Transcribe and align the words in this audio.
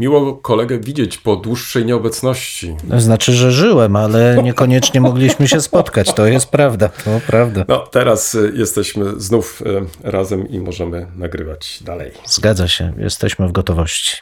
Miło 0.00 0.34
kolegę 0.34 0.78
widzieć 0.78 1.18
po 1.18 1.36
dłuższej 1.36 1.84
nieobecności. 1.84 2.76
To 2.90 3.00
znaczy, 3.00 3.32
że 3.32 3.52
żyłem, 3.52 3.96
ale 3.96 4.42
niekoniecznie 4.42 5.00
mogliśmy 5.00 5.48
się 5.48 5.60
spotkać. 5.60 6.14
To 6.14 6.26
jest 6.26 6.46
prawda, 6.46 6.88
to 6.88 7.20
prawda. 7.26 7.64
No, 7.68 7.78
teraz 7.78 8.34
y, 8.34 8.52
jesteśmy 8.56 9.20
znów 9.20 9.62
y, 9.62 10.10
razem 10.10 10.48
i 10.48 10.60
możemy 10.60 11.06
nagrywać 11.16 11.82
dalej. 11.82 12.12
Zgadza 12.26 12.68
się, 12.68 12.92
jesteśmy 12.98 13.48
w 13.48 13.52
gotowości. 13.52 14.16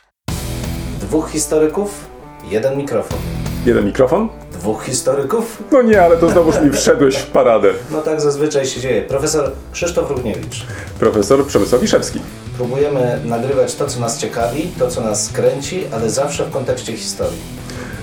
Dwóch 1.01 1.31
historyków, 1.31 2.07
jeden 2.51 2.79
mikrofon. 2.79 3.19
Jeden 3.67 3.87
mikrofon? 3.87 4.29
Dwóch 4.59 4.85
historyków? 4.85 5.63
No 5.73 5.83
nie, 5.83 6.03
ale 6.03 6.17
to 6.17 6.31
znowuż 6.31 6.61
mi 6.61 6.71
wszedłeś 6.71 7.17
w 7.17 7.27
paradę. 7.27 7.71
No 7.91 8.03
tak 8.03 8.21
zazwyczaj 8.21 8.67
się 8.67 8.81
dzieje. 8.81 9.03
Profesor 9.03 9.53
Krzysztof 9.73 10.11
Równiewicz. 10.11 10.67
Profesor 10.99 11.47
Przemysław 11.47 11.81
Wiszewski. 11.81 12.21
Próbujemy 12.57 13.21
nagrywać 13.25 13.75
to, 13.75 13.87
co 13.87 14.01
nas 14.01 14.19
ciekawi, 14.19 14.71
to, 14.79 14.89
co 14.89 15.01
nas 15.01 15.29
kręci, 15.33 15.85
ale 15.93 16.11
zawsze 16.11 16.45
w 16.45 16.51
kontekście 16.51 16.97
historii. 16.97 17.39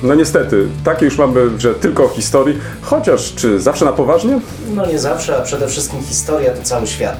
No 0.03 0.15
niestety, 0.15 0.67
takie 0.83 1.05
już 1.05 1.17
mamy, 1.17 1.59
że 1.59 1.73
tylko 1.73 2.03
o 2.03 2.07
historii, 2.07 2.57
chociaż 2.81 3.33
czy 3.35 3.59
zawsze 3.59 3.85
na 3.85 3.91
poważnie? 3.93 4.39
No 4.75 4.85
nie 4.85 4.99
zawsze, 4.99 5.37
a 5.37 5.41
przede 5.41 5.67
wszystkim 5.67 6.03
historia 6.03 6.51
to 6.51 6.63
cały 6.63 6.87
świat. 6.87 7.17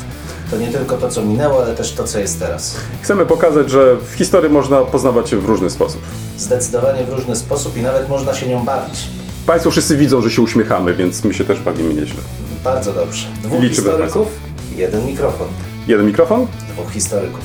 To 0.51 0.57
nie 0.57 0.67
tylko 0.67 0.97
to, 0.97 1.09
co 1.09 1.21
minęło, 1.21 1.63
ale 1.63 1.75
też 1.75 1.91
to, 1.93 2.03
co 2.03 2.19
jest 2.19 2.39
teraz. 2.39 2.75
Chcemy 3.01 3.25
pokazać, 3.25 3.69
że 3.69 3.95
w 3.95 4.13
historii 4.15 4.49
można 4.49 4.81
poznawać 4.81 5.29
się 5.29 5.37
w 5.37 5.45
różny 5.45 5.69
sposób. 5.69 6.01
Zdecydowanie 6.37 7.03
w 7.03 7.09
różny 7.13 7.35
sposób 7.35 7.77
i 7.77 7.81
nawet 7.81 8.09
można 8.09 8.33
się 8.33 8.47
nią 8.47 8.65
bawić. 8.65 9.07
Państwo 9.45 9.71
wszyscy 9.71 9.97
widzą, 9.97 10.21
że 10.21 10.31
się 10.31 10.41
uśmiechamy, 10.41 10.93
więc 10.93 11.23
my 11.23 11.33
się 11.33 11.43
też 11.45 11.59
bawimy 11.59 11.93
nieźle. 11.93 12.21
Bardzo 12.63 12.93
dobrze. 12.93 13.27
Dwóch 13.43 13.61
Liczymy 13.61 13.69
historyków, 13.75 14.27
jeden 14.75 15.05
mikrofon. 15.05 15.47
Jeden 15.87 16.05
mikrofon? 16.05 16.47
Dwóch 16.69 16.91
historyków. 16.91 17.43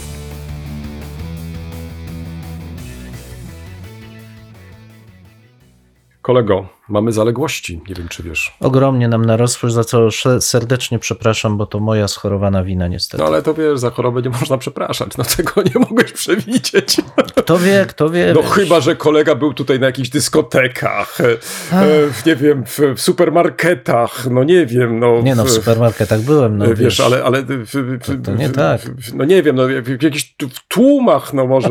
Kolego, 6.22 6.68
mamy 6.90 7.12
zaległości, 7.12 7.80
nie 7.88 7.94
wiem 7.94 8.08
czy 8.08 8.22
wiesz. 8.22 8.52
Ogromnie 8.60 9.08
nam 9.08 9.24
narosły, 9.24 9.70
za 9.70 9.84
co 9.84 10.08
serdecznie 10.40 10.98
przepraszam, 10.98 11.56
bo 11.56 11.66
to 11.66 11.80
moja 11.80 12.08
schorowana 12.08 12.64
wina 12.64 12.88
niestety. 12.88 13.22
No 13.22 13.28
ale 13.28 13.42
to 13.42 13.54
wiesz, 13.54 13.78
za 13.78 13.90
chorobę 13.90 14.22
nie 14.22 14.30
można 14.30 14.58
przepraszać, 14.58 15.16
no 15.16 15.24
tego 15.36 15.62
nie 15.62 15.80
mogłeś 15.80 16.12
przewidzieć. 16.12 16.96
Kto 17.36 17.58
wie, 17.58 17.86
kto 17.88 18.10
wie. 18.10 18.32
No 18.34 18.42
wiesz. 18.42 18.50
chyba, 18.50 18.80
że 18.80 18.96
kolega 18.96 19.34
był 19.34 19.54
tutaj 19.54 19.80
na 19.80 19.86
jakichś 19.86 20.08
dyskotekach, 20.08 21.20
e, 21.20 21.24
e, 21.72 22.10
w, 22.12 22.26
nie 22.26 22.36
wiem, 22.36 22.64
w, 22.66 22.78
w 22.96 23.00
supermarketach, 23.00 24.26
no 24.30 24.44
nie 24.44 24.66
wiem, 24.66 24.98
no. 24.98 25.20
Nie 25.22 25.34
no, 25.34 25.44
w 25.44 25.50
supermarketach 25.50 26.20
byłem, 26.20 26.58
no 26.58 26.64
E, 26.64 26.68
Wiesz, 26.68 26.78
wiesz, 26.78 27.00
ale, 27.00 27.24
ale 27.24 27.42
w, 27.42 28.00
To- 28.06 28.24
to 28.24 28.34
nie 28.36 28.48
tak. 28.48 28.80
no 29.14 29.24
nie 29.24 29.42
wiem, 29.42 29.56
no, 29.56 29.62
w, 29.82 30.02
jakichś 30.02 30.34
tłumach, 30.68 31.32
no 31.32 31.46
może 31.46 31.68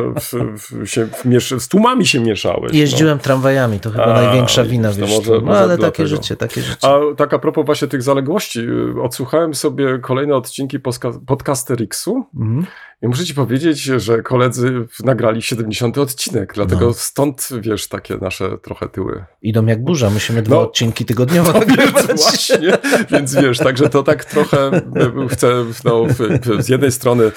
się 0.85 1.07
wmiesz, 1.23 1.53
z 1.59 1.67
tłumami 1.67 2.05
się 2.07 2.19
mieszałeś. 2.19 2.73
Jeździłem 2.73 3.19
tramwajami, 3.19 3.79
to 3.79 3.91
chyba 3.91 4.05
A, 4.05 4.21
największa 4.21 4.63
wina, 4.63 4.91
wiesz. 4.91 5.08
Może- 5.17 5.41
no 5.45 5.51
ale 5.51 5.67
takie 5.69 5.77
dlatego. 5.79 6.07
życie, 6.07 6.35
takie 6.35 6.61
życie. 6.61 6.87
A 6.87 7.15
tak 7.15 7.33
a 7.33 7.39
propos 7.39 7.65
właśnie 7.65 7.87
tych 7.87 8.01
zaległości, 8.03 8.59
y, 8.59 9.01
odsłuchałem 9.01 9.53
sobie 9.53 9.99
kolejne 9.99 10.35
odcinki 10.35 10.79
podcasterixu 11.27 12.25
Mhm. 12.35 12.65
i 13.01 13.07
muszę 13.07 13.25
ci 13.25 13.33
powiedzieć, 13.33 13.79
że 13.81 14.21
koledzy 14.21 14.85
nagrali 15.03 15.41
70 15.41 15.97
odcinek, 15.97 16.51
dlatego 16.55 16.85
No. 16.85 16.93
stąd, 16.93 17.49
wiesz, 17.61 17.87
takie 17.87 18.17
nasze 18.17 18.57
trochę 18.57 18.89
tyły. 18.89 19.25
Idą 19.41 19.65
jak 19.65 19.83
burza, 19.83 20.09
musimy 20.09 20.41
dwa 20.41 20.55
No. 20.55 20.61
odcinki 20.61 21.05
tygodniowo 21.05 21.53
Więc 21.59 21.67
nagrywać. 21.67 22.05
właśnie, 22.05 22.77
więc 23.11 23.35
wiesz, 23.35 23.57
także 23.57 23.89
to 23.89 24.03
tak 24.03 24.25
trochę 24.25 24.71
y, 25.25 25.27
chcę 25.29 25.65
no, 25.85 26.05
w, 26.05 26.13
w, 26.17 26.63
z 26.63 26.69
jednej 26.69 26.91
strony 26.91 27.23
e, 27.25 27.31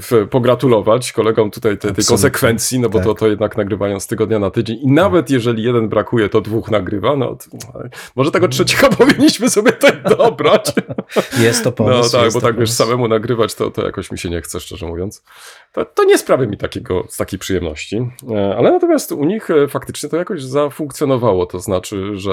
w, 0.00 0.26
pogratulować 0.30 1.12
kolegom 1.12 1.50
tutaj 1.50 1.78
tej, 1.78 1.92
tej 1.94 2.04
konsekwencji, 2.04 2.78
no 2.80 2.88
bo 2.88 2.98
Tak. 2.98 3.06
to, 3.06 3.14
to 3.14 3.28
jednak 3.28 3.56
nagrywają 3.56 4.00
z 4.00 4.06
tygodnia 4.06 4.38
na 4.38 4.50
tydzień 4.50 4.78
i 4.82 4.86
nawet 4.86 5.30
jeżeli 5.30 5.62
jeden 5.62 5.88
brakuje, 5.88 6.28
to 6.28 6.40
dwóch 6.40 6.70
nagrywa, 6.88 7.16
no 7.16 7.36
może 8.16 8.30
tego 8.30 8.48
trzeciego 8.48 8.88
powinniśmy 8.98 9.50
sobie 9.50 9.72
tak 9.72 10.02
dobrać. 10.02 10.72
Jest 11.38 11.64
to 11.64 11.72
pomysł. 11.72 12.16
No 12.16 12.22
tak, 12.22 12.32
bo 12.32 12.40
tak 12.40 12.50
wiesz, 12.50 12.56
pomysł. 12.56 12.72
samemu 12.72 13.08
nagrywać 13.08 13.54
to, 13.54 13.70
to 13.70 13.86
jakoś 13.86 14.10
mi 14.10 14.18
się 14.18 14.30
nie 14.30 14.40
chce, 14.42 14.60
szczerze 14.60 14.86
mówiąc. 14.86 15.24
To, 15.72 15.84
to 15.84 16.04
nie 16.04 16.18
sprawia 16.18 16.46
mi 16.46 16.56
takiego, 16.56 17.04
z 17.08 17.16
takiej 17.16 17.38
przyjemności. 17.38 18.10
E, 18.30 18.56
Ale 18.56 18.70
natomiast 18.72 19.12
u 19.12 19.24
nich 19.24 19.50
e, 19.50 19.68
faktycznie 19.68 20.08
to 20.08 20.16
jakoś 20.16 20.42
zafunkcjonowało. 20.42 21.46
To 21.46 21.60
znaczy, 21.60 22.10
że 22.16 22.32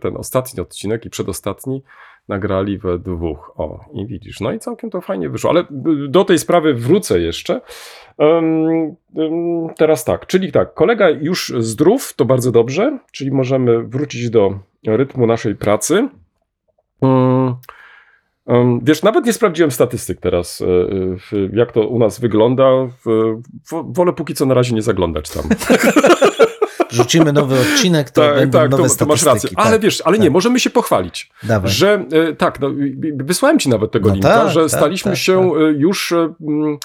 ten 0.00 0.16
ostatni 0.16 0.60
odcinek 0.60 1.04
i 1.06 1.10
przedostatni 1.10 1.82
nagrali 2.28 2.78
we 2.78 2.98
dwóch. 2.98 3.52
O, 3.56 3.84
i 3.94 4.06
widzisz. 4.06 4.40
No 4.40 4.52
i 4.52 4.58
całkiem 4.58 4.90
to 4.90 5.00
fajnie 5.00 5.28
wyszło. 5.28 5.50
Ale 5.50 5.60
y, 5.60 6.08
do 6.08 6.24
tej 6.24 6.38
sprawy 6.38 6.74
wrócę 6.74 7.20
jeszcze. 7.20 7.60
Em, 8.18 8.66
em, 9.16 9.68
teraz 9.76 10.04
tak, 10.04 10.26
czyli 10.26 10.52
tak, 10.52 10.74
kolega 10.74 11.10
już 11.10 11.52
zdrów, 11.58 12.12
to 12.16 12.24
bardzo 12.24 12.52
dobrze, 12.52 12.98
czyli 13.12 13.30
możemy 13.30 13.82
wrócić 13.82 14.30
do 14.30 14.58
rytmu 14.86 15.26
naszej 15.26 15.56
pracy. 15.56 16.08
Em, 17.02 18.80
Wiesz, 18.82 19.02
nawet 19.02 19.26
nie 19.26 19.32
sprawdziłem 19.32 19.70
statystyk 19.70 20.20
teraz, 20.20 20.62
e, 21.32 21.46
jak 21.52 21.72
to 21.72 21.88
u 21.88 21.98
nas 21.98 22.20
wygląda. 22.20 22.64
Wolę 23.84 24.12
póki 24.12 24.34
co 24.34 24.46
na 24.46 24.54
razie 24.54 24.74
nie 24.74 24.82
zaglądać 24.82 25.30
tam. 25.30 25.44
Rzucimy 26.92 27.32
nowy 27.32 27.60
odcinek, 27.60 28.10
to 28.10 28.22
tak, 28.22 28.34
będą 28.34 28.58
tak, 28.58 28.70
nowe 28.70 28.88
to, 28.88 28.94
to 28.96 29.06
masz 29.06 29.22
rację. 29.22 29.40
statystyki, 29.40 29.56
Ale 29.56 29.70
tak. 29.72 29.80
wiesz, 29.80 30.02
ale 30.04 30.18
nie, 30.18 30.30
możemy 30.30 30.60
się 30.60 30.70
pochwalić, 30.70 31.30
Dawaj. 31.42 31.70
że 31.70 32.04
e, 32.12 32.32
tak, 32.34 32.60
no, 32.60 32.68
wysłałem 33.14 33.58
ci 33.58 33.68
nawet 33.68 33.90
tego 33.90 34.08
No 34.08 34.14
linka, 34.14 34.28
tak, 34.28 34.50
że 34.50 34.60
tak, 34.60 34.70
staliśmy 34.70 35.10
tak, 35.10 35.20
się 35.20 35.52
e, 35.54 35.72
już, 35.72 36.12
e, 36.12 36.34
mm, 36.40 36.78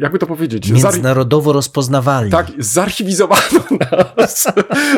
jakby 0.00 0.18
to 0.18 0.26
powiedzieć, 0.26 0.70
Międzynarodowo 0.70 1.52
rozpoznawalni. 1.52 2.30
tak, 2.30 2.46
zarchiwizowano 2.58 3.60
nas. 4.16 4.46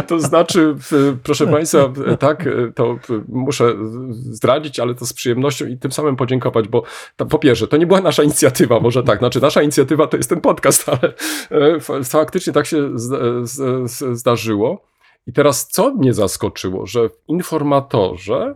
To 0.07 0.21
znaczy, 0.21 0.75
proszę 1.23 1.47
Państwa, 1.47 1.93
tak, 2.19 2.49
to 2.75 2.99
muszę 3.29 3.75
zdradzić, 4.11 4.81
ale 4.81 4.95
to 4.95 5.07
z 5.07 5.13
przyjemnością 5.13 5.67
i 5.67 5.79
tym 5.79 5.93
samym 5.93 6.17
podziękować, 6.17 6.69
bo 6.69 6.83
to, 7.17 7.27
po 7.27 7.39
pierwsze, 7.39 7.67
to 7.69 7.77
nie 7.77 7.87
była 7.87 8.01
nasza 8.01 8.23
inicjatywa, 8.23 8.81
może 8.81 9.03
tak, 9.03 9.19
znaczy 9.19 9.41
nasza 9.41 9.63
inicjatywa 9.63 10.07
to 10.07 10.17
jest 10.17 10.29
ten 10.29 10.41
podcast, 10.41 10.89
ale 10.93 11.15
e, 11.51 11.81
fa- 11.81 12.03
faktycznie 12.05 12.53
tak 12.53 12.67
się 12.67 12.99
z, 12.99 13.11
z, 13.51 13.91
z, 13.93 14.19
zdarzyło. 14.19 14.83
I 15.27 15.33
teraz 15.33 15.67
co 15.69 15.95
mnie 15.95 16.15
zaskoczyło, 16.15 16.87
że 16.87 17.09
w 17.09 17.13
informatorze 17.29 18.55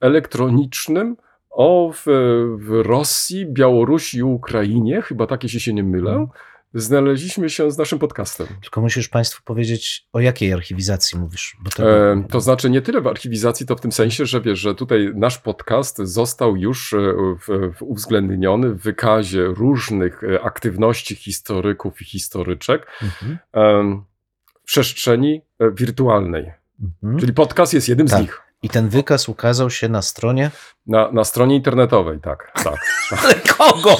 elektronicznym 0.00 1.16
o 1.52 1.92
w, 1.94 2.02
w 2.58 2.70
Rosji, 2.86 3.46
Białorusi 3.46 4.18
i 4.18 4.22
Ukrainie, 4.22 5.02
chyba 5.02 5.26
tak, 5.26 5.42
jeśli 5.42 5.60
się 5.60 5.72
nie 5.74 5.82
mylę, 5.82 6.26
znaleźliśmy 6.74 7.50
się 7.50 7.70
z 7.70 7.78
naszym 7.78 7.98
podcastem. 7.98 8.46
Tylko 8.62 8.80
musisz 8.80 9.08
Państwu 9.08 9.42
powiedzieć, 9.44 10.06
o 10.12 10.20
jakiej 10.20 10.52
archiwizacji 10.52 11.18
mówisz. 11.18 11.56
E, 11.78 12.24
to 12.30 12.40
znaczy 12.40 12.70
nie 12.70 12.82
tyle 12.82 13.00
w 13.00 13.06
archiwizacji, 13.06 13.66
to 13.66 13.76
w 13.76 13.80
tym 13.80 13.92
sensie, 13.92 14.26
że 14.26 14.40
wiesz, 14.40 14.58
że 14.58 14.74
tutaj 14.74 15.12
nasz 15.14 15.38
podcast 15.38 15.98
został 15.98 16.56
już 16.56 16.92
e, 16.92 16.98
w, 17.38 17.72
w 17.78 17.82
uwzględniony 17.82 18.68
w 18.70 18.82
wykazie 18.82 19.44
różnych 19.44 20.24
e, 20.24 20.42
aktywności 20.42 21.14
historyków 21.14 22.02
i 22.02 22.04
historyczek 22.04 22.86
Mhm. 23.02 23.38
em, 23.52 24.04
w 24.62 24.64
przestrzeni 24.64 25.42
e, 25.58 25.70
wirtualnej. 25.70 26.52
Mhm. 26.82 27.18
Czyli 27.20 27.32
podcast 27.32 27.74
jest 27.74 27.88
jednym 27.88 28.08
z 28.08 28.10
Tak. 28.10 28.20
nich. 28.20 28.42
I 28.62 28.68
ten 28.68 28.88
wykaz 28.88 29.28
ukazał 29.28 29.70
się 29.70 29.88
na 29.88 30.02
stronie. 30.02 30.50
Na, 30.86 31.12
na 31.12 31.24
stronie 31.24 31.56
internetowej, 31.56 32.20
tak, 32.20 32.52
tak. 32.64 32.76
Ale 33.24 33.34
kogo? 33.34 33.96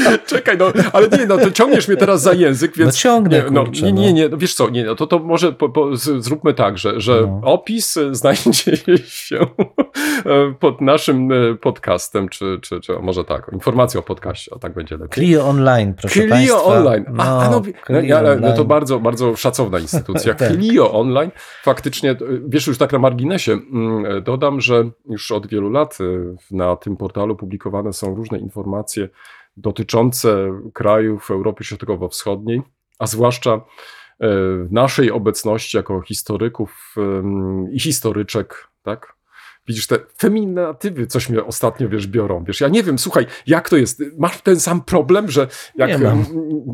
Czekaj, 0.26 0.58
no, 0.58 0.66
ale 0.92 1.08
nie, 1.08 1.26
no, 1.26 1.38
to 1.38 1.50
ciągniesz 1.50 1.88
mnie 1.88 1.96
teraz 1.96 2.22
za 2.22 2.32
język, 2.32 2.76
więc... 2.76 2.94
No 2.94 2.98
ciągnę, 2.98 3.38
nie, 3.38 3.50
no, 3.50 3.64
kurczę, 3.64 3.86
nie, 3.86 3.92
no. 3.92 4.00
nie, 4.00 4.12
nie, 4.12 4.28
no, 4.28 4.36
wiesz 4.36 4.54
co, 4.54 4.70
nie, 4.70 4.84
no, 4.84 4.94
to, 4.94 5.06
to 5.06 5.18
może 5.18 5.52
po, 5.52 5.68
po, 5.68 5.96
zróbmy 5.96 6.54
tak, 6.54 6.78
że, 6.78 7.00
że 7.00 7.20
No. 7.20 7.40
opis 7.42 7.96
e, 7.96 8.14
znajdzie 8.14 8.76
się 9.06 9.38
e, 9.38 10.54
pod 10.60 10.80
naszym 10.80 11.32
e, 11.32 11.54
podcastem, 11.54 12.28
czy, 12.28 12.58
czy, 12.62 12.80
czy 12.80 12.92
może 12.92 13.24
tak, 13.24 13.50
informacja 13.52 14.00
o 14.00 14.02
podcaście, 14.02 14.50
o 14.50 14.58
tak 14.58 14.74
będzie 14.74 14.96
lepiej. 14.96 15.10
Clio 15.10 15.48
Online, 15.48 15.94
proszę 15.94 16.14
Clio 16.14 16.30
Państwa. 16.30 16.62
Online. 16.62 17.04
A, 17.18 17.40
a 17.40 17.50
no, 17.50 17.50
no, 17.50 17.72
Clio 17.86 18.00
ja, 18.00 18.18
ale, 18.18 18.36
no 18.36 18.40
to 18.40 18.52
Online. 18.52 18.68
bardzo, 18.68 19.00
bardzo 19.00 19.36
szacowna 19.36 19.78
instytucja. 19.78 20.34
Tak. 20.34 20.48
Clio 20.48 20.92
Online. 20.92 21.30
Faktycznie, 21.62 22.10
y, 22.10 22.16
wiesz, 22.48 22.66
już 22.66 22.78
tak 22.78 22.92
na 22.92 22.98
marginesie, 22.98 23.49
mm, 23.52 24.22
dodam, 24.22 24.60
że 24.60 24.90
już 25.08 25.32
od 25.32 25.46
wielu 25.46 25.70
lat 25.70 25.98
y, 26.00 26.36
na 26.50 26.76
tym 26.76 26.96
portalu 26.96 27.36
publikowane 27.36 27.92
są 27.92 28.14
różne 28.14 28.38
informacje 28.38 29.08
dotyczące 29.56 30.60
krajów 30.72 31.30
Europy 31.30 31.64
Środkowo-Wschodniej, 31.64 32.62
a 32.98 33.06
zwłaszcza 33.06 33.54
y, 33.54 34.26
naszej 34.70 35.10
obecności 35.10 35.76
jako 35.76 36.00
historyków 36.00 36.94
ym, 36.98 37.72
i 37.72 37.80
historyczek, 37.80 38.68
tak? 38.82 39.20
Widzisz, 39.66 39.86
te 39.86 39.98
feminatywy 40.18 41.06
coś 41.06 41.28
mnie 41.28 41.44
ostatnio, 41.44 41.88
wiesz, 41.88 42.06
biorą. 42.06 42.44
Wiesz, 42.44 42.60
ja 42.60 42.68
nie 42.68 42.82
wiem, 42.82 42.98
słuchaj, 42.98 43.26
jak 43.46 43.68
to 43.68 43.76
jest? 43.76 44.02
Masz 44.18 44.40
ten 44.40 44.60
sam 44.60 44.80
problem, 44.80 45.30
że 45.30 45.48
jak... 45.74 45.90
Nie 45.90 45.98
mam. 45.98 46.24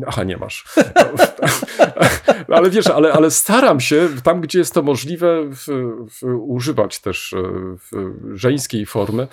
Aha, 0.07 0.23
nie 0.23 0.37
masz. 0.37 0.65
ale 2.49 2.69
wiesz, 2.69 2.87
ale, 2.87 3.13
ale 3.13 3.31
staram 3.31 3.79
się 3.79 4.09
tam, 4.23 4.41
gdzie 4.41 4.59
jest 4.59 4.73
to 4.73 4.83
możliwe, 4.83 5.43
w, 5.49 5.65
w, 6.09 6.23
używać 6.39 6.99
też 6.99 7.33
e, 7.33 7.37
w, 7.77 7.91
żeńskiej 8.33 8.85
formy. 8.85 9.27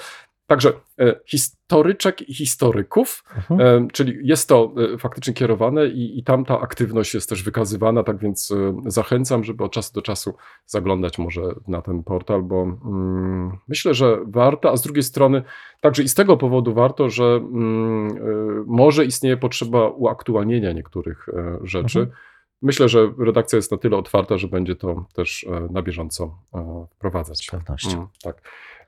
Także 0.46 0.72
e, 1.00 1.20
historyczek 1.26 2.28
i 2.28 2.34
historyków, 2.34 3.24
Mhm. 3.50 3.84
e, 3.84 3.88
czyli 3.92 4.18
jest 4.22 4.48
to 4.48 4.74
faktycznie 4.98 5.34
kierowane 5.34 5.86
i, 5.86 6.18
i 6.18 6.24
tam 6.24 6.44
ta 6.44 6.60
aktywność 6.60 7.14
jest 7.14 7.28
też 7.28 7.42
wykazywana, 7.42 8.02
tak 8.02 8.18
więc 8.18 8.52
zachęcam, 8.86 9.44
żeby 9.44 9.64
od 9.64 9.72
czasu 9.72 9.94
do 9.94 10.02
czasu 10.02 10.34
zaglądać 10.66 11.18
może 11.18 11.42
na 11.68 11.82
ten 11.82 12.02
portal, 12.02 12.42
bo 12.42 12.62
mm, 12.62 13.58
myślę, 13.68 13.94
że 13.94 14.18
warto, 14.26 14.70
a 14.70 14.76
z 14.76 14.82
drugiej 14.82 15.02
strony 15.02 15.42
także 15.80 16.02
i 16.02 16.08
z 16.08 16.14
tego 16.14 16.36
powodu 16.36 16.74
warto, 16.74 17.10
że 17.10 17.24
mm, 17.24 18.64
może 18.66 19.04
istnieje 19.04 19.36
potrzeba 19.36 19.88
uaktualnienia 19.88 20.72
niektórych 20.72 21.26
rzeczy. 21.62 22.00
Mhm. 22.00 22.16
Myślę, 22.64 22.88
że 22.88 23.12
redakcja 23.18 23.56
jest 23.56 23.70
na 23.70 23.78
tyle 23.78 23.96
otwarta, 23.96 24.38
że 24.38 24.48
będzie 24.48 24.76
to 24.76 25.04
też 25.14 25.44
e, 25.44 25.68
na 25.72 25.82
bieżąco 25.82 26.38
e, 26.54 26.86
wprowadzać. 26.90 27.46
Z 27.46 27.50
pewnością. 27.50 27.90
Mm, 27.90 28.08
tak. 28.22 28.42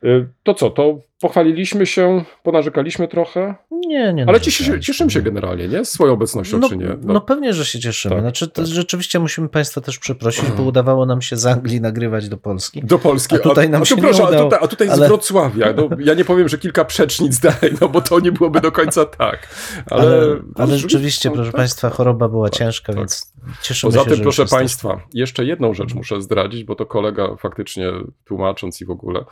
Y, 0.04 0.28
To 0.42 0.54
co, 0.54 0.70
to 0.70 0.98
pochwaliliśmy 1.20 1.86
się, 1.86 2.24
ponarzekaliśmy 2.42 3.08
trochę, 3.08 3.54
Nie, 3.70 4.12
nie. 4.12 4.24
ale 4.28 4.40
cieszy, 4.40 4.62
narzekaliśmy. 4.62 4.80
cieszymy 4.92 5.10
się 5.10 5.22
generalnie, 5.22 5.68
nie? 5.68 5.84
Z 5.84 5.90
swoją 5.90 6.12
obecnością, 6.12 6.58
No, 6.58 6.68
czy 6.68 6.76
nie? 6.76 6.96
no 7.02 7.20
pewnie, 7.20 7.52
że 7.52 7.64
się 7.64 7.80
cieszymy. 7.80 8.14
Tak, 8.14 8.20
znaczy, 8.24 8.48
tak. 8.48 8.66
rzeczywiście 8.66 9.18
musimy 9.18 9.48
Państwa 9.48 9.80
też 9.80 9.98
przeprosić, 9.98 10.44
bo 10.50 10.62
udawało 10.72 11.06
nam 11.06 11.22
się 11.22 11.36
z 11.36 11.46
Anglii 11.46 11.80
nagrywać 11.80 12.28
do 12.28 12.36
Polski. 12.36 12.82
Do 12.82 12.98
Polski. 12.98 13.34
A 13.36 13.38
tutaj 13.38 13.70
nam 13.70 13.82
a, 13.82 13.84
się 13.84 13.94
tu 13.94 14.00
nie 14.02 14.08
proszę, 14.08 14.24
udało, 14.24 14.40
a 14.40 14.44
tutaj, 14.44 14.58
a 14.62 14.68
tutaj 14.68 14.88
z 14.88 14.90
ale- 14.90 15.08
Wrocławia. 15.08 15.66
No, 15.76 15.88
ja 15.98 16.14
nie 16.14 16.24
powiem, 16.24 16.48
że 16.48 16.58
kilka 16.58 16.84
przecznic 16.84 17.38
dalej, 17.38 17.72
no 17.80 17.88
bo 17.88 18.00
to 18.00 18.20
nie 18.20 18.32
byłoby 18.32 18.60
do 18.60 18.72
końca 18.72 19.04
tak. 19.04 19.48
Ale, 19.90 20.02
Ale, 20.02 20.16
ale, 20.54 20.72
no, 20.72 20.76
rzeczywiście, 20.78 21.28
no, 21.28 21.34
proszę 21.34 21.50
tak. 21.52 21.56
Państwa, 21.56 21.90
choroba 21.90 22.28
była 22.28 22.48
Tak, 22.48 22.58
ciężka, 22.58 22.86
tak. 22.92 22.96
więc 22.96 23.32
cieszymy 23.62 23.92
Poza 23.92 24.00
się, 24.04 24.08
tym, 24.08 24.16
że 24.16 24.22
proszę. 24.22 24.46
Państwa, 24.46 25.00
jeszcze 25.14 25.44
jedną 25.44 25.74
rzecz 25.74 25.94
muszę 25.94 26.22
zdradzić, 26.22 26.64
bo 26.64 26.74
to 26.74 26.86
kolega 26.86 27.36
faktycznie 27.38 27.86
tłumacząc 28.24 28.80
i 28.80 28.84
w 28.84 28.90
ogóle 28.90 29.24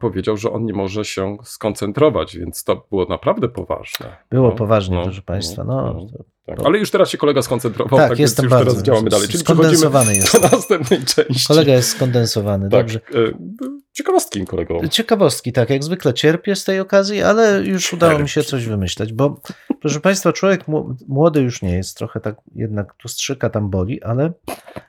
powiedział, 0.00 0.36
że 0.36 0.52
on 0.52 0.64
nie 0.64 0.72
może 0.72 1.04
się 1.04 1.36
skoncentrować, 1.42 2.36
więc 2.36 2.64
to 2.64 2.86
było 2.90 3.04
naprawdę 3.04 3.48
poważne. 3.48 4.16
Było 4.30 4.48
No, 4.48 4.54
poważnie, 4.54 4.96
no, 4.96 5.02
proszę 5.02 5.22
Państwa. 5.22 5.64
No, 5.64 5.94
to- 6.43 6.43
Tak. 6.46 6.58
Ale 6.64 6.78
już 6.78 6.90
teraz 6.90 7.10
się 7.10 7.18
kolega 7.18 7.42
skoncentrował, 7.42 7.98
tak, 7.98 8.08
tak, 8.08 8.18
jestem 8.18 8.42
więc 8.42 8.52
już 8.52 8.58
bardzo. 8.58 8.70
teraz 8.70 8.82
działamy 8.82 9.10
dalej. 9.10 9.28
Czyli 9.28 9.38
skondensowany 9.38 10.16
jest. 10.16 10.32
do 10.32 10.48
następnej 10.48 11.04
części. 11.04 11.48
Kolega 11.48 11.72
jest 11.72 11.90
skondensowany, 11.90 12.70
tak. 12.70 12.80
dobrze. 12.80 13.00
e, 13.14 13.74
Ciekawostki 13.92 14.44
kolego. 14.44 14.88
Ciekawostki, 14.88 15.52
tak, 15.52 15.70
jak 15.70 15.84
zwykle 15.84 16.14
cierpię 16.14 16.56
z 16.56 16.64
tej 16.64 16.80
okazji, 16.80 17.22
ale 17.22 17.62
już 17.62 17.92
udało 17.92 18.18
mi 18.18 18.28
się 18.28 18.42
coś 18.42 18.66
wymyśleć, 18.66 19.12
bo 19.12 19.40
proszę 19.80 20.00
Państwa, 20.00 20.32
człowiek 20.32 20.64
młody 21.08 21.40
już 21.40 21.62
nie 21.62 21.76
jest, 21.76 21.96
trochę 21.96 22.20
tak 22.20 22.36
jednak 22.54 22.94
tu 22.94 23.08
strzyka, 23.08 23.50
tam 23.50 23.70
boli, 23.70 24.02
ale 24.02 24.32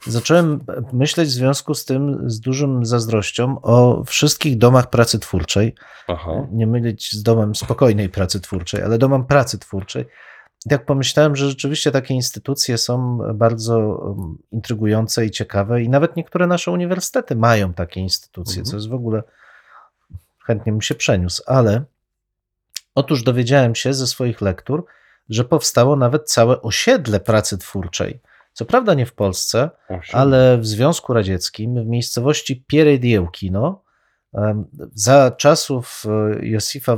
zacząłem 0.07 0.59
myśleć 0.93 1.29
w 1.29 1.31
związku 1.31 1.73
z 1.73 1.85
tym 1.85 2.29
z 2.29 2.39
dużą 2.39 2.85
zazdrością 2.85 3.61
o 3.61 4.03
wszystkich 4.03 4.57
domach 4.57 4.89
pracy 4.89 5.19
twórczej, 5.19 5.75
Aha. 6.07 6.47
nie 6.51 6.67
mylić 6.67 7.11
z 7.11 7.23
domem 7.23 7.55
spokojnej 7.55 8.09
pracy 8.09 8.41
twórczej, 8.41 8.81
ale 8.81 8.97
domem 8.97 9.25
pracy 9.25 9.59
twórczej. 9.59 10.05
I 10.65 10.69
tak 10.69 10.85
pomyślałem, 10.85 11.35
że 11.35 11.50
rzeczywiście 11.50 11.91
takie 11.91 12.13
instytucje 12.13 12.77
są 12.77 13.19
bardzo 13.33 14.00
intrygujące 14.51 15.25
i 15.25 15.31
ciekawe, 15.31 15.83
i 15.83 15.89
nawet 15.89 16.15
niektóre 16.15 16.47
nasze 16.47 16.71
uniwersytety 16.71 17.35
mają 17.35 17.73
takie 17.73 18.01
instytucje, 18.01 18.59
Mhm. 18.59 18.65
co 18.65 18.75
jest 18.77 18.89
w 18.89 18.94
ogóle 18.94 19.23
chętnie 20.45 20.71
bym 20.71 20.81
się 20.81 20.95
przeniósł, 20.95 21.44
ale 21.45 21.83
otóż 22.95 23.23
dowiedziałem 23.23 23.75
się 23.75 23.94
ze 23.94 24.07
swoich 24.07 24.41
lektur, 24.41 24.85
że 25.29 25.44
powstało 25.44 25.95
nawet 25.95 26.29
całe 26.31 26.62
osiedle 26.62 27.19
pracy 27.19 27.57
twórczej. 27.57 28.19
Co 28.53 28.65
prawda 28.65 28.94
nie 28.94 29.06
w 29.06 29.13
Polsce, 29.13 29.69
ale 30.15 30.57
w 30.57 30.65
Związku 30.67 31.13
Radzieckim, 31.13 31.83
w 31.83 31.88
miejscowości 31.88 32.63
Pierediełkino, 32.67 33.81
za 34.94 35.31
czasów 35.31 36.03
e, 36.06 36.45
Josifa 36.45 36.95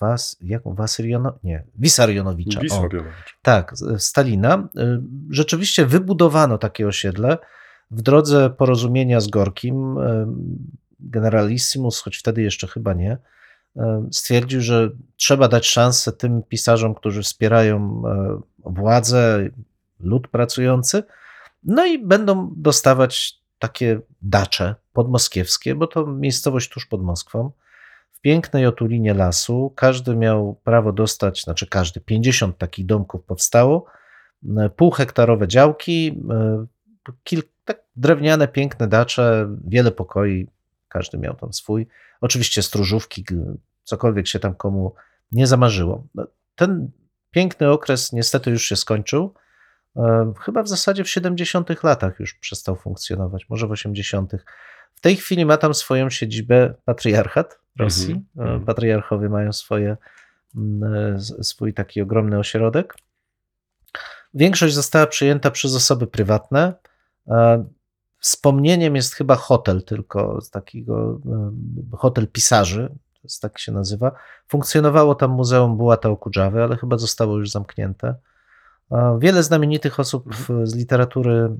Was, 0.00 0.36
jak, 0.40 0.62
Wasyriono, 0.66 1.38
nie, 1.44 1.64
Wisarionowicza. 1.78 2.58
o. 2.58 2.62
Wisławiowicz. 2.62 3.38
Tak, 3.42 3.74
Stalina. 3.98 4.68
Y, 4.78 5.00
Rzeczywiście 5.30 5.86
wybudowano 5.86 6.58
takie 6.58 6.86
osiedle 6.86 7.38
w 7.90 8.02
drodze 8.02 8.50
porozumienia 8.50 9.20
z 9.20 9.28
Gorkim. 9.28 9.98
y, 9.98 10.26
Generalissimus, 11.00 12.00
choć 12.00 12.16
wtedy 12.16 12.42
jeszcze 12.42 12.66
chyba 12.66 12.92
nie, 12.94 13.18
y, 13.76 13.80
stwierdził, 14.10 14.60
że 14.60 14.90
trzeba 15.16 15.48
dać 15.48 15.66
szansę 15.66 16.12
tym 16.12 16.42
pisarzom, 16.42 16.94
którzy 16.94 17.22
wspierają 17.22 18.02
władzę, 18.64 19.48
lud 20.00 20.28
pracujący, 20.28 21.02
no 21.64 21.86
i 21.86 21.98
będą 21.98 22.52
dostawać 22.56 23.38
takie 23.58 24.00
dacze 24.22 24.74
podmoskiewskie, 24.92 25.74
bo 25.74 25.86
to 25.86 26.06
miejscowość 26.06 26.68
tuż 26.70 26.86
pod 26.86 27.02
Moskwą 27.02 27.50
w 28.14 28.20
pięknej 28.20 28.66
otulinie 28.66 29.14
lasu. 29.14 29.72
Każdy 29.76 30.16
miał 30.16 30.54
prawo 30.64 30.92
dostać, 30.92 31.42
znaczy 31.42 31.66
każdy, 31.66 32.00
50 32.00 32.58
takich 32.58 32.86
domków 32.86 33.24
powstało, 33.24 33.86
e, 34.56 34.70
półhektarowe 34.70 35.48
działki, 35.48 36.22
e, 36.30 36.66
tak 37.64 37.82
drewniane, 37.96 38.48
piękne 38.48 38.88
dacze, 38.88 39.48
wiele 39.66 39.90
pokoi, 39.90 40.46
każdy 40.88 41.18
miał 41.18 41.34
tam 41.34 41.52
swój. 41.52 41.86
Oczywiście 42.20 42.62
stróżówki, 42.62 43.24
cokolwiek 43.84 44.26
się 44.26 44.38
tam 44.38 44.54
komu 44.54 44.94
nie 45.32 45.46
zamarzyło. 45.46 46.06
No, 46.14 46.26
Ten 46.54 46.90
piękny 47.30 47.70
okres 47.70 48.12
niestety 48.12 48.50
już 48.50 48.64
się 48.64 48.76
skończył. 48.76 49.34
E, 49.96 50.32
Chyba 50.40 50.62
w 50.62 50.68
zasadzie 50.68 51.04
w 51.04 51.10
70 51.10 51.82
latach 51.82 52.20
już 52.20 52.34
przestał 52.34 52.76
funkcjonować, 52.76 53.48
może 53.48 53.66
w 53.66 53.70
80. 53.70 54.32
W 54.94 55.00
tej 55.00 55.16
chwili 55.16 55.46
ma 55.46 55.56
tam 55.56 55.74
swoją 55.74 56.10
siedzibę 56.10 56.74
patriarchat 56.84 57.60
Rosji. 57.78 58.12
Mhm, 58.12 58.24
E, 58.38 58.42
mhm. 58.42 58.64
Patriarchowie 58.64 59.28
mają 59.28 59.52
swoje, 59.52 59.96
mm, 60.56 60.94
e, 60.94 61.18
swój 61.44 61.74
taki 61.74 62.00
ogromny 62.02 62.38
ośrodek. 62.38 62.94
Większość 64.34 64.74
została 64.74 65.06
przyjęta 65.06 65.50
przez 65.50 65.74
osoby 65.74 66.06
prywatne. 66.06 66.74
E, 67.28 67.64
Wspomnieniem 68.24 68.96
jest 68.96 69.14
chyba 69.14 69.36
hotel, 69.36 69.82
tylko 69.82 70.40
z 70.40 70.50
takiego 70.50 71.20
hotel 71.92 72.28
pisarzy, 72.28 72.94
tak 73.40 73.58
się 73.58 73.72
nazywa. 73.72 74.12
Funkcjonowało 74.48 75.14
tam 75.14 75.30
Muzeum 75.30 75.76
Bułata 75.76 76.08
Okudżawy, 76.08 76.62
ale 76.62 76.76
chyba 76.76 76.98
zostało 76.98 77.38
już 77.38 77.50
zamknięte. 77.50 78.14
Wiele 79.18 79.42
znamienitych 79.42 80.00
osób 80.00 80.34
w- 80.34 80.66
z 80.66 80.74
literatury 80.74 81.32
e, 81.32 81.50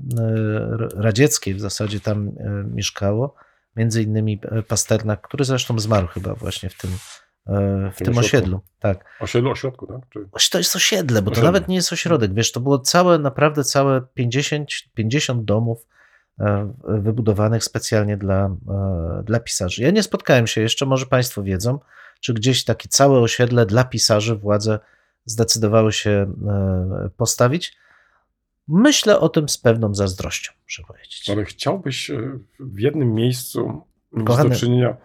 radzieckiej 0.97 1.55
w 1.55 1.61
zasadzie 1.61 2.01
tam 2.01 2.29
e, 2.29 2.65
mieszkało. 2.75 3.35
Między 3.77 4.03
innymi 4.03 4.41
e, 4.43 4.63
Pasternak, 4.63 5.23
który 5.23 5.45
zresztą 5.45 5.79
zmarł 5.79 6.07
chyba 6.07 6.35
właśnie 6.35 6.71
w 6.71 6.77
tym, 6.79 6.91
w 7.93 7.97
tym 7.97 8.07
tym 8.07 8.19
osiedlu. 8.19 8.61
Tak. 8.79 9.05
Osiedlu, 9.21 9.51
ośrodku, 9.51 9.87
tak? 9.87 10.01
Czy... 10.11 10.51
To 10.51 10.59
jest 10.59 10.77
osiedle, 10.77 11.23
bo 11.23 11.31
to 11.31 11.33
Osiedle. 11.33 11.49
nawet 11.49 11.69
nie 11.69 11.77
jest 11.77 11.93
ośrodek. 11.93 12.35
Wiesz, 12.35 12.53
to 12.53 12.61
było 12.61 12.79
całe, 12.79 13.19
naprawdę 13.19 13.65
całe 13.65 14.03
50, 14.15 14.69
50 14.95 15.45
domów 15.45 15.87
wybudowanych 16.85 17.65
specjalnie 17.65 18.17
dla, 18.17 18.57
dla 19.25 19.41
pisarzy. 19.41 19.83
Ja 19.83 19.91
nie 19.91 20.03
spotkałem 20.03 20.47
się 20.47 20.61
jeszcze, 20.61 20.87
może 20.87 21.07
Państwo 21.07 21.43
wiedzą, 21.43 21.79
czy 22.21 22.35
gdzieś 22.35 22.65
takie 22.65 22.89
całe 22.89 23.19
osiedle 23.19 23.67
dla 23.67 23.85
pisarzy 23.85 24.37
władze 24.37 24.79
zdecydowały 25.25 25.93
się 25.93 26.11
e, 26.11 27.09
postawić. 27.17 27.77
Myślę 28.69 29.21
o 29.21 29.29
tym 29.29 29.49
z 29.49 29.59
pewną 29.59 29.95
zazdrością, 29.95 30.53
muszę 30.65 30.83
powiedzieć. 30.89 31.31
Ale 31.31 31.45
chciałbyś 31.45 32.11
e, 32.11 32.39
w 32.61 32.79
jednym 32.81 33.15
miejscu 33.15 33.83
mieć 34.13 34.27
Kochany- 34.27 34.49
do 34.49 34.55
czynienia 34.57 34.97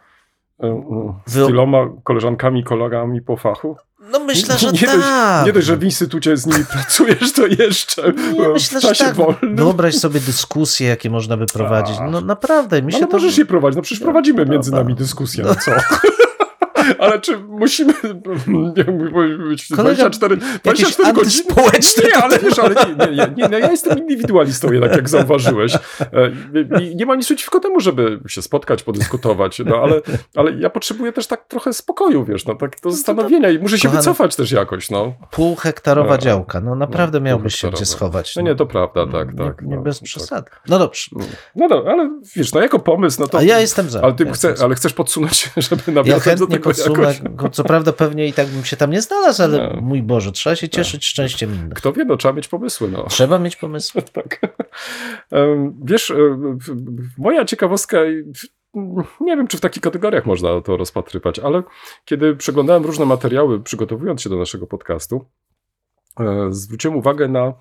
e, 0.63 0.83
z 1.25 1.33
Wy- 1.33 1.45
tyloma 1.47 1.88
koleżankami, 2.03 2.63
kolegami 2.63 3.21
po 3.21 3.38
fachu? 3.38 3.77
No 4.11 4.19
myślę, 4.19 4.57
że 4.57 4.71
nie 4.71 4.79
tak. 4.79 4.97
Dość, 4.97 5.45
nie 5.45 5.53
dość, 5.53 5.67
że 5.67 5.77
w 5.77 5.83
instytucie 5.83 6.38
z 6.38 6.45
nimi 6.45 6.65
pracujesz, 6.73 7.33
to 7.33 7.47
jeszcze 7.47 8.13
Nie, 8.33 8.49
myślę, 8.49 8.79
w 8.79 8.83
czasie 8.83 9.03
tak. 9.05 9.15
wolnym. 9.15 9.55
Wyobraź 9.55 9.95
sobie 9.95 10.19
dyskusje, 10.19 10.88
jakie 10.88 11.09
można 11.09 11.38
by 11.38 11.45
prowadzić. 11.45 11.95
No 12.11 12.21
naprawdę, 12.21 12.81
mi 12.81 12.91
się 12.91 12.97
Ale 12.97 13.07
to... 13.07 13.13
możesz 13.13 13.38
je 13.38 13.45
prowadzić, 13.45 13.75
no 13.75 13.81
przecież 13.81 14.03
prowadzimy 14.03 14.45
No, 14.45 14.51
między 14.51 14.71
no, 14.71 14.77
nami 14.77 14.95
dyskusję, 14.95 15.43
no 15.43 15.55
co? 15.55 15.71
Ale 17.00 17.21
czy 17.21 17.38
musimy 17.38 17.93
być 19.50 19.67
Kolega, 19.75 20.09
24, 20.09 20.38
24 20.63 21.13
godziny? 21.13 21.43
Nie, 22.03 22.24
ale 22.24 22.39
wiesz, 22.39 22.59
ale 22.59 22.75
nie, 22.75 23.05
nie, 23.05 23.15
nie, 23.15 23.33
nie, 23.38 23.48
no 23.50 23.57
ja 23.57 23.71
jestem 23.71 24.00
indywidualistą 24.00 24.71
jednak, 24.71 24.95
jak 24.95 25.09
zauważyłeś. 25.09 25.75
E, 25.75 25.79
i 26.81 26.95
Nie 26.95 27.05
ma 27.05 27.15
nic 27.15 27.25
przeciwko 27.25 27.59
temu, 27.59 27.79
żeby 27.79 28.19
się 28.27 28.41
spotkać, 28.41 28.83
podyskutować, 28.83 29.59
no 29.65 29.75
ale, 29.77 30.01
ale 30.36 30.51
ja 30.51 30.69
potrzebuję 30.69 31.13
też 31.13 31.27
tak 31.27 31.45
trochę 31.48 31.74
spokoju, 31.74 32.25
wiesz, 32.25 32.45
no 32.45 32.55
tak 32.55 32.71
do 32.83 32.91
zastanowienia 32.91 33.50
i 33.50 33.59
muszę 33.59 33.79
się 33.79 33.89
Kochany- 33.89 33.98
wycofać 33.98 34.36
też 34.36 34.51
jakoś, 34.51 34.89
no. 34.89 35.13
Półhektarowa 35.31 36.09
No, 36.15 36.17
działka. 36.17 36.62
No 36.62 36.75
naprawdę 36.75 37.19
no, 37.19 37.25
miałbyś 37.25 37.55
się 37.55 37.69
gdzie 37.71 37.86
schować. 37.86 38.36
No 38.36 38.41
nie, 38.41 38.55
to 38.55 38.65
prawda, 38.65 39.07
tak, 39.07 39.27
tak. 39.38 39.62
Nie 39.62 39.75
no, 39.75 39.81
bez 39.81 40.00
tak. 40.00 40.05
przesady. 40.05 40.50
No 40.67 40.79
dobrze. 40.79 41.12
No, 41.55 41.67
no, 41.67 41.83
ale 41.88 42.09
wiesz, 42.36 42.53
no 42.53 42.62
jako 42.62 42.79
pomysł, 42.79 43.21
no 43.21 43.27
to... 43.27 43.38
A 43.38 43.43
ja 43.43 43.59
jestem 43.59 43.89
za. 43.89 44.01
Ale 44.01 44.13
ty 44.13 44.24
Ja 44.24 44.31
chce, 44.33 44.48
jestem 44.48 44.57
za. 44.57 44.65
ale 44.65 44.75
chcesz 44.75 44.93
podsunąć, 44.93 45.51
żeby 45.57 45.81
Ja 45.88 45.93
nawiązać 45.93 46.24
do 46.24 46.29
chętnie 46.29 46.48
tego 46.48 46.69
go, 47.29 47.50
co 47.50 47.63
prawda 47.63 47.93
pewnie 47.93 48.27
i 48.27 48.33
tak 48.33 48.48
bym 48.48 48.65
się 48.65 48.77
tam 48.77 48.91
nie 48.91 49.01
znalazł, 49.01 49.43
ale 49.43 49.57
No. 49.75 49.81
mój 49.81 50.03
Boże, 50.03 50.31
trzeba 50.31 50.55
się 50.55 50.69
cieszyć 50.69 51.05
szczęściem 51.05 51.55
innych. 51.55 51.74
Kto 51.74 51.93
wie, 51.93 52.05
no 52.05 52.17
trzeba 52.17 52.33
mieć 52.33 52.48
pomysły, 52.48 52.89
no. 52.91 53.05
Trzeba 53.09 53.39
mieć 53.39 53.55
pomysł. 53.55 54.01
tak. 54.13 54.41
Wiesz, 55.83 56.12
e, 56.12 56.15
moja 57.17 57.45
ciekawostka 57.45 57.98
nie 59.21 59.38
wiem, 59.38 59.48
czy 59.48 59.57
w 59.57 59.62
takich 59.62 59.83
kategoriach 59.83 60.25
można 60.25 60.62
to 60.62 60.77
rozpatrywać, 60.77 61.39
ale 61.39 61.63
kiedy 62.05 62.36
przeglądałem 62.36 62.86
różne 62.86 63.05
materiały, 63.05 63.63
przygotowując 63.63 64.21
się 64.21 64.29
do 64.29 64.38
naszego 64.38 64.67
podcastu, 64.67 65.25
e, 66.19 66.48
zwróciłem 66.50 66.98
uwagę 66.98 67.27
na 67.27 67.53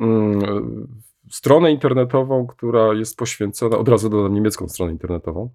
mm, 0.00 0.88
stronę 1.30 1.72
internetową, 1.72 2.46
która 2.46 2.92
jest 2.94 3.16
poświęcona, 3.16 3.78
od 3.78 3.88
razu 3.88 4.08
dodam 4.08 4.34
niemiecką 4.34 4.68
stronę 4.68 4.92
internetową, 4.92 5.50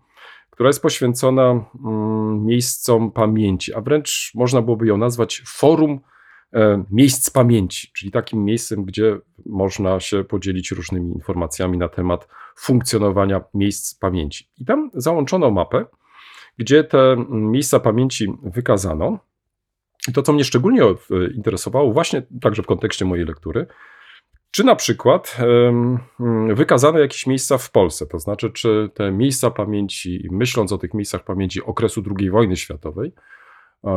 która 0.59 0.69
jest 0.69 0.81
poświęcona 0.81 1.65
mm, 1.85 2.45
miejscom 2.45 3.11
pamięci, 3.11 3.73
a 3.73 3.81
wręcz 3.81 4.31
można 4.35 4.61
byłoby 4.61 4.87
ją 4.87 4.97
nazwać 4.97 5.43
forum 5.45 5.99
e, 6.53 6.83
miejsc 6.91 7.29
pamięci, 7.29 7.91
czyli 7.93 8.11
takim 8.11 8.45
miejscem, 8.45 8.85
gdzie 8.85 9.17
można 9.45 9.99
się 9.99 10.23
podzielić 10.23 10.71
różnymi 10.71 11.13
informacjami 11.13 11.77
na 11.77 11.89
temat 11.89 12.27
funkcjonowania 12.57 13.41
miejsc 13.53 13.95
pamięci. 13.95 14.49
I 14.57 14.65
tam 14.65 14.91
załączono 14.93 15.51
mapę, 15.51 15.85
gdzie 16.57 16.83
te 16.83 17.15
miejsca 17.29 17.79
pamięci 17.79 18.33
wykazano. 18.43 19.19
I 20.07 20.13
to, 20.13 20.21
co 20.21 20.33
mnie 20.33 20.43
szczególnie 20.43 20.83
e, 20.83 20.95
interesowało, 21.35 21.93
właśnie 21.93 22.21
także 22.41 22.63
w 22.63 22.65
kontekście 22.65 23.05
mojej 23.05 23.25
lektury, 23.25 23.67
czy 24.51 24.63
na 24.63 24.75
przykład 24.75 25.37
um, 25.65 25.99
wykazano 26.55 26.99
jakieś 26.99 27.27
miejsca 27.27 27.57
w 27.57 27.71
Polsce, 27.71 28.05
to 28.05 28.19
znaczy, 28.19 28.49
czy 28.49 28.89
te 28.93 29.11
miejsca 29.11 29.51
pamięci, 29.51 30.27
myśląc 30.31 30.71
o 30.71 30.77
tych 30.77 30.93
miejscach 30.93 31.23
pamięci 31.23 31.63
okresu 31.63 32.03
II 32.19 32.29
wojny 32.29 32.55
światowej, 32.55 33.13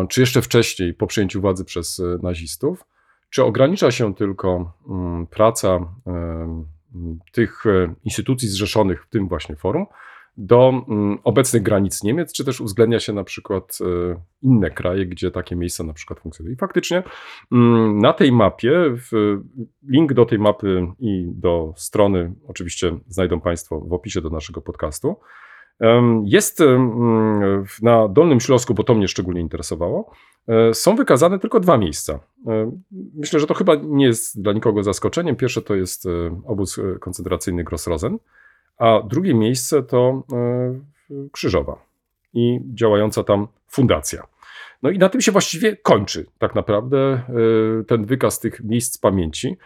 czy 0.08 0.20
jeszcze 0.20 0.42
wcześniej, 0.42 0.94
po 0.94 1.06
przejęciu 1.06 1.40
władzy 1.40 1.64
przez 1.64 2.00
e, 2.00 2.18
nazistów, 2.22 2.84
czy 3.30 3.44
ogranicza 3.44 3.90
się 3.90 4.14
tylko 4.14 4.72
um, 4.86 5.26
praca 5.26 5.80
tych 7.32 7.66
e, 7.66 7.94
instytucji 8.04 8.48
zrzeszonych 8.48 9.04
w 9.04 9.08
tym 9.08 9.28
właśnie 9.28 9.56
forum 9.56 9.86
do 10.36 10.84
mm, 10.88 11.18
obecnych 11.24 11.62
granic 11.62 12.02
Niemiec, 12.02 12.32
czy 12.32 12.44
też 12.44 12.60
uwzględnia 12.60 13.00
się 13.00 13.12
na 13.12 13.24
przykład 13.24 13.78
e, 13.80 14.20
inne 14.42 14.70
kraje, 14.70 15.06
gdzie 15.06 15.30
takie 15.30 15.56
miejsca 15.56 15.84
na 15.84 15.92
przykład 15.92 16.20
funkcjonują. 16.20 16.54
I 16.54 16.58
faktycznie 16.58 17.02
mm, 17.52 17.98
na 17.98 18.12
tej 18.12 18.32
mapie, 18.32 18.94
link 19.88 20.12
do 20.12 20.26
tej 20.26 20.38
mapy 20.38 20.86
i 20.98 21.24
do 21.34 21.74
strony 21.76 22.34
oczywiście 22.48 22.98
znajdą 23.08 23.40
Państwo 23.40 23.80
w 23.80 23.92
opisie 23.92 24.20
do 24.20 24.30
naszego 24.30 24.60
podcastu. 24.60 25.16
Jest 26.24 26.62
na 27.82 28.08
Dolnym 28.08 28.40
Śląsku, 28.40 28.74
bo 28.74 28.84
to 28.84 28.94
mnie 28.94 29.08
szczególnie 29.08 29.40
interesowało, 29.40 30.10
e, 30.48 30.74
są 30.74 30.96
wykazane 30.96 31.38
tylko 31.38 31.60
dwa 31.60 31.78
miejsca. 31.78 32.20
E, 32.46 32.72
myślę, 33.14 33.40
że 33.40 33.46
to 33.46 33.54
chyba 33.54 33.74
nie 33.74 34.06
jest 34.06 34.42
dla 34.42 34.52
nikogo 34.52 34.82
zaskoczeniem. 34.82 35.36
Pierwsze 35.36 35.62
to 35.62 35.74
jest 35.74 36.04
obóz 36.46 36.80
koncentracyjny 37.00 37.64
Grossrosen, 37.64 38.18
a 38.82 39.02
drugie 39.02 39.34
miejsce 39.34 39.82
to 39.82 40.22
e, 40.32 41.28
Krzyżowa 41.32 41.86
i 42.34 42.60
działająca 42.74 43.24
tam 43.24 43.48
fundacja. 43.68 44.26
No 44.82 44.90
i 44.90 44.98
na 44.98 45.08
tym 45.08 45.20
się 45.20 45.32
właściwie 45.32 45.76
kończy 45.76 46.26
tak 46.38 46.54
naprawdę 46.54 46.98
e, 46.98 47.22
ten 47.84 48.04
wykaz 48.04 48.40
tych 48.40 48.64
miejsc 48.64 48.98
pamięci. 48.98 49.56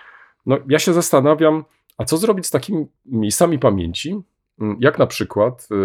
No 0.47 0.59
ja 0.69 0.79
się 0.79 0.93
zastanawiam, 0.93 1.65
a 1.99 2.05
co 2.05 2.17
zrobić 2.17 2.47
z 2.47 2.51
takimi 2.51 2.87
miejscami 3.07 3.59
pamięci, 3.59 4.21
mm, 4.61 4.77
jak 4.81 4.99
na 4.99 5.07
przykład 5.07 5.69
e, 5.71 5.77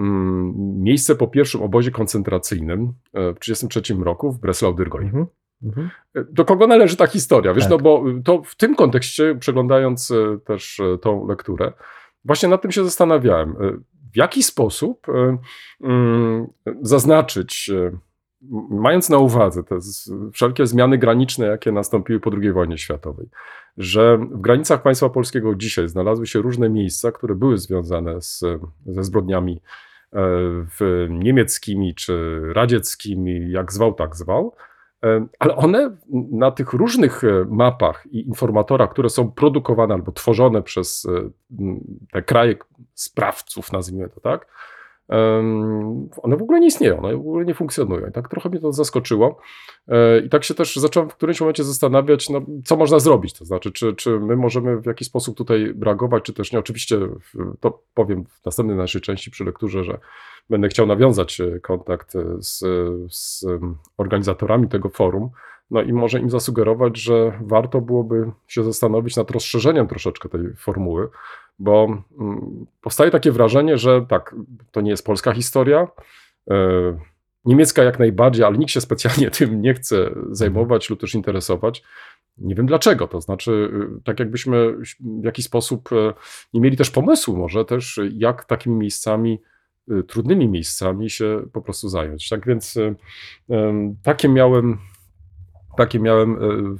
mm, 0.00 0.54
miejsce 0.82 1.16
po 1.16 1.28
pierwszym 1.28 1.62
obozie 1.62 1.90
koncentracyjnym 1.90 2.92
w 3.12 3.38
1933 3.38 4.04
roku 4.04 4.32
w 4.32 4.40
Breslau-Dyrgoi. 4.40 5.04
Mhm. 5.04 5.26
Mhm. 5.62 5.90
Do 6.30 6.44
kogo 6.44 6.66
należy 6.66 6.96
ta 6.96 7.06
historia? 7.06 7.54
Wiesz, 7.54 7.64
tak. 7.64 7.70
no 7.70 7.78
bo 7.78 8.04
to 8.24 8.42
w 8.42 8.56
tym 8.56 8.76
kontekście, 8.76 9.34
przeglądając 9.34 10.12
też 10.44 10.80
tą 11.00 11.26
lekturę, 11.26 11.72
Właśnie 12.24 12.48
nad 12.48 12.62
tym 12.62 12.70
się 12.70 12.84
zastanawiałem. 12.84 13.50
E, 13.50 13.54
w 14.12 14.16
jaki 14.16 14.42
sposób 14.42 15.06
e, 15.08 15.38
mm, 15.80 16.46
zaznaczyć, 16.82 17.70
e, 17.74 17.98
mając 18.70 19.08
na 19.08 19.18
uwadze 19.18 19.64
te 19.64 19.78
wszelkie 20.32 20.66
zmiany 20.66 20.98
graniczne, 20.98 21.46
jakie 21.46 21.72
nastąpiły 21.72 22.20
po 22.20 22.30
II 22.42 22.52
wojnie 22.52 22.78
światowej, 22.78 23.28
że 23.76 24.18
w 24.18 24.40
granicach 24.40 24.82
państwa 24.82 25.08
polskiego 25.08 25.54
dzisiaj 25.54 25.88
znalazły 25.88 26.26
się 26.26 26.38
różne 26.42 26.70
miejsca, 26.70 27.12
które 27.12 27.34
były 27.34 27.58
związane 27.58 28.22
z, 28.22 28.44
ze 28.86 29.04
zbrodniami 29.04 29.60
w 30.78 31.06
niemieckimi 31.10 31.94
czy 31.94 32.40
radzieckimi, 32.52 33.50
jak 33.50 33.72
zwał, 33.72 33.94
tak 33.94 34.16
zwał, 34.16 34.54
ale 35.38 35.56
one 35.56 35.96
na 36.30 36.50
tych 36.50 36.72
różnych 36.72 37.24
e, 37.24 37.46
mapach 37.48 38.06
i 38.10 38.26
informatorach, 38.26 38.90
które 38.90 39.08
są 39.08 39.32
produkowane 39.32 39.94
albo 39.94 40.12
tworzone 40.12 40.62
przez 40.62 41.06
e, 41.06 41.30
te 42.12 42.22
kraje 42.22 42.56
sprawców, 42.94 43.72
nazwijmy 43.72 44.08
to 44.08 44.20
tak, 44.20 44.46
one 46.22 46.36
w 46.36 46.42
ogóle 46.42 46.60
nie 46.60 46.66
istnieją, 46.66 46.98
one 46.98 47.16
w 47.16 47.20
ogóle 47.20 47.44
nie 47.44 47.54
funkcjonują. 47.54 48.06
I 48.06 48.12
tak 48.12 48.28
trochę 48.28 48.48
mnie 48.48 48.60
to 48.60 48.72
zaskoczyło. 48.72 49.40
E, 49.88 50.20
I 50.20 50.28
tak 50.28 50.44
się 50.44 50.54
też 50.54 50.76
zacząłem 50.76 51.08
w 51.08 51.14
którymś 51.14 51.40
momencie 51.40 51.64
zastanawiać, 51.64 52.30
no, 52.30 52.42
co 52.64 52.76
można 52.76 52.98
zrobić. 52.98 53.38
To 53.38 53.44
znaczy, 53.44 53.72
czy, 53.72 53.94
czy 53.94 54.20
my 54.20 54.36
możemy 54.36 54.80
w 54.80 54.86
jakiś 54.86 55.08
sposób 55.08 55.36
tutaj 55.36 55.74
reagować, 55.82 56.24
czy 56.24 56.32
też 56.32 56.52
nie. 56.52 56.58
Oczywiście 56.58 56.98
to 57.60 57.82
powiem 57.94 58.24
w 58.24 58.44
następnej 58.44 58.76
naszej 58.76 59.00
części 59.00 59.30
przy 59.30 59.44
lekturze, 59.44 59.84
że 59.84 59.98
będę 60.50 60.68
chciał 60.68 60.86
nawiązać 60.86 61.40
e, 61.40 61.60
kontakt 61.60 62.16
e, 62.16 62.22
z, 62.38 62.58
z 63.10 63.44
organizatorami 63.96 64.68
tego 64.68 64.88
forum. 64.88 65.30
No 65.70 65.82
i 65.82 65.92
może 65.92 66.20
im 66.20 66.30
zasugerować, 66.30 66.98
że 66.98 67.38
warto 67.40 67.80
byłoby 67.80 68.30
się 68.48 68.64
zastanowić 68.64 69.16
nad 69.16 69.30
rozszerzeniem 69.30 69.88
troszeczkę 69.88 70.28
tej 70.28 70.54
formuły, 70.56 71.08
bo 71.58 71.84
mm, 72.20 72.66
powstaje 72.80 73.10
takie 73.10 73.32
wrażenie, 73.32 73.78
że 73.78 74.06
tak, 74.08 74.34
to 74.70 74.80
nie 74.80 74.90
jest 74.90 75.06
polska 75.06 75.32
historia. 75.32 75.88
E, 76.50 76.54
niemiecka 77.44 77.82
jak 77.82 77.98
najbardziej, 77.98 78.44
ale 78.44 78.58
nikt 78.58 78.72
się 78.72 78.80
specjalnie 78.80 79.30
tym 79.38 79.62
nie 79.62 79.74
chce 79.74 80.10
zajmować 80.30 80.90
lub 80.90 81.00
też 81.00 81.14
interesować. 81.14 81.82
Nie 82.38 82.54
wiem 82.54 82.66
dlaczego, 82.66 83.08
to 83.08 83.20
znaczy, 83.20 83.70
y, 83.98 84.02
tak 84.04 84.20
jakbyśmy 84.20 84.74
w 85.00 85.24
jakiś 85.24 85.44
sposób 85.44 85.92
e, 85.92 86.14
nie 86.54 86.60
mieli 86.60 86.76
też 86.76 86.90
pomysłu, 86.90 87.36
może 87.36 87.64
też, 87.64 88.00
jak 88.12 88.44
takimi 88.44 88.76
miejscami, 88.76 89.40
y, 89.90 90.02
trudnymi 90.02 90.48
miejscami 90.48 91.10
się 91.10 91.42
po 91.52 91.62
prostu 91.62 91.88
zająć. 91.88 92.28
Tak 92.28 92.46
więc 92.46 92.76
y, 92.76 92.94
takie 94.02 94.28
miałem 94.28 94.78
takie 95.76 96.00
miałem 96.00 96.36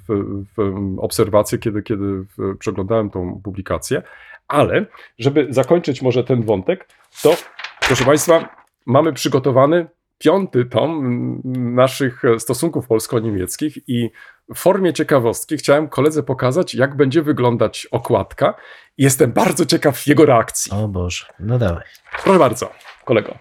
w, 0.09 0.35
w 0.57 0.97
obserwacje, 0.99 1.59
kiedy, 1.59 1.83
kiedy 1.83 2.25
przeglądałem 2.59 3.11
tą 3.11 3.41
publikację. 3.45 4.03
Ale, 4.49 4.87
żeby 5.19 5.47
zakończyć 5.51 6.03
może 6.03 6.25
ten 6.25 6.43
wątek, 6.43 6.89
to 7.23 7.35
proszę 7.81 8.05
Państwa, 8.05 8.57
mamy 8.87 9.13
przygotowany 9.13 9.87
piąty 10.19 10.65
tom 10.65 11.41
naszych 11.75 12.23
stosunków 12.39 12.87
polsko-niemieckich 12.87 13.89
i 13.89 14.11
w 14.55 14.59
formie 14.59 14.93
ciekawostki 14.93 15.57
chciałem 15.57 15.89
koledze 15.89 16.23
pokazać, 16.23 16.75
jak 16.75 16.97
będzie 16.97 17.23
wyglądać 17.23 17.89
okładka. 17.91 18.55
Jestem 18.99 19.33
bardzo 19.33 19.67
ciekaw 19.67 20.07
jego 20.07 20.27
reakcji. 20.27 20.73
O 20.73 20.89
Boże, 20.89 21.27
no 21.39 21.59
dawaj. 21.59 21.85
Proszę 22.25 22.39
bardzo, 22.39 22.73
kolego. 23.05 23.35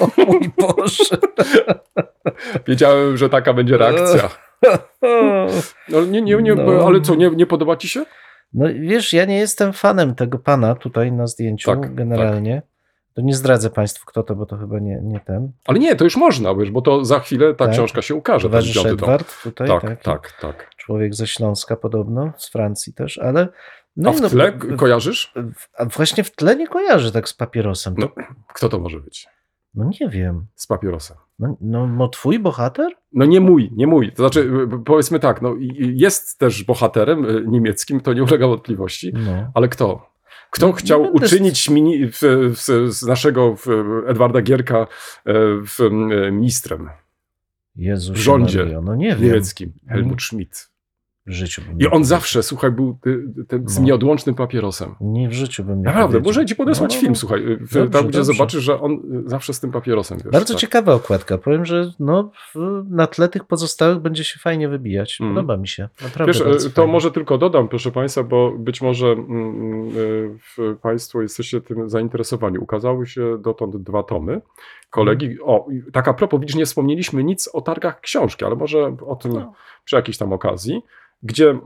O 0.00 0.08
mój 0.26 0.50
Boże. 0.58 1.16
Wiedziałem, 2.66 3.16
że 3.16 3.28
taka 3.28 3.52
będzie 3.52 3.78
reakcja. 3.78 4.30
No, 5.88 6.04
nie, 6.04 6.22
nie, 6.22 6.36
nie, 6.36 6.54
no. 6.54 6.86
Ale 6.86 7.00
co, 7.00 7.14
nie, 7.14 7.30
nie 7.30 7.46
podoba 7.46 7.76
ci 7.76 7.88
się? 7.88 8.04
No 8.54 8.66
wiesz, 8.80 9.12
ja 9.12 9.24
nie 9.24 9.38
jestem 9.38 9.72
fanem 9.72 10.14
tego 10.14 10.38
pana 10.38 10.74
tutaj 10.74 11.12
na 11.12 11.26
zdjęciu 11.26 11.70
tak, 11.70 11.94
generalnie. 11.94 12.54
Tak. 12.54 12.74
To 13.14 13.22
nie 13.22 13.34
zdradzę 13.34 13.70
Państwu, 13.70 14.06
kto 14.06 14.22
to, 14.22 14.34
bo 14.34 14.46
to 14.46 14.56
chyba 14.56 14.78
nie, 14.78 15.00
nie 15.02 15.20
ten. 15.20 15.52
Ale 15.66 15.78
nie, 15.78 15.96
to 15.96 16.04
już 16.04 16.16
można, 16.16 16.54
wiesz, 16.54 16.70
bo 16.70 16.82
to 16.82 17.04
za 17.04 17.20
chwilę 17.20 17.54
ta 17.54 17.64
tak. 17.64 17.74
książka 17.74 18.02
się 18.02 18.14
ukaże. 18.14 18.48
Towarzysz 18.48 18.86
Edward 18.86 19.42
tutaj, 19.42 19.68
tak, 19.68 19.82
tak, 19.82 20.02
tak, 20.02 20.32
tak. 20.40 20.70
Człowiek 20.76 21.14
ze 21.14 21.26
Śląska 21.26 21.76
podobno, 21.76 22.32
z 22.36 22.50
Francji 22.50 22.94
też, 22.94 23.18
ale... 23.18 23.48
No, 23.96 24.10
a 24.10 24.12
w 24.12 24.20
no, 24.20 24.28
tle 24.28 24.52
no, 24.68 24.76
kojarzysz? 24.76 25.34
A 25.78 25.84
właśnie 25.84 26.24
w 26.24 26.30
tle 26.30 26.56
nie 26.56 26.66
kojarzy 26.66 27.12
tak 27.12 27.28
z 27.28 27.34
papierosem. 27.34 27.94
No, 27.98 28.08
kto 28.54 28.68
to 28.68 28.78
może 28.78 29.00
być? 29.00 29.26
No 29.74 29.90
nie 30.00 30.08
wiem. 30.08 30.46
Z 30.54 30.66
papierosem. 30.66 31.16
No, 31.38 31.56
no, 31.60 31.86
no 31.86 32.08
twój 32.08 32.38
bohater? 32.38 32.92
No 33.12 33.24
nie 33.24 33.40
mój, 33.40 33.70
nie 33.72 33.86
mój. 33.86 34.12
To 34.12 34.16
znaczy, 34.16 34.50
powiedzmy 34.84 35.20
tak, 35.20 35.42
no, 35.42 35.54
jest 35.78 36.38
też 36.38 36.64
bohaterem 36.64 37.24
y, 37.24 37.44
niemieckim, 37.46 38.00
to 38.00 38.12
nie 38.12 38.22
ulega 38.22 38.46
wątpliwości, 38.46 39.12
no. 39.14 39.50
ale 39.54 39.68
kto? 39.68 40.14
Kto 40.50 40.66
no, 40.66 40.72
chciał 40.72 41.14
uczynić 41.14 41.70
mini, 41.70 42.06
w, 42.06 42.20
w, 42.54 42.92
z 42.94 43.02
naszego 43.02 43.54
Edwarda 44.06 44.42
Gierka 44.42 44.78
e, 44.78 44.86
w, 45.66 45.78
ministrem? 46.32 46.88
Jezus 47.76 48.16
w 48.16 48.20
rządzie 48.20 48.80
no 48.82 48.94
nie 48.94 49.08
wiem. 49.08 49.22
niemieckim. 49.22 49.72
Helmut 49.88 50.22
Schmidt. 50.22 50.73
W 51.26 51.32
życiu 51.32 51.62
bym 51.62 51.70
I 51.70 51.74
on 51.84 51.90
powiedział. 51.90 52.04
zawsze, 52.04 52.42
słuchaj, 52.42 52.70
był 52.70 52.98
y, 53.06 53.44
tym 53.48 53.68
z 53.68 53.78
No. 53.78 53.84
nieodłącznym 53.84 54.34
papierosem. 54.34 54.94
Nie 55.00 55.28
w 55.28 55.32
życiu 55.32 55.64
bym 55.64 55.78
nie 55.78 55.84
Naprawdę, 55.84 56.12
powiedział. 56.12 56.28
może 56.28 56.46
ci 56.46 56.56
podesłać 56.56 56.90
No, 56.90 56.96
no, 56.96 57.00
film, 57.00 57.12
no. 57.12 57.16
słuchaj, 57.18 57.40
y, 57.52 57.56
Dobrze, 57.56 57.74
tam 57.80 57.88
gdzie 57.88 58.18
dobrze. 58.18 58.24
zobaczysz, 58.24 58.62
że 58.62 58.80
on 58.80 58.92
y, 58.92 58.98
zawsze 59.30 59.54
z 59.54 59.60
tym 59.60 59.72
papierosem. 59.72 60.18
Wiesz, 60.18 60.32
Bardzo 60.32 60.54
tak. 60.54 60.60
ciekawa 60.60 60.94
okładka. 60.94 61.38
Powiem, 61.38 61.64
że 61.64 61.90
no, 62.00 62.30
na 62.90 63.06
tle 63.06 63.28
tych 63.28 63.44
pozostałych 63.44 63.98
będzie 63.98 64.24
się 64.24 64.38
fajnie 64.38 64.68
wybijać. 64.68 65.18
Mm. 65.20 65.34
Podoba 65.34 65.56
mi 65.56 65.68
się. 65.68 65.88
Naprawdę 66.02 66.32
Wiesz, 66.32 66.66
e, 66.66 66.70
to 66.70 66.86
może 66.86 67.10
tylko 67.10 67.38
dodam, 67.38 67.68
proszę 67.68 67.90
Państwa, 67.92 68.22
bo 68.22 68.52
być 68.58 68.82
może 68.82 69.06
mm, 69.06 69.90
w- 70.38 70.76
Państwo 70.82 71.22
jesteście 71.22 71.60
tym 71.60 71.90
zainteresowani. 71.90 72.58
Ukazały 72.58 73.06
się 73.06 73.38
dotąd 73.38 73.76
dwa 73.76 74.02
tomy 74.02 74.40
kolegi. 74.90 75.26
Mhm. 75.26 75.48
O, 75.48 75.66
tak 75.92 76.08
a 76.08 76.14
propos, 76.14 76.40
widzisz, 76.40 76.56
nie 76.56 76.66
wspomnieliśmy 76.66 77.24
nic 77.24 77.48
o 77.52 77.60
targach 77.60 78.00
książki, 78.00 78.44
ale 78.44 78.56
może 78.56 78.96
o 79.06 79.16
tym 79.16 79.32
No. 79.32 79.52
przy 79.84 79.96
jakiejś 79.96 80.18
tam 80.18 80.32
okazji, 80.32 80.82
gdzie 81.22 81.50
e, 81.50 81.58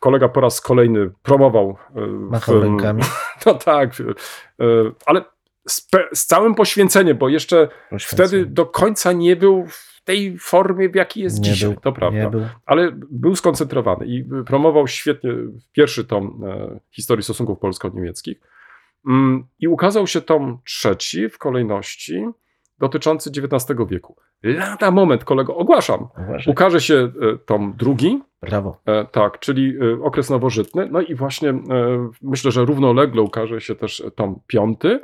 kolega 0.00 0.28
po 0.28 0.40
raz 0.40 0.60
kolejny 0.60 1.10
promował. 1.22 1.76
e, 1.96 2.00
Machał 2.06 2.60
rękami. 2.60 3.02
No 3.46 3.54
tak, 3.54 3.90
e, 4.00 4.64
ale 5.06 5.24
z, 5.68 5.88
z 6.14 6.26
całym 6.26 6.54
poświęceniem, 6.54 7.18
bo 7.18 7.28
jeszcze 7.28 7.68
wtedy 8.00 8.46
do 8.46 8.66
końca 8.66 9.12
nie 9.12 9.36
był 9.36 9.66
w 9.66 10.02
tej 10.04 10.38
formie, 10.38 10.88
w 10.88 10.94
jakiej 10.94 11.22
jest 11.22 11.38
nie 11.38 11.44
dzisiaj. 11.52 11.70
był, 11.70 11.80
to 11.80 11.92
prawda 11.92 12.18
Nie 12.18 12.30
był. 12.30 12.42
ale 12.66 12.92
był 13.10 13.36
skoncentrowany 13.36 14.06
i 14.06 14.24
promował 14.46 14.86
świetnie 14.88 15.30
pierwszy 15.72 16.04
tom 16.04 16.44
historii 16.90 17.22
stosunków 17.22 17.58
polsko-niemieckich. 17.58 18.40
Mm, 19.08 19.46
I 19.58 19.68
ukazał 19.68 20.06
się 20.06 20.20
tom 20.20 20.58
trzeci 20.64 21.28
w 21.28 21.38
kolejności 21.38 22.26
dotyczący 22.78 23.30
XIX 23.30 23.78
wieku. 23.88 24.16
Lada 24.42 24.90
moment, 24.90 25.24
kolego, 25.24 25.56
ogłaszam. 25.56 26.08
Uważaj. 26.28 26.52
Ukaże 26.52 26.80
się 26.80 26.94
e, 26.94 27.38
tom 27.46 27.74
drugi, 27.78 28.22
Brawo. 28.42 28.80
e, 28.86 29.04
tak, 29.04 29.38
czyli 29.38 29.74
e, 29.80 30.04
okres 30.04 30.30
nowożytny. 30.30 30.88
No 30.92 31.00
i 31.00 31.14
właśnie 31.14 31.54
myślę, 32.22 32.50
że 32.50 32.64
równolegle 32.64 33.22
ukaże 33.22 33.60
się 33.60 33.74
też 33.74 34.02
tom 34.16 34.40
piąty, 34.46 35.00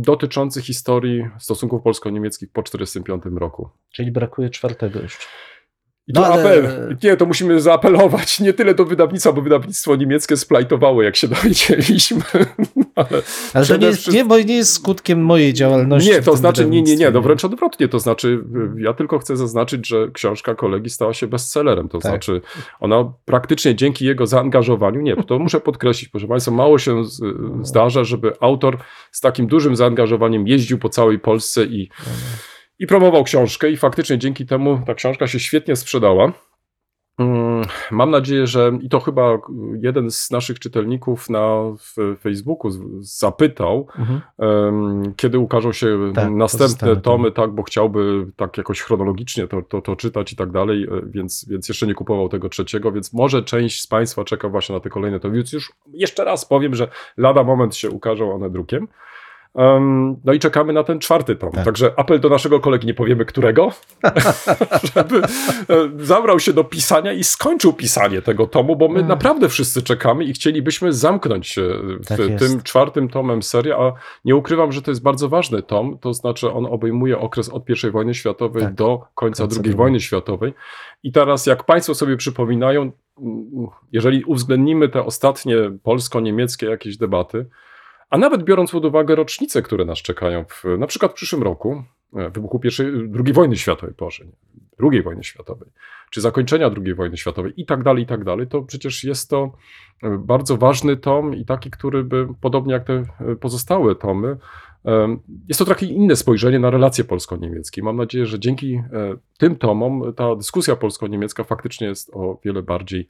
dotyczący 0.00 0.62
historii 0.62 1.28
stosunków 1.38 1.82
polsko-niemieckich 1.82 2.52
po 2.52 2.62
1945 2.62 3.40
roku. 3.40 3.70
Czyli 3.90 4.12
brakuje 4.12 4.50
czwartego 4.50 5.00
jeszcze. 5.00 5.26
I 6.08 6.12
to 6.12 6.20
No, 6.20 6.26
ale- 6.26 6.42
apel. 6.42 6.96
Nie, 7.02 7.16
to 7.16 7.26
musimy 7.26 7.60
zaapelować 7.60 8.40
nie 8.40 8.52
tyle 8.52 8.74
do 8.74 8.84
wydawnictwa, 8.84 9.32
bo 9.32 9.42
wydawnictwo 9.42 9.96
niemieckie 9.96 10.36
splajtowało, 10.36 11.02
jak 11.02 11.16
się 11.16 11.28
dowiedzieliśmy. 11.34 12.20
Ale 12.94 13.08
Ale 13.54 13.66
to 13.66 13.76
nie, 13.76 13.86
jest, 13.86 14.12
nie, 14.12 14.24
bo 14.24 14.38
nie 14.38 14.56
jest 14.56 14.72
skutkiem 14.72 15.24
mojej 15.24 15.54
działalności. 15.54 16.10
nie, 16.10 16.22
to 16.22 16.36
znaczy, 16.36 16.66
nie, 16.66 16.82
nie, 16.82 16.96
nie, 16.96 17.10
no 17.10 17.22
wręcz 17.22 17.44
odwrotnie. 17.44 17.88
To 17.88 17.98
znaczy, 17.98 18.44
ja 18.78 18.92
tylko 18.92 19.18
chcę 19.18 19.36
zaznaczyć, 19.36 19.88
że 19.88 20.08
książka 20.12 20.54
kolegi 20.54 20.90
stała 20.90 21.14
się 21.14 21.26
bestsellerem. 21.26 21.88
To 21.88 21.98
Tak. 21.98 22.10
znaczy, 22.12 22.40
ona 22.80 23.12
praktycznie 23.24 23.74
dzięki 23.74 24.04
jego 24.04 24.26
zaangażowaniu, 24.26 25.00
nie, 25.00 25.16
to 25.16 25.38
muszę 25.38 25.60
podkreślić, 25.60 26.08
proszę 26.10 26.26
Państwa, 26.26 26.52
mało 26.52 26.78
się 26.78 27.04
z, 27.04 27.20
zdarza, 27.62 28.04
żeby 28.04 28.32
autor 28.40 28.78
z 29.12 29.20
takim 29.20 29.46
dużym 29.46 29.76
zaangażowaniem 29.76 30.46
jeździł 30.48 30.78
po 30.78 30.88
całej 30.88 31.18
Polsce 31.18 31.64
i, 31.64 31.90
i 32.82 32.86
promował 32.86 33.24
książkę 33.24 33.70
i 33.70 33.76
faktycznie 33.76 34.18
dzięki 34.18 34.46
temu 34.46 34.80
ta 34.86 34.94
książka 34.94 35.26
się 35.26 35.40
świetnie 35.40 35.76
sprzedała. 35.76 36.32
Mm, 37.18 37.62
Mam 37.90 38.10
nadzieję, 38.10 38.46
że 38.46 38.72
i 38.80 38.88
to 38.88 39.00
chyba 39.00 39.38
jeden 39.82 40.10
z 40.10 40.30
naszych 40.30 40.58
czytelników 40.58 41.30
na 41.30 41.56
Facebooku 42.20 42.70
zapytał, 43.00 43.86
Mhm. 43.98 44.20
kiedy 45.16 45.38
ukażą 45.38 45.72
się 45.72 46.12
Tak, 46.14 46.30
następne 46.30 46.88
tomy, 46.88 47.00
tomy. 47.00 47.32
tak, 47.32 47.50
bo 47.50 47.62
chciałby 47.62 48.26
tak 48.36 48.58
jakoś 48.58 48.80
chronologicznie 48.80 49.48
to, 49.48 49.62
to, 49.62 49.80
to 49.82 49.96
czytać 49.96 50.32
i 50.32 50.36
tak 50.36 50.50
dalej, 50.50 50.82
e, 50.84 50.88
więc, 51.06 51.46
więc 51.48 51.68
jeszcze 51.68 51.86
nie 51.86 51.94
kupował 51.94 52.28
tego 52.28 52.48
trzeciego, 52.48 52.92
więc 52.92 53.12
może 53.12 53.42
część 53.42 53.82
z 53.82 53.86
Państwa 53.86 54.24
czeka 54.24 54.48
właśnie 54.48 54.74
na 54.74 54.80
te 54.80 54.90
kolejne 54.90 55.20
tomy. 55.20 55.34
Więc 55.36 55.52
już 55.52 55.72
jeszcze 55.92 56.24
raz 56.24 56.44
powiem, 56.44 56.74
że 56.74 56.88
lada 57.16 57.44
moment 57.44 57.76
się 57.76 57.90
ukażą 57.90 58.32
one 58.34 58.50
drukiem. 58.50 58.88
No 60.24 60.32
i 60.32 60.38
czekamy 60.38 60.72
na 60.72 60.84
ten 60.84 60.98
czwarty 60.98 61.36
tom. 61.36 61.50
Tak. 61.52 61.64
Także 61.64 61.92
apel 61.96 62.20
do 62.20 62.28
naszego 62.28 62.60
kolegi, 62.60 62.86
nie 62.86 62.94
powiemy 62.94 63.24
którego, 63.24 63.70
żeby 64.94 65.22
e, 65.22 65.28
zabrał 65.96 66.40
się 66.40 66.52
do 66.52 66.64
pisania 66.64 67.12
i 67.12 67.24
skończył 67.24 67.72
pisanie 67.72 68.22
tego 68.22 68.46
tomu, 68.46 68.76
bo 68.76 68.88
my 68.88 68.98
Mm. 69.02 69.08
naprawdę 69.08 69.48
wszyscy 69.48 69.82
czekamy 69.82 70.24
i 70.24 70.32
chcielibyśmy 70.32 70.92
zamknąć 70.92 71.58
Tak 72.08 72.18
tym 72.38 72.62
czwartym 72.62 73.08
tomem 73.08 73.42
serii, 73.42 73.72
a 73.72 73.92
nie 74.24 74.36
ukrywam, 74.36 74.72
że 74.72 74.82
to 74.82 74.90
jest 74.90 75.02
bardzo 75.02 75.28
ważny 75.28 75.62
tom, 75.62 75.98
to 76.00 76.14
znaczy 76.14 76.52
on 76.52 76.66
obejmuje 76.66 77.18
okres 77.18 77.48
od 77.48 77.64
I 77.70 77.90
wojny 77.90 78.14
światowej 78.14 78.62
Tak. 78.62 78.74
do 78.74 78.98
końca 79.14 79.42
Końca 79.42 79.42
II 79.42 79.48
drugiej. 79.54 79.74
wojny 79.74 80.00
światowej. 80.00 80.54
I 81.02 81.12
teraz, 81.12 81.46
jak 81.46 81.64
Państwo 81.64 81.94
sobie 81.94 82.16
przypominają, 82.16 82.82
mm, 82.82 82.92
jeżeli 83.92 84.24
uwzględnimy 84.24 84.88
te 84.88 85.04
ostatnie 85.04 85.56
polsko-niemieckie 85.82 86.66
jakieś 86.66 86.96
debaty, 86.96 87.46
a 88.12 88.18
nawet 88.18 88.42
biorąc 88.42 88.70
pod 88.70 88.84
uwagę 88.84 89.14
rocznice, 89.14 89.62
które 89.62 89.84
nas 89.84 89.98
czekają, 89.98 90.44
w, 90.48 90.64
na 90.78 90.86
przykład 90.86 91.12
w 91.12 91.14
przyszłym 91.14 91.42
roku, 91.42 91.84
e, 92.16 92.30
wybuchu 92.30 92.58
pierwszej, 92.58 92.86
II 93.24 93.32
wojny 93.32 93.56
światowej, 93.56 93.94
Boże, 93.98 94.24
II 94.82 95.02
wojny 95.02 95.24
światowej, 95.24 95.68
czy 96.10 96.20
zakończenia 96.20 96.70
II 96.84 96.94
wojny 96.94 97.16
światowej 97.16 97.52
i 97.56 97.66
tak 97.66 97.82
dalej, 97.82 98.02
i 98.02 98.06
tak 98.06 98.24
dalej, 98.24 98.46
to 98.46 98.62
przecież 98.62 99.04
jest 99.04 99.30
to 99.30 99.52
e, 100.02 100.18
bardzo 100.18 100.56
ważny 100.56 100.96
tom 100.96 101.34
i 101.34 101.44
taki, 101.44 101.70
który 101.70 102.04
by, 102.04 102.28
podobnie 102.40 102.72
jak 102.72 102.84
te 102.84 102.92
e, 102.92 103.06
pozostałe 103.40 103.94
tomy, 103.94 104.36
jest 105.48 105.58
to 105.58 105.64
trochę 105.64 105.86
inne 105.86 106.16
spojrzenie 106.16 106.58
na 106.58 106.70
relacje 106.70 107.04
polsko-niemieckie. 107.04 107.82
Mam 107.82 107.96
nadzieję, 107.96 108.26
że 108.26 108.40
dzięki 108.40 108.82
tym 109.38 109.56
tomom 109.56 110.14
ta 110.16 110.36
dyskusja 110.36 110.76
polsko-niemiecka 110.76 111.44
faktycznie 111.44 111.86
jest 111.86 112.10
o 112.14 112.40
wiele 112.44 112.62
bardziej 112.62 113.08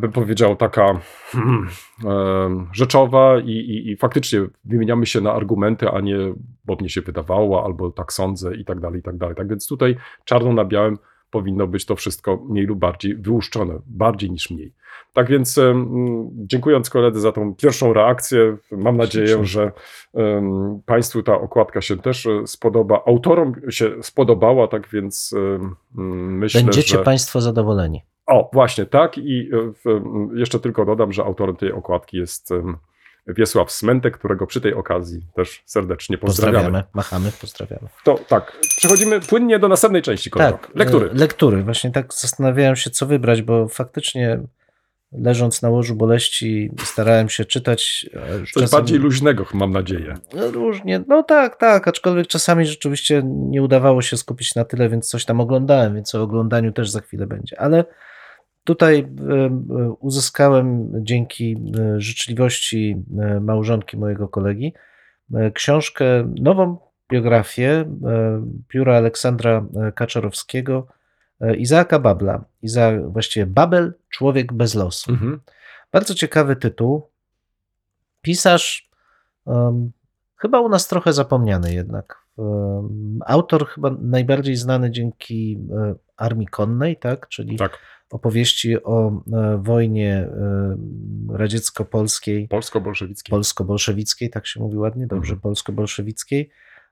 bym 0.00 0.12
powiedział, 0.12 0.56
taka 0.56 1.00
hmm, 1.30 1.68
em, 2.06 2.68
rzeczowa 2.72 3.38
i, 3.38 3.50
i, 3.50 3.90
i 3.90 3.96
faktycznie 3.96 4.40
wymieniamy 4.64 5.06
się 5.06 5.20
na 5.20 5.32
argumenty, 5.32 5.88
a 5.88 6.00
nie, 6.00 6.16
bo 6.64 6.76
mnie 6.76 6.88
się 6.88 7.00
wydawało, 7.00 7.64
albo 7.64 7.90
tak 7.90 8.12
sądzę 8.12 8.54
i 8.54 8.64
tak 8.64 8.80
dalej, 8.80 9.00
i 9.00 9.02
tak 9.02 9.16
dalej. 9.16 9.36
Tak 9.36 9.48
więc 9.48 9.68
tutaj 9.68 9.96
czarno 10.24 10.52
na 10.52 10.64
białym 10.64 10.98
powinno 11.30 11.66
być 11.66 11.86
to 11.86 11.96
wszystko 11.96 12.36
mniej 12.48 12.66
lub 12.66 12.78
bardziej 12.78 13.16
wyłuszczone, 13.16 13.78
bardziej 13.86 14.30
niż 14.30 14.50
mniej. 14.50 14.72
Tak 15.12 15.28
więc 15.28 15.60
dziękując 16.32 16.90
koledze 16.90 17.20
za 17.20 17.32
tą 17.32 17.54
pierwszą 17.54 17.92
reakcję, 17.92 18.56
mam 18.72 18.96
nadzieję, 18.96 19.44
że 19.44 19.72
Państwu 20.86 21.22
ta 21.22 21.34
okładka 21.34 21.80
się 21.80 21.96
też 21.96 22.26
e, 22.26 22.46
spodoba. 22.46 23.02
Autorom 23.06 23.52
się 23.70 24.02
spodobała, 24.02 24.68
tak 24.68 24.88
więc 24.88 25.34
em, 25.36 25.76
myślę, 26.38 26.62
Będziecie 26.62 26.98
że... 26.98 27.04
Państwo 27.04 27.40
zadowoleni. 27.40 28.02
O, 28.28 28.50
właśnie 28.52 28.86
tak. 28.86 29.18
I 29.18 29.50
e, 29.86 29.90
m, 29.90 30.30
jeszcze 30.34 30.60
tylko 30.60 30.84
dodam, 30.84 31.12
że 31.12 31.22
autorem 31.24 31.56
tej 31.56 31.72
okładki 31.72 32.16
jest 32.16 32.50
em, 32.52 32.76
Wiesław 33.26 33.72
Smentek, 33.72 34.18
którego 34.18 34.46
przy 34.46 34.60
tej 34.60 34.74
okazji 34.74 35.20
też 35.34 35.62
serdecznie 35.66 36.18
pozdrawiamy. 36.18 36.58
Pozdrawiamy. 36.64 36.84
Machamy, 36.94 37.32
pozdrawiamy. 37.40 37.88
To 38.04 38.18
tak, 38.28 38.56
przechodzimy 38.76 39.20
płynnie 39.20 39.58
do 39.58 39.68
następnej 39.68 40.02
części. 40.02 40.30
Tak, 40.30 40.70
Lektury. 40.74 41.10
e, 41.10 41.14
Lektury. 41.14 41.62
Właśnie 41.62 41.90
tak 41.90 42.14
zastanawiałem 42.14 42.76
się, 42.76 42.90
co 42.90 43.06
wybrać, 43.06 43.42
bo 43.42 43.68
faktycznie 43.68 44.40
leżąc 45.12 45.62
na 45.62 45.68
łożu 45.68 45.94
boleści 45.94 46.70
starałem 46.84 47.28
się 47.28 47.44
czytać. 47.44 48.06
e, 48.14 48.38
Coś 48.40 48.52
czasem- 48.52 48.68
bardziej 48.78 48.98
luźnego, 48.98 49.46
mam 49.54 49.70
nadzieję. 49.72 50.14
No, 50.34 50.50
Różnie, 50.50 51.04
no 51.08 51.22
tak, 51.22 51.56
tak, 51.56 51.88
aczkolwiek 51.88 52.26
czasami 52.26 52.66
rzeczywiście 52.66 53.22
nie 53.24 53.62
udawało 53.62 54.02
się 54.02 54.16
skupić 54.16 54.54
na 54.54 54.64
tyle, 54.64 54.88
więc 54.88 55.08
coś 55.08 55.24
tam 55.24 55.40
oglądałem, 55.40 55.94
więc 55.94 56.14
o 56.14 56.22
oglądaniu 56.22 56.72
też 56.72 56.90
za 56.90 57.00
chwilę 57.00 57.26
będzie. 57.26 57.60
Ale 57.60 57.84
tutaj 58.64 58.98
e, 58.98 59.34
e, 59.34 59.50
uzyskałem 60.00 60.92
dzięki 61.04 61.56
e, 61.78 62.00
życzliwości 62.00 63.04
małżonki 63.40 63.96
mojego 63.96 64.28
kolegi 64.28 64.72
książkę, 65.54 66.04
nową 66.40 66.76
biografię 67.10 67.84
pióra 68.68 68.96
Aleksandra 68.96 69.66
Kaczorowskiego, 69.94 70.86
Izaaka 71.58 71.98
Babla. 71.98 72.44
Iza, 72.62 72.92
właściwie 73.06 73.46
Babel, 73.46 73.94
człowiek 74.08 74.52
bez 74.52 74.74
losu. 74.74 75.12
Mhm. 75.12 75.40
Bardzo 75.92 76.14
ciekawy 76.14 76.56
tytuł. 76.56 77.08
Pisarz, 78.22 78.90
em, 79.46 79.90
chyba 80.36 80.60
u 80.60 80.68
nas 80.68 80.88
trochę 80.88 81.12
zapomniany 81.12 81.74
jednak. 81.74 82.24
Em, 82.38 83.18
autor 83.26 83.66
chyba 83.66 83.90
najbardziej 84.00 84.56
znany 84.56 84.90
dzięki 84.90 85.58
Armii 86.18 86.46
Konnej, 86.46 86.96
tak? 86.96 87.28
czyli 87.28 87.56
Tak, 87.56 87.78
opowieści 88.10 88.82
o 88.82 89.22
e, 89.32 89.58
wojnie 89.62 90.14
e, 90.16 90.76
radziecko-polskiej, 91.32 92.48
polsko-bolszewicki. 92.48 93.30
polsko-bolszewickiej, 93.30 94.30
tak 94.30 94.46
się 94.46 94.60
mówi 94.60 94.76
ładnie, 94.76 95.06
dobrze, 95.06 95.32
Mhm. 95.32 95.40
polsko-bolszewickiej. 95.40 96.50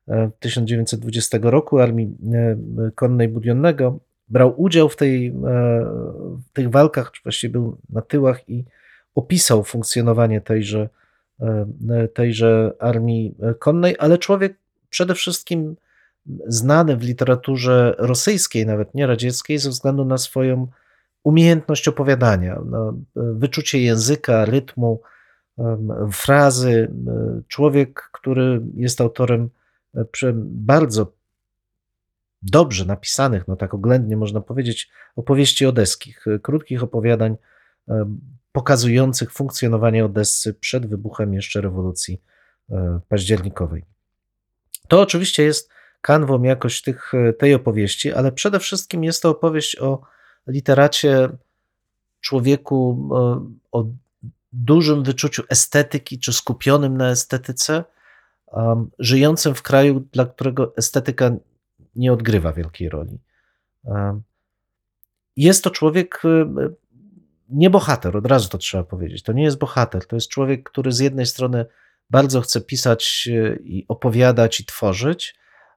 E, 0.08 0.30
1920 0.40 1.38
roku 1.42 1.78
Armii 1.78 2.16
e, 2.34 2.90
Konnej 2.94 3.28
Budionnego 3.28 3.98
brał 4.28 4.60
udział 4.62 4.88
w, 4.88 4.96
tej, 4.96 5.26
e, 5.26 5.32
w 6.48 6.52
tych 6.52 6.70
walkach, 6.70 7.10
czy 7.12 7.22
właściwie 7.22 7.52
był 7.52 7.76
na 7.90 8.02
tyłach 8.02 8.48
i 8.48 8.64
opisał 9.14 9.64
funkcjonowanie 9.64 10.40
tejże, 10.40 10.88
e, 11.40 12.08
tejże 12.14 12.72
Armii 12.78 13.34
Konnej, 13.58 13.96
ale 13.98 14.18
człowiek 14.18 14.56
przede 14.90 15.14
wszystkim 15.14 15.76
znany 16.46 16.96
w 16.96 17.02
literaturze 17.02 17.94
rosyjskiej, 17.98 18.66
nawet 18.66 18.94
nie 18.94 19.06
radzieckiej, 19.06 19.58
ze 19.58 19.70
względu 19.70 20.04
na 20.04 20.18
swoją 20.18 20.66
umiejętność 21.22 21.88
opowiadania, 21.88 22.60
no, 22.66 22.94
wyczucie 23.14 23.80
języka, 23.82 24.44
rytmu, 24.44 25.00
frazy. 26.12 26.92
E, 27.06 27.42
Człowiek, 27.48 28.10
który 28.12 28.60
jest 28.74 29.00
autorem 29.00 29.50
e, 29.94 30.04
bardzo 30.34 31.12
dobrze 32.42 32.84
napisanych, 32.84 33.48
no 33.48 33.56
tak 33.56 33.74
oględnie 33.74 34.16
można 34.16 34.40
powiedzieć, 34.40 34.90
opowieści 35.16 35.66
odeskich, 35.66 36.26
e, 36.26 36.38
krótkich 36.38 36.82
opowiadań 36.82 37.36
e, 37.88 38.16
pokazujących 38.52 39.32
funkcjonowanie 39.32 40.04
Odessy 40.04 40.54
przed 40.54 40.86
wybuchem 40.86 41.34
jeszcze 41.34 41.60
rewolucji 41.60 42.22
e, 42.70 43.00
październikowej. 43.08 43.84
To 44.88 45.00
oczywiście 45.00 45.42
jest 45.42 45.70
kanwą 46.06 46.42
jakoś 46.42 46.82
tych, 46.82 47.14
e, 47.14 47.32
tej 47.32 47.54
opowieści, 47.54 48.12
ale 48.12 48.32
przede 48.32 48.58
wszystkim 48.60 49.04
jest 49.04 49.22
to 49.22 49.30
opowieść 49.30 49.78
o 49.78 50.00
literacie, 50.46 51.28
człowieku 52.20 53.08
e, 53.12 53.46
o 53.72 53.84
dużym 54.52 55.04
wyczuciu 55.04 55.42
estetyki, 55.48 56.18
czy 56.18 56.32
skupionym 56.32 56.96
na 56.96 57.10
estetyce, 57.10 57.84
żyjącym 58.98 59.54
w 59.54 59.62
kraju, 59.62 60.00
dla 60.12 60.26
którego 60.26 60.76
estetyka 60.76 61.30
nie 61.96 62.12
odgrywa 62.12 62.52
wielkiej 62.52 62.88
roli. 62.88 63.18
Jest 65.36 65.64
to 65.64 65.70
człowiek, 65.70 66.22
e, 66.24 66.68
nie 67.48 67.70
bohater, 67.70 68.16
od 68.16 68.26
razu 68.26 68.48
to 68.48 68.58
trzeba 68.58 68.84
powiedzieć. 68.84 69.22
To 69.22 69.32
nie 69.32 69.42
jest 69.42 69.58
bohater, 69.58 70.06
to 70.06 70.16
jest 70.16 70.28
człowiek, 70.28 70.70
który 70.70 70.92
z 70.92 70.98
jednej 70.98 71.26
strony 71.26 71.66
bardzo 72.10 72.40
chce 72.40 72.60
pisać 72.60 73.28
i 73.64 73.84
opowiadać 73.88 74.60
i 74.60 74.64
tworzyć, 74.64 75.34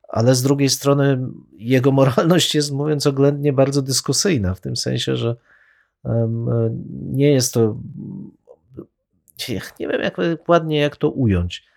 ale 0.09 0.35
z 0.35 0.41
drugiej 0.41 0.69
strony 0.69 1.19
jego 1.57 1.91
moralność 1.91 2.55
jest, 2.55 2.71
mówiąc 2.71 3.07
oględnie, 3.07 3.53
bardzo 3.53 3.81
dyskusyjna, 3.81 4.53
w 4.53 4.61
tym 4.61 4.75
sensie, 4.75 5.15
że 5.15 5.35
nie 7.11 7.31
jest 7.31 7.53
to. 7.53 7.77
Nie 9.79 9.87
wiem, 9.87 10.01
jak 10.01 10.17
ładnie 10.47 10.79
jak 10.79 10.95
to 10.95 11.09
ująć. 11.09 11.69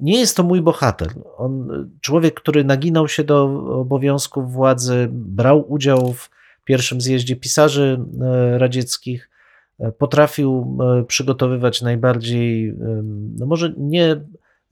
Nie 0.00 0.20
jest 0.20 0.36
to 0.36 0.42
mój 0.42 0.62
bohater. 0.62 1.08
On, 1.36 1.68
człowiek, 2.00 2.34
który 2.34 2.64
naginał 2.64 3.08
się 3.08 3.24
do 3.24 3.44
obowiązków 3.80 4.52
władzy, 4.52 5.08
brał 5.10 5.72
udział 5.72 6.12
w 6.12 6.30
pierwszym 6.64 7.00
zjeździe 7.00 7.36
pisarzy 7.36 8.00
e, 8.20 8.58
radzieckich, 8.58 9.30
e, 9.78 9.92
potrafił 9.92 10.78
e, 10.80 11.04
przygotowywać 11.04 11.82
najbardziej, 11.82 12.74
no 13.38 13.46
może 13.46 13.74
nie 13.76 14.20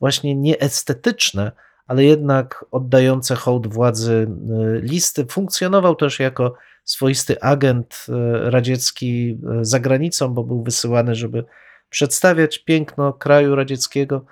właśnie 0.00 0.34
nieestetyczne, 0.34 1.52
ale 1.92 2.04
jednak 2.04 2.64
oddające 2.70 3.34
hołd 3.34 3.66
władzy 3.66 4.26
e, 4.28 4.80
listy. 4.80 5.26
Funkcjonował 5.26 5.96
też 5.96 6.20
jako 6.20 6.54
swoisty 6.84 7.40
agent 7.40 8.06
e, 8.08 8.50
radziecki 8.50 9.38
e, 9.60 9.64
za 9.64 9.80
granicą, 9.80 10.28
bo 10.28 10.44
był 10.44 10.62
wysyłany, 10.62 11.14
żeby 11.14 11.44
przedstawiać 11.90 12.58
piękno 12.58 13.12
kraju 13.12 13.54
radzieckiego. 13.54 14.24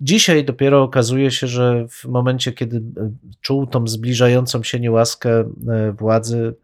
Dzisiaj 0.00 0.44
dopiero 0.44 0.82
okazuje 0.82 1.30
się, 1.30 1.46
że 1.46 1.86
w 1.88 2.04
momencie, 2.04 2.52
kiedy 2.52 2.82
czuł 3.40 3.66
tą 3.66 3.86
zbliżającą 3.86 4.62
się 4.62 4.80
niełaskę 4.80 5.50
władzy, 5.98 6.54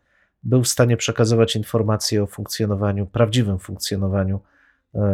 był 0.43 0.63
w 0.63 0.69
stanie 0.69 0.97
przekazywać 0.97 1.57
informacje 1.57 2.23
o 2.23 2.27
funkcjonowaniu, 2.27 3.07
prawdziwym 3.07 3.59
funkcjonowaniu 3.59 4.41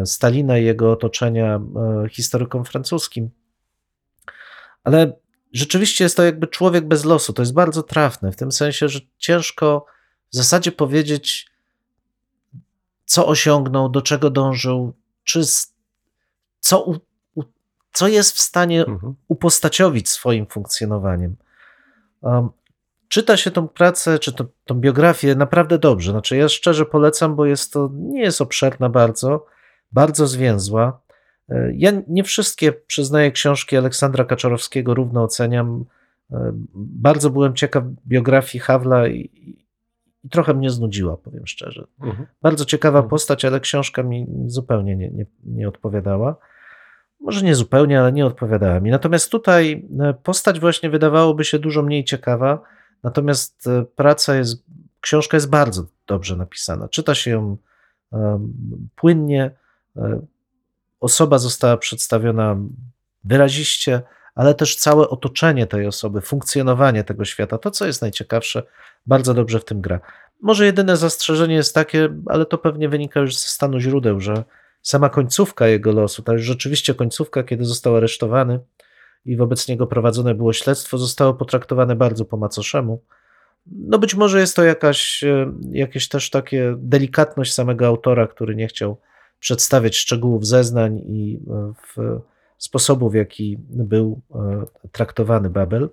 Stalina 0.05 0.59
i 0.59 0.65
jego 0.65 0.93
otoczenia 0.93 1.61
historykom 2.11 2.65
francuskim. 2.65 3.31
Ale 4.87 5.12
rzeczywiście 5.53 6.05
jest 6.05 6.16
to 6.16 6.22
jakby 6.22 6.46
człowiek 6.46 6.88
bez 6.88 7.05
losu. 7.05 7.33
To 7.33 7.42
jest 7.42 7.55
bardzo 7.55 7.83
trafne, 7.83 8.33
w 8.33 8.37
tym 8.37 8.53
sensie, 8.53 8.88
że 8.88 9.01
ciężko 9.18 9.87
w 10.33 10.37
zasadzie 10.37 10.72
powiedzieć, 10.72 11.51
co 13.05 13.27
osiągnął, 13.27 13.88
do 13.88 14.03
czego 14.03 14.31
dążył, 14.31 14.92
czy 15.25 15.42
co, 16.61 16.85
u, 16.85 16.96
u, 17.35 17.42
co 17.92 18.09
jest 18.09 18.37
w 18.37 18.40
stanie 18.40 18.87
Mhm. 18.87 19.14
upostaciowić 19.29 20.09
swoim 20.09 20.46
funkcjonowaniem. 20.46 21.37
Um, 22.20 22.49
czyta 23.09 23.37
się 23.37 23.51
tą 23.51 23.68
pracę, 23.68 24.18
czy 24.18 24.33
to, 24.33 24.44
tą 24.64 24.75
biografię 24.75 25.35
naprawdę 25.35 25.79
dobrze. 25.79 26.12
Znaczy, 26.12 26.37
ja 26.37 26.49
szczerze 26.49 26.87
polecam, 26.87 27.37
bo 27.37 27.46
jest 27.46 27.72
to, 27.72 27.90
nie 27.92 28.22
jest 28.22 28.40
obszerna 28.40 28.88
bardzo, 28.88 29.46
bardzo 29.92 30.27
zwięzła. 30.27 31.01
Ja 31.75 31.93
nie 32.09 32.25
wszystkie, 32.25 32.73
przyznaję, 32.73 33.33
książki 33.33 33.77
Aleksandra 33.77 34.25
Kaczorowskiego 34.25 34.95
równo 34.95 35.23
oceniam. 35.23 35.85
E, 36.33 36.53
Bardzo 36.75 37.31
byłem 37.31 37.55
ciekaw 37.55 37.85
biografii 38.07 38.63
Hawla 38.63 39.09
i, 39.09 39.31
i 40.25 40.29
trochę 40.31 40.55
mnie 40.55 40.71
znudziła, 40.71 41.17
powiem 41.17 41.47
szczerze. 41.47 41.87
Mhm. 42.03 42.27
Bardzo 42.43 42.65
ciekawa 42.65 42.99
Mhm. 42.99 43.11
postać, 43.11 43.45
ale 43.45 43.61
książka 43.61 44.03
mi 44.03 44.27
zupełnie 44.47 44.97
nie, 44.97 45.11
nie, 45.11 45.27
nie 45.45 45.69
odpowiadała. 45.69 46.37
Może 47.21 47.43
nie 47.43 47.55
zupełnie, 47.55 48.01
ale 48.01 48.13
nie 48.13 48.27
odpowiadała 48.27 48.81
mi. 48.81 48.91
Natomiast 48.91 49.31
tutaj 49.31 49.89
e, 50.01 50.15
postać 50.15 50.61
właśnie 50.61 50.91
wydawałoby 50.91 51.45
się 51.45 51.59
dużo 51.59 51.83
mniej 51.83 52.05
ciekawa, 52.05 52.63
natomiast 53.03 53.67
e, 53.67 53.85
praca 53.97 54.35
jest, 54.37 54.65
książka 55.01 55.37
jest 55.37 55.51
bardzo 55.51 55.87
dobrze 56.07 56.37
napisana. 56.37 56.89
Czyta 56.89 57.15
się 57.15 57.31
ją 57.31 57.57
płynnie. 58.97 59.51
Osoba 61.07 61.38
została 61.38 61.77
przedstawiona 61.77 62.57
wyraziście, 63.25 64.03
ale 64.35 64.55
też 64.55 64.77
całe 64.77 65.09
otoczenie 65.09 65.66
tej 65.66 65.87
osoby, 65.87 66.21
funkcjonowanie 66.21 67.05
tego 67.05 67.25
świata, 67.25 67.59
to 67.59 67.71
co 67.71 67.87
jest 67.87 68.03
najciekawsze, 68.03 68.62
bardzo 69.07 69.35
dobrze 69.35 69.61
w 69.61 69.64
tym 69.64 69.81
gra. 69.81 70.01
Może 70.42 70.66
jedyne 70.66 70.97
zastrzeżenie 70.97 71.55
jest 71.55 71.75
takie, 71.75 72.09
ale 72.27 72.47
to 72.47 72.59
pewnie 72.59 72.88
wynika 72.88 73.21
już 73.21 73.35
ze 73.35 73.49
stanu 73.49 73.81
źródeł, 73.81 74.21
że 74.21 74.45
sama 74.83 75.09
końcówka 75.09 75.66
jego 75.66 75.92
losu, 75.92 76.23
ta 76.23 76.33
już 76.33 76.42
rzeczywiście 76.42 76.95
końcówka, 76.95 77.42
kiedy 77.42 77.64
został 77.64 77.97
aresztowany 77.97 78.61
i 79.25 79.37
wobec 79.37 79.69
niego 79.69 79.87
prowadzone 79.87 80.35
było 80.35 80.53
śledztwo, 80.53 80.99
zostało 80.99 81.35
potraktowane 81.35 81.97
bardzo 81.97 82.25
po 82.25 82.37
macoszemu. 82.37 83.03
No 83.66 83.99
być 83.99 84.14
może 84.14 84.40
jest 84.40 84.57
to 84.57 84.64
jakaś, 84.64 85.25
e, 85.25 85.53
jakieś 85.71 86.09
też 86.09 86.31
takie 86.31 86.75
delikatność 86.79 87.53
samego 87.53 87.87
autora, 87.87 88.27
który 88.27 88.57
nie 88.57 88.69
chciał 88.69 89.01
przedstawiać 89.40 89.96
szczegółów 89.96 90.46
zeznań 90.46 90.99
i 90.99 91.40
e, 91.51 91.72
w 91.96 92.20
sposobu, 92.59 93.11
w 93.11 93.14
jaki 93.14 93.59
był 93.61 94.20
e, 94.35 94.66
traktowany 94.92 95.51
Babel. 95.51 95.88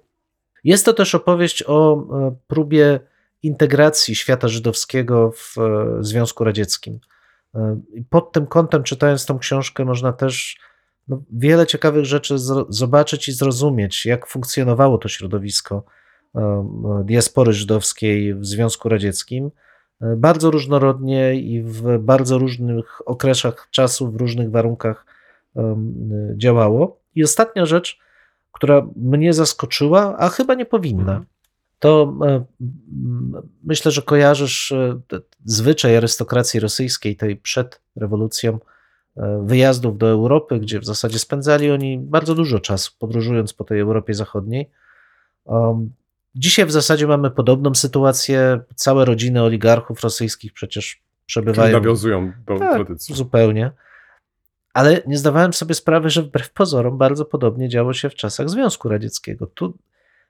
Jest 0.64 0.86
to 0.86 0.94
też 0.94 1.16
opowieść 1.16 1.64
o 1.68 1.96
e, 1.96 2.36
próbie 2.48 3.00
integracji 3.44 4.16
świata 4.16 4.48
żydowskiego 4.48 5.32
w 5.32 5.56
Związku 6.00 6.44
Radzieckim. 6.44 7.00
Pod 8.10 8.32
tym 8.32 8.48
kątem, 8.48 8.84
czytając 8.84 9.26
tą 9.26 9.40
książkę, 9.40 9.86
można 9.86 10.14
też 10.14 10.58
no, 11.08 11.22
wiele 11.32 11.68
ciekawych 11.68 12.06
rzeczy 12.06 12.36
zobaczyć 12.70 13.28
i 13.28 13.32
zrozumieć, 13.32 14.06
jak 14.06 14.28
funkcjonowało 14.28 14.98
to 14.98 15.10
środowisko 15.10 15.84
diaspory 17.04 17.54
żydowskiej 17.54 18.36
w 18.36 18.46
Związku 18.46 18.90
Radzieckim. 18.90 19.52
Bardzo 20.18 20.52
różnorodnie 20.52 21.36
i 21.36 21.64
w 21.64 21.98
bardzo 22.00 22.38
różnych 22.38 23.02
okresach 23.06 23.68
czasu, 23.72 24.12
w 24.12 24.16
różnych 24.16 24.52
warunkach 24.52 25.06
działało. 26.38 27.00
I 27.16 27.24
ostatnia 27.24 27.66
rzecz, 27.66 28.00
która 28.52 28.88
mnie 28.96 29.34
zaskoczyła, 29.34 30.18
a 30.18 30.30
chyba 30.30 30.54
nie 30.54 30.66
powinna, 30.66 31.12
Mhm. 31.12 31.26
to 31.80 32.14
myślę, 33.64 33.92
że 33.92 34.02
kojarzysz 34.02 34.72
e, 34.72 35.00
zwyczaj 35.46 35.98
arystokracji 35.98 36.60
rosyjskiej, 36.60 37.16
tej 37.16 37.36
przed 37.36 37.82
rewolucją, 37.96 38.60
e, 39.18 39.44
wyjazdów 39.46 39.98
do 39.98 40.08
Europy, 40.10 40.60
gdzie 40.60 40.80
w 40.80 40.86
zasadzie 40.86 41.20
spędzali 41.20 41.72
oni 41.72 42.00
bardzo 42.00 42.36
dużo 42.36 42.60
czasu 42.60 42.92
podróżując 43.00 43.54
po 43.54 43.64
tej 43.64 43.80
Europie 43.80 44.14
Zachodniej. 44.14 44.70
Dzisiaj 46.36 46.66
w 46.66 46.72
zasadzie 46.72 47.08
mamy 47.08 47.32
podobną 47.32 47.76
sytuację. 47.76 48.60
Całe 48.76 49.06
rodziny 49.06 49.44
oligarchów 49.44 50.02
rosyjskich 50.02 50.54
przecież 50.54 51.02
przebywają 51.26 51.80
Nawiązują 51.80 52.32
do 52.46 52.60
tak, 52.60 52.74
tradycji. 52.74 53.16
Zupełnie. 53.16 53.72
Ale 54.74 55.02
nie 55.08 55.18
zdawałem 55.18 55.54
sobie 55.54 55.76
sprawy, 55.76 56.10
że 56.10 56.22
wbrew 56.22 56.52
pozorom 56.52 56.98
bardzo 56.98 57.26
podobnie 57.26 57.70
działo 57.70 57.94
się 57.94 58.10
w 58.10 58.16
czasach 58.16 58.50
Związku 58.50 58.90
Radzieckiego. 58.90 59.48
Tu 59.48 59.78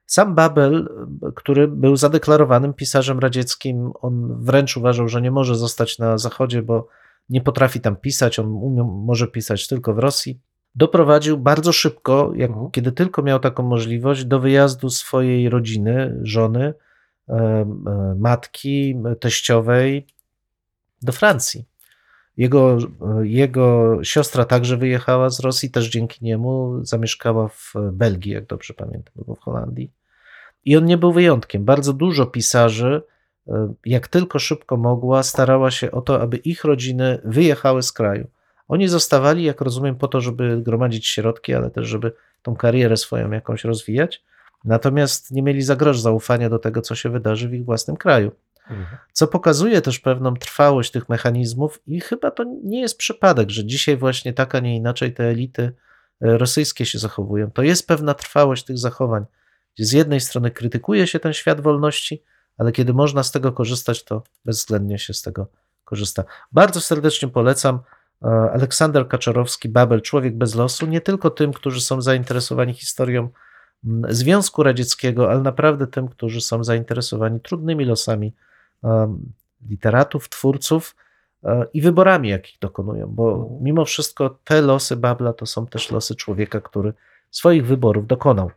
sam 0.06 0.36
Babel, 0.36 0.90
który 1.36 1.68
był 1.68 1.96
zadeklarowanym 1.96 2.74
pisarzem 2.74 3.20
radzieckim, 3.20 3.92
on 4.02 4.44
wręcz 4.44 4.78
uważał, 4.78 5.10
że 5.10 5.22
nie 5.22 5.32
może 5.32 5.56
zostać 5.56 6.00
na 6.00 6.18
Zachodzie, 6.18 6.62
bo 6.62 6.88
nie 7.30 7.42
potrafi 7.42 7.82
tam 7.82 7.96
pisać, 7.96 8.40
on 8.40 8.48
umie, 8.48 8.84
może 8.84 9.28
pisać 9.28 9.68
tylko 9.68 9.94
w 9.94 10.00
Rosji. 10.00 10.40
Doprowadził 10.76 11.38
bardzo 11.38 11.74
szybko, 11.74 12.32
jak, 12.36 12.50
Mhm. 12.50 12.72
kiedy 12.72 12.92
tylko 12.92 13.22
miał 13.22 13.40
taką 13.40 13.64
możliwość, 13.64 14.26
do 14.26 14.40
wyjazdu 14.40 14.90
swojej 14.90 15.50
rodziny, 15.50 16.20
żony, 16.22 16.74
e, 17.30 17.34
e, 17.34 17.66
matki, 18.20 18.96
teściowej 19.20 20.08
do 21.02 21.12
Francji. 21.12 21.66
Jego, 22.38 22.78
jego 23.22 23.98
siostra 24.04 24.46
także 24.46 24.78
wyjechała 24.78 25.30
z 25.30 25.40
Rosji, 25.40 25.72
też 25.72 25.90
dzięki 25.90 26.26
niemu 26.26 26.80
zamieszkała 26.86 27.48
w 27.48 27.74
Belgii, 27.92 28.32
jak 28.32 28.46
dobrze 28.46 28.74
pamiętam, 28.74 29.14
albo 29.18 29.36
w 29.36 29.40
Holandii. 29.40 29.92
I 30.66 30.78
on 30.78 30.86
nie 30.86 30.98
był 30.98 31.12
wyjątkiem. 31.14 31.66
Bardzo 31.66 31.94
dużo 31.94 32.26
pisarzy 32.26 33.02
e, 33.48 33.74
jak 33.86 34.08
tylko 34.08 34.40
szybko 34.40 34.78
mogła, 34.78 35.24
starała 35.24 35.72
się 35.72 35.92
o 35.92 36.02
to, 36.02 36.22
aby 36.22 36.38
ich 36.38 36.64
rodziny 36.64 37.22
wyjechały 37.24 37.84
z 37.84 37.92
kraju. 37.92 38.28
Oni 38.68 38.88
zostawali, 38.88 39.44
jak 39.44 39.62
rozumiem, 39.62 39.96
po 39.96 40.08
to, 40.08 40.22
żeby 40.22 40.62
gromadzić 40.62 41.08
środki, 41.08 41.54
ale 41.54 41.70
też, 41.70 41.88
żeby 41.88 42.12
tą 42.42 42.56
karierę 42.56 42.98
swoją 42.98 43.32
jakąś 43.32 43.64
rozwijać. 43.64 44.24
Natomiast 44.66 45.32
nie 45.32 45.42
mieli 45.42 45.62
za 45.62 45.76
grosz 45.76 46.00
zaufania 46.00 46.50
do 46.50 46.60
tego, 46.60 46.82
co 46.82 46.96
się 46.96 47.10
wydarzy 47.10 47.50
w 47.50 47.54
ich 47.54 47.66
własnym 47.66 47.98
kraju. 47.98 48.32
Co 49.12 49.28
pokazuje 49.28 49.82
też 49.82 50.00
pewną 50.00 50.34
trwałość 50.34 50.92
tych 50.92 51.10
mechanizmów, 51.10 51.82
i 51.88 52.02
chyba 52.02 52.32
to 52.32 52.44
nie 52.64 52.82
jest 52.82 52.98
przypadek, 52.98 53.50
że 53.50 53.66
dzisiaj 53.66 53.98
właśnie 53.98 54.34
tak, 54.34 54.56
a 54.56 54.60
nie 54.60 54.76
inaczej 54.76 55.14
te 55.14 55.24
elity 55.24 55.64
e, 55.64 56.38
rosyjskie 56.38 56.86
się 56.86 57.00
zachowują. 57.00 57.52
To 57.52 57.64
jest 57.64 57.88
pewna 57.88 58.14
trwałość 58.14 58.64
tych 58.64 58.78
zachowań, 58.78 59.26
gdzie 59.76 59.86
z 59.86 59.92
jednej 59.92 60.20
strony 60.20 60.52
krytykuje 60.52 61.08
się 61.08 61.20
ten 61.20 61.34
świat 61.34 61.62
wolności, 61.62 62.24
ale 62.58 62.72
kiedy 62.72 62.94
można 62.94 63.24
z 63.24 63.32
tego 63.32 63.52
korzystać, 63.52 64.04
to 64.04 64.24
bezwzględnie 64.46 65.00
się 65.00 65.14
z 65.14 65.22
tego 65.22 65.48
korzysta. 65.84 66.24
Bardzo 66.52 66.82
serdecznie 66.82 67.28
polecam. 67.28 67.80
E, 68.24 68.28
Aleksander 68.28 69.08
Kaczorowski, 69.08 69.70
Babel, 69.70 70.02
Człowiek 70.02 70.38
bez 70.38 70.56
losu, 70.56 70.86
nie 70.86 71.02
tylko 71.02 71.30
tym, 71.30 71.54
którzy 71.54 71.82
są 71.82 72.02
zainteresowani 72.02 72.74
historią 72.74 73.30
Związku 74.10 74.64
Radzieckiego, 74.64 75.32
ale 75.32 75.42
naprawdę 75.42 75.88
tym, 75.88 76.08
którzy 76.08 76.42
są 76.42 76.64
zainteresowani 76.64 77.40
trudnymi 77.40 77.86
losami 77.86 78.34
em, 78.84 79.32
literatów, 79.70 80.30
twórców 80.30 80.96
e, 81.44 81.66
i 81.74 81.82
wyborami, 81.82 82.30
jakich 82.30 82.60
dokonują, 82.60 83.08
bo 83.08 83.50
mimo 83.62 83.86
wszystko 83.86 84.38
te 84.44 84.62
losy 84.62 84.96
Babla 84.96 85.34
to 85.34 85.46
są 85.46 85.68
też 85.68 85.92
losy 85.92 86.16
człowieka, 86.16 86.62
który 86.62 86.94
swoich 87.32 87.66
wyborów 87.68 88.08
dokonał. 88.08 88.52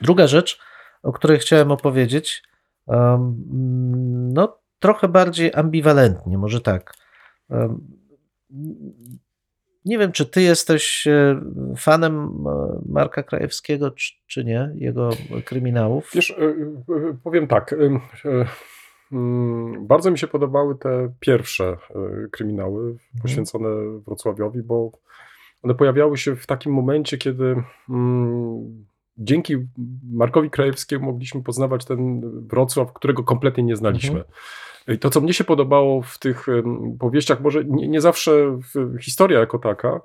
Druga 0.00 0.26
rzecz, 0.26 0.58
o 1.02 1.12
której 1.12 1.38
chciałem 1.38 1.70
opowiedzieć, 1.70 2.42
no 4.32 4.58
trochę 4.78 5.08
bardziej 5.08 5.54
ambiwalentnie, 5.54 6.38
może 6.38 6.60
tak. 6.60 6.94
Nie 9.84 9.98
wiem, 9.98 10.12
czy 10.12 10.26
ty 10.26 10.42
jesteś 10.42 11.06
e, 11.06 11.40
fanem 11.76 12.28
e, 12.46 12.80
Marka 12.88 13.22
Krajewskiego, 13.22 13.90
czy, 13.90 14.12
czy 14.26 14.44
nie, 14.44 14.70
jego 14.74 15.10
kryminałów. 15.44 16.10
Wiesz, 16.14 16.30
e, 16.30 16.54
powiem 17.24 17.46
tak. 17.46 17.74
mm, 19.12 19.86
Bardzo 19.86 20.10
mi 20.10 20.18
się 20.18 20.26
podobały 20.26 20.78
te 20.78 21.12
pierwsze 21.20 21.76
kryminały 22.30 22.96
poświęcone 23.22 23.68
Wrocławiowi, 24.06 24.62
bo 24.62 24.90
one 25.62 25.74
pojawiały 25.74 26.18
się 26.18 26.36
w 26.36 26.46
takim 26.46 26.72
momencie, 26.72 27.18
kiedy 27.18 27.62
mm, 27.90 28.84
dzięki 29.18 29.56
Markowi 30.12 30.50
Krajewskiemu 30.50 31.06
mogliśmy 31.06 31.42
poznawać 31.42 31.84
ten 31.84 32.20
Wrocław, 32.48 32.92
którego 32.92 33.24
kompletnie 33.24 33.64
nie 33.64 33.76
znaliśmy. 33.76 34.24
I 34.88 34.98
to, 34.98 35.10
co 35.10 35.20
mnie 35.20 35.32
się 35.32 35.44
podobało 35.44 36.02
w 36.02 36.18
tych 36.18 36.46
powieściach, 36.98 37.40
może 37.40 37.64
nie, 37.64 37.88
nie 37.88 38.00
zawsze 38.00 38.58
historia 39.00 39.40
jako 39.40 39.58
taka, 39.58 40.00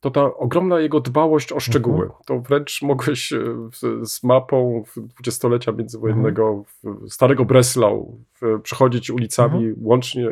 to 0.00 0.10
ta 0.10 0.34
ogromna 0.34 0.80
jego 0.80 1.00
dbałość 1.00 1.52
o 1.52 1.60
szczegóły. 1.60 2.10
To 2.26 2.40
wręcz 2.40 2.82
mogłeś 2.82 3.32
e, 3.32 3.38
z 4.02 4.22
mapą 4.22 4.84
dwudziestolecia 4.96 5.72
międzywojennego 5.72 6.64
starego 7.08 7.44
Breslau 7.44 8.20
przechodzić 8.62 9.10
ulicami, 9.10 9.72
łącznie, 9.76 10.30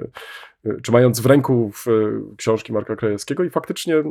e, 0.66 0.80
czy 0.82 0.92
mając 0.92 1.20
w 1.20 1.26
ręku 1.26 1.70
w, 1.70 1.88
e, 1.88 1.90
książki 2.36 2.72
Marka 2.72 2.96
Krajewskiego 2.96 3.44
i 3.44 3.50
faktycznie 3.50 3.96
e, 3.96 4.04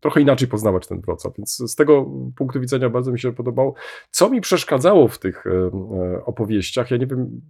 trochę 0.00 0.20
inaczej 0.20 0.48
poznawać 0.48 0.86
ten 0.86 1.00
Wrocław. 1.00 1.36
Więc 1.38 1.56
z 1.56 1.76
tego 1.76 2.06
punktu 2.36 2.60
widzenia 2.60 2.90
bardzo 2.90 3.12
mi 3.12 3.20
się 3.20 3.32
podobało. 3.32 3.74
Co 4.10 4.30
mi 4.30 4.40
przeszkadzało 4.40 5.08
w 5.08 5.18
tych 5.18 5.46
e, 5.46 5.70
opowieściach, 6.24 6.90
ja 6.90 6.96
nie 6.96 7.06
wiem, 7.06 7.40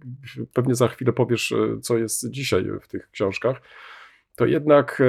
pewnie 0.53 0.75
za 0.75 0.87
chwilę 0.87 1.13
powiesz, 1.13 1.53
co 1.81 1.97
jest 1.97 2.29
dzisiaj 2.29 2.65
w 2.81 2.87
tych 2.87 3.09
książkach, 3.11 3.61
to 4.35 4.45
jednak 4.45 5.01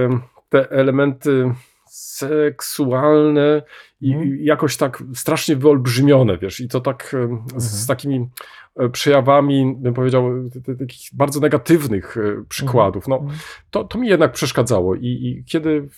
te 0.48 0.70
elementy 0.70 1.52
seksualne 1.92 3.62
i 4.00 4.12
Mhm. 4.12 4.36
jakoś 4.40 4.76
tak 4.76 5.02
strasznie 5.14 5.56
wyolbrzymione, 5.56 6.38
wiesz, 6.38 6.60
i 6.60 6.68
to 6.68 6.80
tak 6.80 7.16
z, 7.56 7.82
z 7.82 7.86
takimi 7.86 8.16
e, 8.16 8.71
przejawami, 8.92 9.74
bym 9.78 9.94
powiedział, 9.94 10.30
takich 10.78 11.08
bardzo 11.12 11.40
negatywnych 11.40 12.16
e, 12.16 12.44
przykładów. 12.48 13.08
No, 13.08 13.16
Mhm. 13.16 13.38
to, 13.70 13.84
to 13.84 13.98
mi 13.98 14.08
jednak 14.08 14.32
przeszkadzało. 14.32 14.94
I, 14.94 15.00
i 15.06 15.44
kiedy 15.46 15.88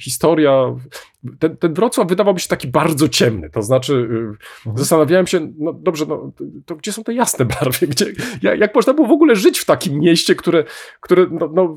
historia, 0.00 0.76
ten, 1.38 1.56
ten 1.56 1.74
Wrocław 1.74 2.08
wydawał 2.08 2.34
mi 2.34 2.40
się 2.40 2.48
taki 2.48 2.68
bardzo 2.68 3.08
ciemny, 3.08 3.50
to 3.50 3.62
znaczy 3.62 4.08
y, 4.66 4.78
zastanawiałem 4.78 5.26
się, 5.26 5.52
no 5.58 5.72
dobrze, 5.72 6.06
no, 6.08 6.32
to, 6.66 6.76
gdzie 6.76 6.92
są 6.92 7.04
te 7.04 7.14
jasne 7.14 7.44
barwy? 7.44 7.86
Gdzie, 7.86 8.06
jak, 8.42 8.60
jak 8.60 8.74
można 8.74 8.94
było 8.94 9.06
w 9.08 9.12
ogóle 9.12 9.36
żyć 9.36 9.58
w 9.58 9.64
takim 9.64 9.98
mieście, 9.98 10.34
które, 10.34 10.64
które 11.00 11.26
no, 11.30 11.50
no, 11.54 11.76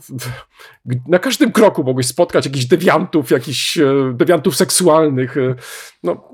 na 1.07 1.19
każdym 1.19 1.51
kroku 1.51 1.83
mogłeś 1.83 2.05
spotkać 2.07 2.45
jakichś 2.45 2.65
dewiantów, 2.65 3.31
jakichś 3.31 3.77
e, 3.77 4.13
dewiantów 4.13 4.55
seksualnych. 4.55 5.37
e, 5.37 5.55
No, 6.03 6.33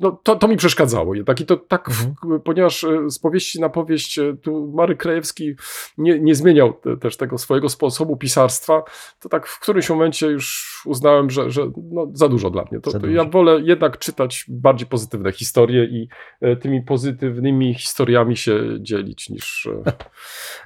no 0.00 0.20
to, 0.22 0.36
to 0.36 0.48
mi 0.48 0.56
przeszkadzało 0.56 1.14
jednak 1.14 1.40
i 1.40 1.46
to 1.46 1.56
tak, 1.56 1.90
w, 1.90 2.14
ponieważ 2.44 2.84
e, 2.84 3.10
z 3.10 3.18
powieści 3.18 3.60
na 3.60 3.68
powieść 3.68 4.18
e, 4.18 4.36
tu 4.42 4.72
Marek 4.74 4.98
Krajewski 4.98 5.54
nie, 5.98 6.20
nie 6.20 6.34
zmieniał 6.34 6.72
te, 6.72 6.96
też 6.96 7.16
tego 7.16 7.38
swojego 7.38 7.68
sposobu 7.68 8.16
pisarstwa, 8.16 8.82
to 9.20 9.28
tak 9.28 9.46
w 9.46 9.60
którymś 9.60 9.90
momencie 9.90 10.26
już 10.26 10.82
uznałem, 10.86 11.30
że, 11.30 11.50
że 11.50 11.70
no, 11.90 12.06
za 12.12 12.28
dużo 12.28 12.50
dla 12.50 12.64
mnie. 12.70 12.80
To, 12.80 13.00
to 13.00 13.06
ja 13.06 13.24
wolę 13.24 13.60
jednak 13.64 13.98
czytać 13.98 14.44
bardziej 14.48 14.86
pozytywne 14.86 15.32
historie 15.32 15.84
i 15.84 16.08
e, 16.40 16.56
tymi 16.56 16.82
pozytywnymi 16.82 17.74
historiami 17.74 18.36
się 18.36 18.60
dzielić 18.80 19.30
niż, 19.30 19.68
e, 19.86 19.92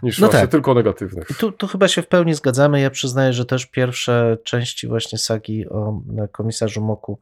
niż 0.03 0.18
No 0.18 0.29
tak. 0.29 0.51
tylko 0.51 0.75
negatywnych. 0.75 1.31
I 1.31 1.35
tu, 1.35 1.53
tu 1.53 1.66
chyba 1.66 1.88
się 1.88 2.03
w 2.03 2.09
pełni 2.09 2.35
zgadzamy. 2.35 2.81
Ja 2.81 2.90
przyznaję, 2.90 3.33
że 3.33 3.45
też 3.45 3.66
pierwsze 3.66 4.38
części 4.45 4.88
właśnie 4.88 5.18
sagi 5.18 5.68
o 5.68 6.03
e, 6.18 6.29
komisarzu 6.29 6.81
Moku 6.81 7.18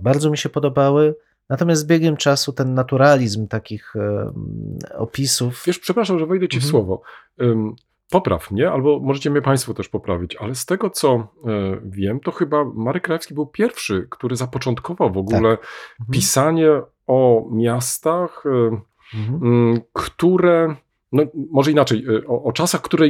bardzo 0.00 0.30
mi 0.30 0.38
się 0.38 0.48
podobały. 0.48 1.14
Natomiast 1.48 1.80
z 1.80 1.84
biegiem 1.84 2.16
czasu 2.16 2.52
ten 2.52 2.74
naturalizm 2.74 3.48
takich 3.48 3.94
opisów. 4.98 5.62
Wiesz, 5.66 5.78
przepraszam, 5.78 6.18
że 6.18 6.26
wejdę 6.26 6.48
ci 6.48 6.60
w 6.60 6.64
Mhm. 6.64 6.70
słowo. 6.70 7.02
Popraw 8.10 8.50
mnie, 8.50 8.70
albo 8.70 9.00
możecie 9.00 9.30
mnie 9.30 9.42
Państwo 9.42 9.74
też 9.74 9.88
poprawić, 9.88 10.36
ale 10.36 10.54
z 10.54 10.66
tego 10.66 10.90
co 10.90 11.08
e, 11.14 11.26
wiem, 11.84 12.20
to 12.20 12.32
chyba 12.32 12.64
Marek 12.74 13.02
Krajewski 13.04 13.34
był 13.34 13.46
pierwszy, 13.46 14.06
który 14.10 14.36
zapoczątkował 14.36 15.12
w 15.12 15.18
ogóle 15.18 15.38
Mhm. 15.50 15.58
pisanie 16.12 16.68
o 17.06 17.48
miastach, 17.52 18.44
e, 18.46 18.80
Mhm. 19.18 19.80
które. 19.92 20.76
No, 21.14 21.22
może 21.50 21.70
inaczej, 21.70 22.04
e, 22.24 22.26
o, 22.26 22.42
o 22.42 22.52
czasach, 22.52 22.80
które 22.82 23.06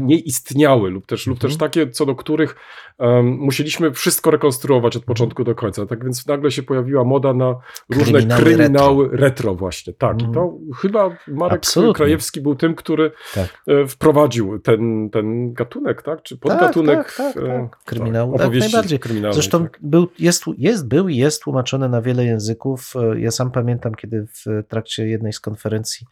nie 0.00 0.18
istniały, 0.18 0.90
lub 0.90 1.06
też, 1.06 1.26
lub 1.26 1.36
Mhm. 1.36 1.50
też 1.50 1.58
takie, 1.58 1.90
co 1.90 2.06
do 2.06 2.14
których 2.14 2.56
em, 2.98 3.26
musieliśmy 3.26 3.92
wszystko 3.92 4.30
rekonstruować 4.30 4.96
od 4.96 5.04
początku 5.04 5.44
do 5.44 5.54
końca. 5.54 5.86
Tak 5.86 6.04
więc 6.04 6.26
nagle 6.26 6.50
się 6.50 6.62
pojawiła 6.62 7.04
moda 7.04 7.34
na 7.34 7.54
różne 7.90 8.12
Kryminały 8.18 8.42
kryminały, 8.42 9.08
retro. 9.12 9.54
właśnie. 9.54 9.92
Tak, 9.92 10.22
i 10.22 10.24
Mhm. 10.24 10.34
to 10.34 10.58
chyba 10.76 11.16
Marek 11.28 11.58
Absolutnie. 11.58 11.94
Krajewski 11.94 12.40
był 12.40 12.54
tym, 12.54 12.74
który 12.74 13.10
Tak. 13.34 13.62
e, 13.66 13.86
wprowadził 13.86 14.58
ten, 14.58 15.10
ten 15.10 15.52
gatunek, 15.52 16.02
tak? 16.02 16.22
Czy 16.22 16.36
podgatunek 16.38 17.14
tak, 17.16 17.34
tak, 17.34 17.42
e, 17.44 17.46
tak. 17.46 17.78
Kryminału, 17.84 18.38
tak, 18.38 18.50
tak, 18.50 18.58
najbardziej. 18.60 18.98
kryminalnej, 18.98 19.34
Zresztą 19.34 19.62
tak. 19.62 19.78
był, 19.82 20.08
jest, 20.18 20.44
jest, 20.58 20.88
był 20.88 21.08
i 21.08 21.16
jest 21.16 21.42
tłumaczony 21.42 21.88
na 21.88 22.02
wiele 22.02 22.24
języków. 22.24 22.92
E, 22.96 23.20
Ja 23.20 23.30
sam 23.30 23.50
pamiętam, 23.50 23.94
kiedy 23.94 24.26
w 24.26 24.62
trakcie 24.68 25.08
jednej 25.08 25.32
z 25.32 25.40
konferencji 25.40 26.06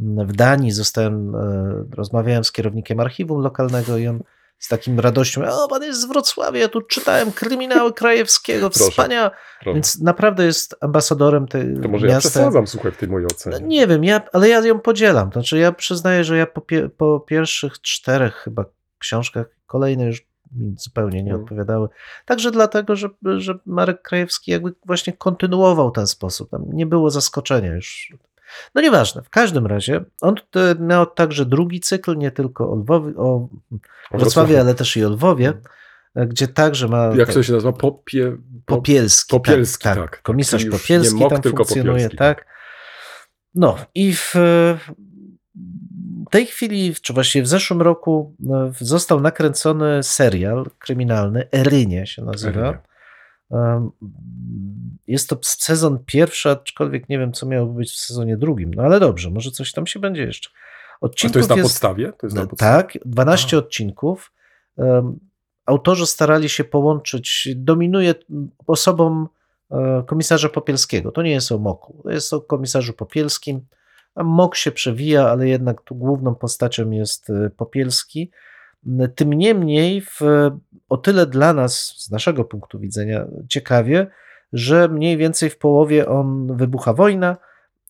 w 0.00 0.32
Danii 0.32 0.70
zostałem, 0.70 1.34
e, 1.34 1.84
rozmawiałem 1.96 2.44
z 2.44 2.52
kierownikiem 2.52 3.00
archiwum 3.00 3.40
lokalnego 3.40 3.96
i 3.98 4.06
on 4.06 4.22
z 4.58 4.68
takim 4.68 5.00
radością, 5.00 5.42
o 5.64 5.68
pan 5.68 5.82
jest 5.82 6.00
z 6.00 6.04
Wrocławia, 6.04 6.60
ja 6.60 6.68
tu 6.68 6.80
czytałem 6.82 7.32
kryminały 7.32 7.92
Krajewskiego, 7.92 8.70
wspaniałe. 8.70 9.30
Więc 9.66 10.00
naprawdę 10.00 10.44
jest 10.44 10.76
ambasadorem 10.80 11.48
tej 11.48 11.80
To 11.82 11.88
może 11.88 12.06
ja 12.06 12.14
miasta. 12.14 12.28
przesadzam, 12.30 12.66
słuchaj, 12.66 12.92
w 12.92 12.96
tej 12.96 13.08
mojej 13.08 13.26
No, 13.30 13.34
ocenie. 13.36 13.66
nie 13.66 13.86
wiem, 13.86 14.04
ja, 14.04 14.20
ale 14.32 14.48
ja 14.48 14.60
ją 14.66 14.80
podzielam. 14.80 15.32
Znaczy, 15.32 15.58
ja 15.58 15.72
przyznaję, 15.72 16.24
że 16.24 16.36
ja 16.36 16.46
po, 16.46 16.60
pie, 16.60 16.88
po 16.88 17.20
pierwszych 17.20 17.80
czterech 17.80 18.34
chyba 18.34 18.64
książkach, 18.98 19.46
kolejne 19.66 20.04
już 20.06 20.26
mi 20.52 20.74
zupełnie 20.78 21.22
nie 21.22 21.30
Mhm. 21.30 21.42
odpowiadały. 21.42 21.88
Także 22.26 22.50
dlatego, 22.50 22.96
że, 22.96 23.08
że 23.36 23.54
Marek 23.66 24.02
Krajewski 24.02 24.50
jakby 24.50 24.74
właśnie 24.86 25.12
kontynuował 25.12 25.90
ten 25.90 26.06
sposób. 26.06 26.50
Tam 26.50 26.62
nie 26.72 26.86
było 26.86 27.10
zaskoczenia 27.10 27.74
już. 27.74 28.12
No 28.74 28.80
nieważne, 28.80 29.22
w 29.22 29.30
każdym 29.30 29.66
razie 29.66 30.04
on 30.20 30.34
miał 30.80 31.06
także 31.06 31.46
drugi 31.46 31.80
cykl, 31.80 32.16
nie 32.16 32.30
tylko 32.30 32.70
o, 32.72 32.76
Lwowie, 32.76 33.16
o 33.16 33.48
Wrocławiu, 34.10 34.56
ale 34.58 34.74
też 34.74 34.96
i 34.96 35.04
o 35.04 35.10
Lwowie, 35.10 35.52
e, 36.14 36.26
gdzie 36.26 36.48
także 36.48 36.88
ma 36.88 37.04
Jak 37.16 37.28
te- 37.28 37.34
to 37.34 37.42
się 37.42 37.52
nazywa? 37.52 37.72
Popie... 37.72 38.36
po- 38.66 38.76
Popielski. 38.76 39.30
Popielski, 39.30 39.84
tak. 39.84 39.98
tak. 39.98 40.22
Komisarz 40.22 40.60
Czyli 40.60 40.72
już 40.72 40.82
Popielski 40.82 41.14
nie 41.14 41.20
Mok, 41.20 41.32
tam 41.32 41.42
funkcjonuje, 41.42 41.92
Popielski. 41.92 42.16
tak. 42.16 42.46
No 43.54 43.76
i 43.94 44.14
w 44.14 44.34
tej 46.30 46.46
chwili, 46.46 46.94
czy 47.02 47.12
właściwie 47.12 47.42
w 47.42 47.48
zeszłym 47.48 47.82
roku 47.82 48.34
no, 48.40 48.70
został 48.80 49.20
nakręcony 49.20 50.02
serial 50.02 50.70
kryminalny, 50.78 51.48
Erynie 51.52 52.06
się 52.06 52.24
nazywa. 52.24 52.60
Erynie. 52.60 52.78
Jest 55.10 55.28
to 55.28 55.38
sezon 55.42 55.98
pierwszy, 56.06 56.50
aczkolwiek 56.50 57.08
nie 57.08 57.18
wiem, 57.18 57.32
co 57.32 57.46
miałoby 57.46 57.78
być 57.78 57.90
w 57.90 57.96
sezonie 57.96 58.36
drugim. 58.36 58.74
No 58.74 58.82
ale 58.82 59.00
dobrze, 59.00 59.30
może 59.30 59.50
coś 59.50 59.72
tam 59.72 59.86
się 59.86 60.00
będzie 60.00 60.22
jeszcze. 60.22 60.50
A 61.00 61.06
Odcinków 61.06 61.32
to 61.32 61.38
jest 61.38 61.50
na 61.50 61.56
podstawie? 61.56 62.12
To 62.12 62.26
jest 62.26 62.36
na 62.36 62.46
podstawie? 62.46 62.82
tak, 62.82 62.98
12 63.04 63.56
A. 63.56 63.60
odcinków. 63.60 64.32
Um, 64.76 65.18
Autorzy 65.66 66.06
starali 66.06 66.48
się 66.48 66.64
połączyć, 66.64 67.48
dominuje 67.56 68.14
osobą 68.66 69.26
e, 69.70 70.04
komisarza 70.06 70.48
Popielskiego. 70.48 71.12
To 71.12 71.22
nie 71.22 71.30
jest 71.30 71.52
o 71.52 71.58
Moku, 71.58 72.00
to 72.02 72.10
jest 72.10 72.32
o 72.32 72.40
komisarzu 72.40 72.92
Popielskim. 72.92 73.60
A 74.14 74.24
Mok 74.24 74.56
się 74.56 74.72
przewija, 74.72 75.28
ale 75.28 75.48
jednak 75.48 75.82
tu 75.82 75.94
główną 75.94 76.34
postacią 76.34 76.90
jest 76.90 77.30
e, 77.30 77.50
Popielski. 77.50 78.30
Tym 79.14 79.32
niemniej, 79.32 80.00
w, 80.00 80.20
o 80.88 80.96
tyle 80.96 81.26
dla 81.26 81.52
nas, 81.52 81.94
z 81.98 82.10
naszego 82.10 82.44
punktu 82.44 82.78
widzenia, 82.78 83.26
ciekawie, 83.48 84.06
że 84.52 84.88
mniej 84.88 85.16
więcej 85.16 85.50
w 85.50 85.58
połowie 85.58 86.08
on 86.08 86.56
wybucha 86.56 86.92
wojna 86.92 87.36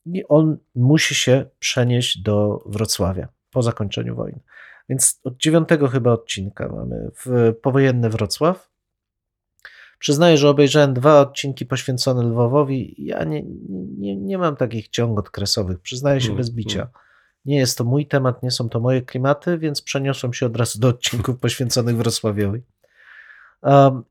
i 0.07 0.25
on 0.29 0.59
musi 0.75 1.14
się 1.14 1.46
przenieść 1.59 2.23
do 2.23 2.62
Wrocławia 2.66 3.29
po 3.51 3.62
zakończeniu 3.62 4.16
wojny. 4.16 4.40
Więc 4.88 5.20
od 5.25 5.37
dziewiątego 5.37 5.88
chyba 5.88 6.12
odcinka 6.12 6.68
mamy 6.68 7.11
w 7.25 7.55
powojenny 7.62 8.11
Wrocław. 8.11 8.70
Przyznaję, 9.99 10.37
że 10.37 10.49
obejrzałem 10.49 10.94
dwa 10.94 11.20
odcinki 11.20 11.66
poświęcone 11.66 12.23
Lwowowi. 12.23 12.94
Ja 12.99 13.25
nie, 13.25 13.42
nie, 13.99 14.16
nie 14.16 14.38
mam 14.38 14.57
takich 14.57 14.88
ciągokresowych, 14.88 15.81
przyznaję 15.81 16.20
się 16.20 16.27
Mm, 16.27 16.37
bez 16.37 16.51
bicia. 16.51 16.88
Nie 17.44 17.57
jest 17.57 17.79
to 17.79 17.85
mój 17.85 18.07
temat, 18.07 18.42
nie 18.42 18.51
są 18.51 18.68
to 18.68 18.81
moje 18.81 19.03
klimaty, 19.03 19.59
więc 19.59 19.83
przeniosłem 19.83 20.33
się 20.33 20.46
od 20.46 20.57
razu 20.57 20.79
do 20.79 20.88
odcinków 20.88 21.38
poświęconych 21.38 21.96
Wrocławiowi. 21.96 22.62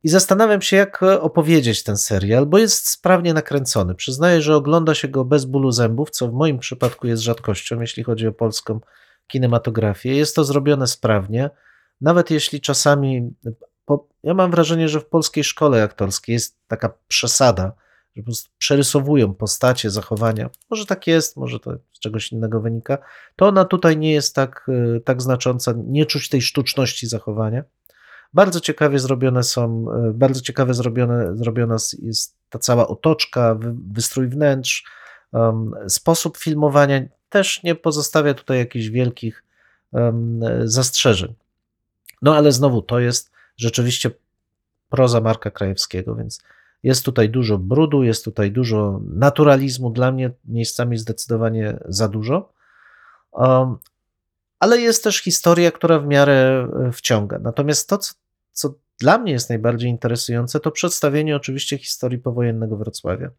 I 0.03 0.09
zastanawiam 0.09 0.61
się, 0.61 0.77
jak 0.77 1.03
opowiedzieć 1.03 1.83
ten 1.83 1.97
serial, 1.97 2.45
bo 2.45 2.57
jest 2.57 2.89
sprawnie 2.89 3.33
nakręcony. 3.33 3.95
Przyznaję, 3.95 4.41
że 4.41 4.55
ogląda 4.55 4.95
się 4.95 5.07
go 5.07 5.25
bez 5.25 5.45
bólu 5.45 5.71
zębów, 5.71 6.09
co 6.09 6.27
w 6.27 6.33
moim 6.33 6.59
przypadku 6.59 7.07
jest 7.07 7.23
rzadkością, 7.23 7.81
jeśli 7.81 8.03
chodzi 8.03 8.27
o 8.27 8.31
polską 8.31 8.79
kinematografię. 9.27 10.15
Jest 10.15 10.35
to 10.35 10.43
zrobione 10.43 10.87
sprawnie, 10.87 11.49
nawet 12.01 12.31
jeśli 12.31 12.61
czasami. 12.61 13.33
Ja 14.23 14.33
mam 14.33 14.51
wrażenie, 14.51 14.89
że 14.89 14.99
w 14.99 15.05
polskiej 15.05 15.43
szkole 15.43 15.83
aktorskiej 15.83 16.33
jest 16.33 16.57
taka 16.67 16.93
przesada, 17.07 17.73
że 18.15 18.21
po 18.21 18.25
prostu 18.25 18.49
przerysowują 18.57 19.33
postacie, 19.33 19.89
zachowania. 19.89 20.49
Może 20.69 20.85
tak 20.85 21.07
jest, 21.07 21.37
może 21.37 21.59
to 21.59 21.71
z 21.93 21.99
czegoś 21.99 22.31
innego 22.31 22.61
wynika. 22.61 22.97
To 23.35 23.47
ona 23.47 23.65
tutaj 23.65 23.97
nie 23.97 24.11
jest 24.11 24.35
tak, 24.35 24.69
y, 24.97 25.01
tak 25.01 25.21
znacząca, 25.21 25.73
nie 25.77 26.05
czuć 26.05 26.29
tej 26.29 26.41
sztuczności 26.41 27.07
zachowania. 27.07 27.63
Bardzo 28.33 28.59
ciekawie 28.59 28.99
zrobione 28.99 29.43
są, 29.43 29.85
y, 30.09 30.13
bardzo 30.13 30.41
ciekawe 30.41 30.73
zrobione, 30.73 31.37
zrobiona 31.37 31.75
jest 32.01 32.35
ta 32.49 32.59
cała 32.59 32.87
otoczka, 32.87 33.55
wy- 33.55 33.75
wystrój 33.91 34.27
wnętrz, 34.27 34.85
um, 35.31 35.71
sposób 35.87 36.37
filmowania 36.37 37.01
też 37.29 37.63
nie 37.63 37.75
pozostawia 37.75 38.33
tutaj 38.33 38.57
jakichś 38.57 38.87
wielkich 38.87 39.43
um, 39.91 40.39
zastrzeżeń. 40.63 41.35
No 42.21 42.35
ale 42.35 42.51
znowu 42.51 42.81
to 42.81 42.99
jest 42.99 43.31
rzeczywiście 43.57 44.11
proza 44.89 45.21
Marka 45.21 45.51
Krajewskiego, 45.51 46.15
więc 46.15 46.41
jest 46.83 47.05
tutaj 47.05 47.29
dużo 47.29 47.57
brudu, 47.57 48.03
jest 48.03 48.25
tutaj 48.25 48.51
dużo 48.51 49.01
naturalizmu, 49.13 49.89
dla 49.89 50.11
mnie 50.11 50.31
miejscami 50.45 50.97
zdecydowanie 50.97 51.79
za 51.85 52.07
dużo. 52.07 52.53
Um, 53.31 53.77
ale 54.59 54.79
jest 54.79 55.03
też 55.03 55.21
historia, 55.21 55.71
która 55.71 55.99
w 55.99 56.07
miarę 56.07 56.67
e, 56.87 56.91
wciąga. 56.91 57.39
Natomiast 57.39 57.89
to, 57.89 57.97
co, 57.97 58.13
co 58.51 58.73
dla 58.99 59.17
mnie 59.17 59.31
jest 59.31 59.49
najbardziej 59.49 59.89
interesujące, 59.89 60.59
to 60.59 60.71
przedstawienie 60.71 61.35
oczywiście 61.35 61.77
historii 61.77 62.17
powojennego 62.17 62.77
Wrocławia. 62.77 63.29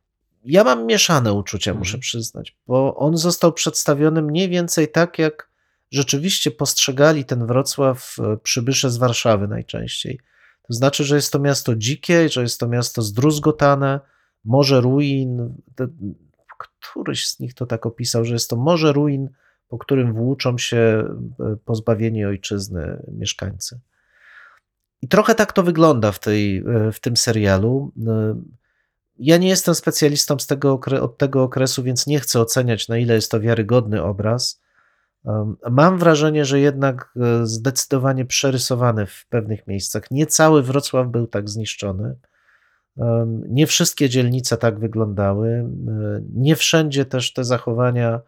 Ja 0.44 0.64
mam 0.64 0.86
mieszane 0.86 1.32
uczucia, 1.32 1.74
muszę 1.74 1.88
Mhm. 1.88 2.00
przyznać, 2.00 2.56
bo 2.66 2.96
on 2.96 3.16
został 3.16 3.52
przedstawiony 3.52 4.22
mniej 4.22 4.48
więcej 4.48 4.88
tak, 4.88 5.18
jak 5.18 5.50
rzeczywiście 5.90 6.50
postrzegali 6.50 7.24
ten 7.24 7.46
Wrocław 7.46 8.16
e, 8.18 8.36
przybysze 8.36 8.90
z 8.90 8.96
Warszawy 8.96 9.48
najczęściej. 9.48 10.20
To 10.62 10.74
znaczy, 10.74 11.04
że 11.04 11.16
jest 11.16 11.32
to 11.32 11.38
miasto 11.38 11.76
dzikie, 11.76 12.28
że 12.28 12.42
jest 12.42 12.60
to 12.60 12.68
miasto 12.68 13.02
zdruzgotane, 13.02 14.00
morze 14.44 14.80
ruin. 14.80 15.54
Któryś 16.80 17.28
z 17.28 17.40
nich 17.40 17.54
to 17.54 17.66
tak 17.66 17.86
opisał, 17.86 18.24
że 18.24 18.32
jest 18.32 18.50
to 18.50 18.56
morze 18.56 18.92
ruin, 18.92 19.28
po 19.70 19.78
którym 19.78 20.12
włóczą 20.12 20.58
się 20.58 20.76
e, 21.40 21.56
pozbawieni 21.64 22.24
ojczyzny 22.24 23.02
mieszkańcy. 23.12 23.80
I 25.02 25.08
trochę 25.08 25.34
tak 25.34 25.52
to 25.52 25.62
wygląda 25.62 26.12
w, 26.12 26.18
tej, 26.18 26.58
e, 26.58 26.92
w 26.92 27.00
tym 27.00 27.16
serialu. 27.16 27.92
E, 28.06 28.40
Ja 29.18 29.36
nie 29.36 29.48
jestem 29.48 29.74
specjalistą 29.74 30.38
z 30.38 30.46
tego, 30.46 30.80
od 31.00 31.18
tego 31.18 31.42
okresu, 31.42 31.82
więc 31.82 32.06
nie 32.06 32.20
chcę 32.20 32.40
oceniać, 32.40 32.88
na 32.88 32.98
ile 32.98 33.14
jest 33.14 33.30
to 33.30 33.40
wiarygodny 33.40 34.02
obraz. 34.02 34.60
Mam 35.70 35.98
wrażenie, 35.98 36.44
że 36.44 36.60
jednak 36.60 37.14
zdecydowanie 37.42 38.24
przerysowany 38.24 39.06
w 39.06 39.26
pewnych 39.28 39.66
miejscach. 39.66 40.10
Nie 40.10 40.26
cały 40.26 40.62
Wrocław 40.62 41.08
był 41.08 41.26
tak 41.26 41.48
zniszczony. 41.48 42.16
Nie 43.48 43.66
wszystkie 43.66 44.08
dzielnice 44.08 44.56
tak 44.56 44.78
wyglądały. 44.78 45.70
Nie 46.34 46.56
wszędzie 46.56 47.04
też 47.04 47.32
te 47.32 47.44
zachowania 47.44 48.20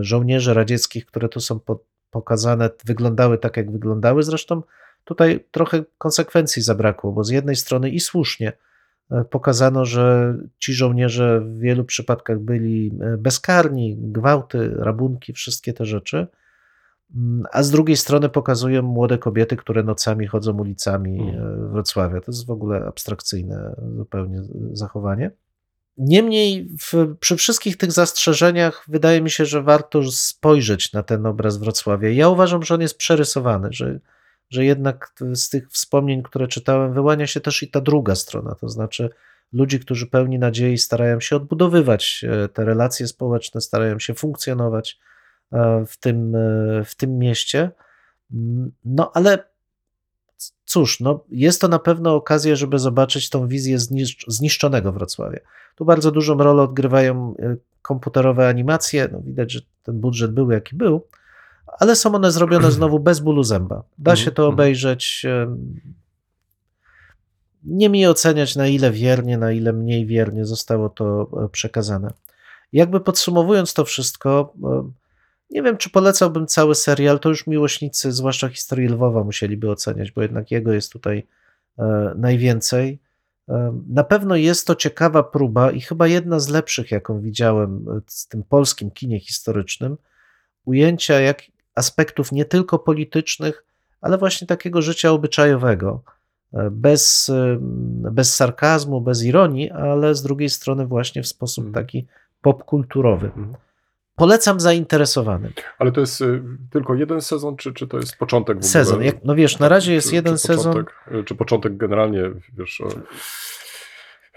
żołnierzy 0.00 0.54
radzieckich, 0.54 1.06
które 1.06 1.28
tu 1.28 1.40
są 1.40 1.60
po- 1.60 1.84
pokazane, 2.10 2.70
wyglądały 2.84 3.38
tak, 3.38 3.56
jak 3.56 3.72
wyglądały. 3.72 4.22
Zresztą 4.22 4.62
tutaj 5.04 5.44
trochę 5.50 5.84
konsekwencji 5.98 6.62
zabrakło, 6.62 7.12
bo 7.12 7.24
z 7.24 7.30
jednej 7.30 7.56
strony 7.56 7.90
i 7.90 8.00
słusznie 8.00 8.52
e, 9.10 9.24
pokazano, 9.24 9.84
że 9.84 10.34
ci 10.58 10.72
żołnierze 10.72 11.40
w 11.40 11.58
wielu 11.58 11.84
przypadkach 11.84 12.38
byli 12.38 12.92
e, 13.00 13.16
bezkarni, 13.16 13.96
gwałty, 13.98 14.70
rabunki, 14.76 15.32
wszystkie 15.32 15.72
te 15.72 15.84
rzeczy. 15.84 16.26
Mm, 17.16 17.44
A 17.52 17.62
z 17.62 17.70
drugiej 17.70 17.96
strony 17.96 18.28
pokazują 18.28 18.82
młode 18.82 19.18
kobiety, 19.18 19.56
które 19.56 19.82
nocami 19.82 20.26
chodzą 20.26 20.58
ulicami 20.58 21.20
e, 21.20 21.22
Mhm. 21.22 21.70
Wrocławia. 21.70 22.20
To 22.20 22.32
jest 22.32 22.46
w 22.46 22.50
ogóle 22.50 22.84
abstrakcyjne 22.86 23.74
zupełnie 23.96 24.42
zachowanie. 24.72 25.30
Niemniej 25.98 26.68
w, 26.80 27.16
przy 27.20 27.36
wszystkich 27.36 27.76
tych 27.76 27.92
zastrzeżeniach 27.92 28.84
wydaje 28.88 29.20
mi 29.20 29.30
się, 29.30 29.46
że 29.46 29.62
warto 29.62 30.02
spojrzeć 30.12 30.92
na 30.92 31.02
ten 31.02 31.26
obraz 31.26 31.56
Wrocławia. 31.56 32.08
Ja 32.08 32.28
uważam, 32.28 32.62
że 32.62 32.74
on 32.74 32.80
jest 32.80 32.98
przerysowany, 32.98 33.68
że, 33.70 34.00
że 34.50 34.64
jednak 34.64 35.12
z 35.34 35.48
tych 35.48 35.70
wspomnień, 35.70 36.22
które 36.22 36.48
czytałem, 36.48 36.92
wyłania 36.92 37.26
się 37.26 37.40
też 37.40 37.62
i 37.62 37.70
ta 37.70 37.80
druga 37.80 38.14
strona, 38.14 38.54
to 38.54 38.68
znaczy 38.68 39.10
ludzi, 39.52 39.80
którzy 39.80 40.06
pełni 40.06 40.38
nadziei 40.38 40.78
starają 40.78 41.20
się 41.20 41.36
odbudowywać 41.36 42.24
e, 42.28 42.48
te 42.48 42.64
relacje 42.64 43.06
społeczne, 43.06 43.60
starają 43.60 43.98
się 43.98 44.14
funkcjonować 44.14 44.98
e, 45.52 45.84
w 45.86 45.96
tym, 45.96 46.34
e, 46.34 46.84
w 46.84 46.94
tym 46.94 47.18
mieście. 47.18 47.70
Mm, 48.32 48.72
No 48.84 49.10
ale 49.14 49.55
cóż, 50.64 51.00
no, 51.00 51.20
jest 51.30 51.60
to 51.60 51.68
na 51.68 51.78
pewno 51.78 52.14
okazja, 52.14 52.56
żeby 52.56 52.78
zobaczyć 52.78 53.30
tą 53.30 53.48
wizję 53.48 53.78
zniszcz- 53.78 54.24
zniszczonego 54.28 54.92
Wrocławia. 54.92 55.38
Tu 55.76 55.84
bardzo 55.84 56.10
dużą 56.12 56.36
rolę 56.38 56.62
odgrywają 56.62 57.34
e, 57.38 57.56
komputerowe 57.82 58.48
animacje. 58.48 59.08
No, 59.12 59.20
widać, 59.20 59.52
że 59.52 59.60
ten 59.82 60.00
budżet 60.00 60.32
był 60.32 60.50
jaki 60.50 60.76
był, 60.76 61.06
ale 61.78 61.96
są 61.96 62.14
one 62.14 62.30
zrobione 62.32 62.70
znowu 62.78 63.00
bez 63.00 63.20
bólu 63.20 63.42
zęba. 63.42 63.82
Da 63.98 64.16
się 64.16 64.30
to 64.30 64.42
Mhm. 64.42 64.54
obejrzeć. 64.54 65.22
em, 65.24 65.80
Nie 67.64 67.88
mi 67.88 68.06
oceniać, 68.06 68.56
na 68.56 68.66
ile 68.66 68.90
wiernie, 68.90 69.38
na 69.38 69.52
ile 69.52 69.72
mniej 69.72 70.06
wiernie 70.06 70.44
zostało 70.44 70.88
to 70.88 71.28
e, 71.44 71.48
przekazane. 71.48 72.10
Jakby 72.72 73.00
podsumowując 73.00 73.74
to 73.74 73.84
wszystko, 73.84 74.52
e, 74.64 74.90
nie 75.50 75.62
wiem, 75.62 75.76
czy 75.76 75.90
polecałbym 75.90 76.46
cały 76.46 76.74
serial, 76.74 77.20
to 77.20 77.28
już 77.28 77.46
miłośnicy, 77.46 78.12
zwłaszcza 78.12 78.48
historii 78.48 78.88
Lwowa, 78.88 79.24
musieliby 79.24 79.70
oceniać, 79.70 80.10
bo 80.10 80.22
jednak 80.22 80.50
jego 80.50 80.72
jest 80.72 80.92
tutaj 80.92 81.26
e, 81.78 82.12
najwięcej. 82.16 82.98
E, 83.48 83.80
Na 83.88 84.04
pewno 84.04 84.36
jest 84.36 84.66
to 84.66 84.74
ciekawa 84.74 85.22
próba 85.22 85.70
i 85.70 85.80
chyba 85.80 86.06
jedna 86.06 86.40
z 86.40 86.48
lepszych, 86.48 86.90
jaką 86.90 87.20
widziałem 87.20 87.86
e, 87.88 88.00
z 88.06 88.28
tym 88.28 88.42
polskim 88.42 88.90
kinie 88.90 89.20
historycznym, 89.20 89.96
ujęcia 90.64 91.20
jak 91.20 91.42
aspektów 91.74 92.32
nie 92.32 92.44
tylko 92.44 92.78
politycznych, 92.78 93.64
ale 94.00 94.18
właśnie 94.18 94.46
takiego 94.46 94.82
życia 94.82 95.10
obyczajowego, 95.10 96.02
e, 96.54 96.70
bez, 96.70 97.28
e, 97.28 97.56
bez 98.10 98.34
sarkazmu, 98.34 99.00
bez 99.00 99.24
ironii, 99.24 99.70
ale 99.70 100.14
z 100.14 100.22
drugiej 100.22 100.48
strony 100.50 100.86
właśnie 100.86 101.22
w 101.22 101.26
sposób 101.28 101.66
Mhm. 101.66 101.84
taki 101.84 102.06
popkulturowy. 102.42 103.26
Mhm. 103.26 103.54
Polecam 104.16 104.60
zainteresowanym. 104.60 105.52
Ale 105.78 105.92
to 105.92 106.00
jest 106.00 106.20
y, 106.20 106.42
tylko 106.70 106.94
jeden 106.94 107.20
sezon, 107.20 107.56
czy, 107.56 107.72
czy 107.72 107.86
to 107.86 107.96
jest 107.96 108.16
początek 108.16 108.56
w 108.56 108.58
ogóle? 108.58 108.70
Sezon. 108.70 109.02
Jak, 109.02 109.24
no 109.24 109.34
wiesz, 109.34 109.58
na 109.58 109.68
razie 109.68 109.92
jest 109.94 110.08
czy, 110.08 110.14
jeden 110.14 110.32
czy 110.34 110.38
sezon. 110.38 110.72
Początek, 110.72 110.94
y, 111.20 111.24
czy 111.24 111.34
początek 111.34 111.76
generalnie, 111.76 112.22
wiesz, 112.58 112.80
o, 112.80 112.88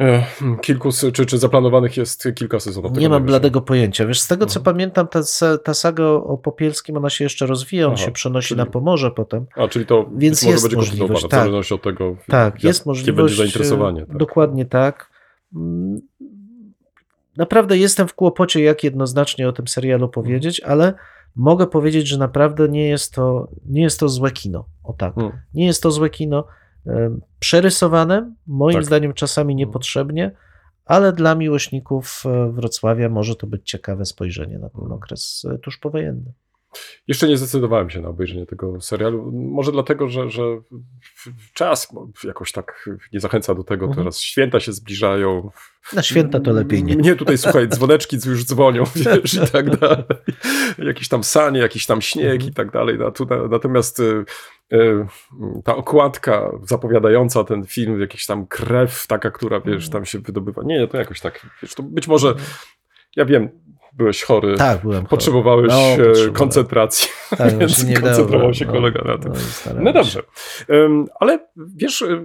E, 0.01 0.23
Kilku, 0.61 0.89
sy- 0.91 1.11
czy, 1.11 1.25
czy 1.25 1.37
zaplanowanych 1.37 1.97
jest 1.97 2.27
kilka 2.35 2.59
sezonów? 2.59 2.97
Nie 2.97 3.09
mam 3.09 3.23
bladego 3.23 3.61
pojęcia. 3.61 4.05
Wiesz, 4.05 4.19
z 4.21 4.27
tego 4.27 4.45
co 4.45 4.59
Mhm. 4.59 4.75
pamiętam, 4.75 5.07
ta, 5.07 5.21
ta 5.63 5.73
saga 5.73 6.03
o 6.05 6.37
Popielskim, 6.37 6.97
ona 6.97 7.09
się 7.09 7.23
jeszcze 7.25 7.45
rozwija, 7.45 7.87
on 7.87 7.93
Aha, 7.93 8.05
się 8.05 8.11
przenosi 8.11 8.47
czyli- 8.47 8.57
na 8.57 8.65
Pomorze 8.65 9.11
potem. 9.11 9.45
A, 9.55 9.67
czyli 9.67 9.85
to 9.85 10.09
Więc 10.15 10.43
może 10.43 10.51
jest 10.51 10.63
będzie 10.63 10.77
możliwość, 10.77 10.99
kontynuowane, 10.99 11.27
w 11.27 11.31
tak. 11.31 11.39
zależności 11.39 11.73
od 11.73 11.81
tego, 11.83 12.15
Tak, 12.27 12.53
jak, 12.53 12.63
jest 12.63 12.85
możliwość. 12.85 13.37
będzie 13.37 13.51
zainteresowanie. 13.51 14.01
e, 14.01 14.05
Tak. 14.05 14.17
Dokładnie 14.17 14.65
tak. 14.65 15.09
Naprawdę 17.39 17.77
jestem 17.77 18.07
w 18.07 18.13
kłopocie, 18.13 18.61
jak 18.63 18.83
jednoznacznie 18.83 19.49
o 19.49 19.51
tym 19.51 19.67
serialu 19.67 20.09
powiedzieć, 20.09 20.61
ale 20.61 20.93
mogę 21.35 21.67
powiedzieć, 21.67 22.07
że 22.07 22.17
naprawdę 22.17 22.69
nie 22.69 22.87
jest 22.87 23.13
to, 23.13 23.47
nie 23.65 23.81
jest 23.81 23.99
to 23.99 24.09
złe 24.09 24.31
kino. 24.31 24.65
O 24.83 24.93
tak. 24.93 25.15
Hmm. 25.15 25.39
Nie 25.53 25.65
jest 25.65 25.83
to 25.83 25.91
złe 25.91 26.09
kino. 26.09 26.47
Przerysowane, 27.39 28.33
moim 28.47 28.75
Tak. 28.75 28.85
zdaniem 28.85 29.13
czasami 29.13 29.55
niepotrzebnie, 29.55 30.31
ale 30.85 31.13
dla 31.13 31.35
miłośników 31.35 32.23
e, 32.25 32.51
Wrocławia 32.51 33.09
może 33.09 33.35
to 33.35 33.47
być 33.47 33.69
ciekawe 33.69 34.05
spojrzenie 34.05 34.59
na 34.59 34.69
ten 34.69 34.91
okres 34.91 35.45
e, 35.53 35.57
tuż 35.57 35.77
powojenny. 35.77 36.33
Jeszcze 37.07 37.27
nie 37.27 37.37
zdecydowałem 37.37 37.89
się 37.89 38.01
na 38.01 38.09
obejrzenie 38.09 38.45
tego 38.45 38.81
serialu. 38.81 39.31
Może 39.33 39.71
dlatego, 39.71 40.09
że, 40.09 40.29
że 40.29 40.41
czas 41.53 41.87
jakoś 42.23 42.51
tak 42.51 42.89
nie 43.13 43.19
zachęca 43.19 43.55
do 43.55 43.63
tego. 43.63 43.85
Mhm. 43.85 44.03
Teraz 44.03 44.19
święta 44.19 44.59
się 44.59 44.73
zbliżają. 44.73 45.51
Na 45.93 46.01
święta 46.03 46.39
to 46.39 46.51
lepiej 46.51 46.83
nie. 46.83 46.95
Mnie 46.95 47.15
tutaj, 47.15 47.37
słuchaj, 47.37 47.67
dzwoneczki 47.67 48.17
już 48.25 48.45
dzwonią, 48.45 48.83
wiesz, 48.95 49.33
i 49.33 49.51
tak 49.51 49.77
dalej. 49.77 50.03
Jakieś 50.77 51.07
tam 51.07 51.23
sanie, 51.23 51.59
jakiś 51.59 51.85
tam 51.85 52.01
śnieg 52.01 52.33
Mhm. 52.33 52.51
i 52.51 52.53
tak 52.53 52.71
dalej. 52.71 52.97
Natomiast 53.49 53.99
y, 53.99 54.25
y, 54.73 55.05
ta 55.63 55.75
okładka 55.75 56.51
zapowiadająca 56.63 57.43
ten 57.43 57.65
film, 57.65 58.01
jakiś 58.01 58.25
tam 58.25 58.47
krew 58.47 59.07
taka, 59.07 59.31
która, 59.31 59.59
wiesz, 59.59 59.75
Mhm. 59.85 59.91
tam 59.91 60.05
się 60.05 60.19
wydobywa. 60.19 60.61
Nie, 60.65 60.87
to 60.87 60.97
jakoś 60.97 61.21
tak, 61.21 61.45
wiesz, 61.61 61.75
to 61.75 61.83
być 61.83 62.07
może, 62.07 62.35
ja 63.15 63.25
wiem, 63.25 63.49
byłeś 63.93 64.23
chory. 64.23 64.55
Tak, 64.55 64.81
byłem. 64.81 64.97
chory. 64.97 65.09
Potrzebowałeś 65.09 65.69
No, 65.71 66.03
e, 66.27 66.31
koncentracji, 66.33 67.07
Tak, 67.29 67.39
więc 67.57 67.71
właśnie 67.71 67.89
nie 67.89 67.93
dało 67.95 68.07
koncentrował 68.07 68.47
rady, 68.47 68.57
się 68.57 68.65
no. 68.65 68.71
kolega 68.71 69.01
na 69.05 69.17
tym. 69.17 69.31
No, 69.31 69.39
starałem 69.39 69.83
No 69.83 69.89
się. 69.89 69.93
dobrze. 69.93 70.21
Em, 70.67 71.05
Ale 71.19 71.39
wiesz, 71.75 72.01
e, 72.01 72.23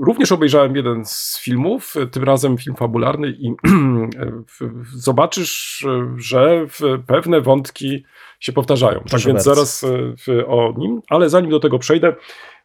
również 0.00 0.32
obejrzałem 0.32 0.76
jeden 0.76 1.04
z 1.04 1.40
filmów, 1.40 1.94
e, 1.96 2.06
tym 2.06 2.24
razem 2.24 2.58
film 2.58 2.76
fabularny 2.76 3.28
i 3.28 3.54
zobaczysz, 4.94 5.86
że 6.16 6.66
pewne 7.06 7.40
wątki 7.40 8.04
się 8.40 8.52
powtarzają. 8.52 8.98
Tak 8.98 9.08
Proszę 9.08 9.28
więc 9.28 9.36
bardzo. 9.46 9.54
zaraz 9.54 9.84
e, 9.84 9.88
w- 10.16 10.44
o 10.46 10.74
nim, 10.78 11.00
ale 11.08 11.30
zanim 11.30 11.50
do 11.50 11.60
tego 11.60 11.78
przejdę, 11.78 12.14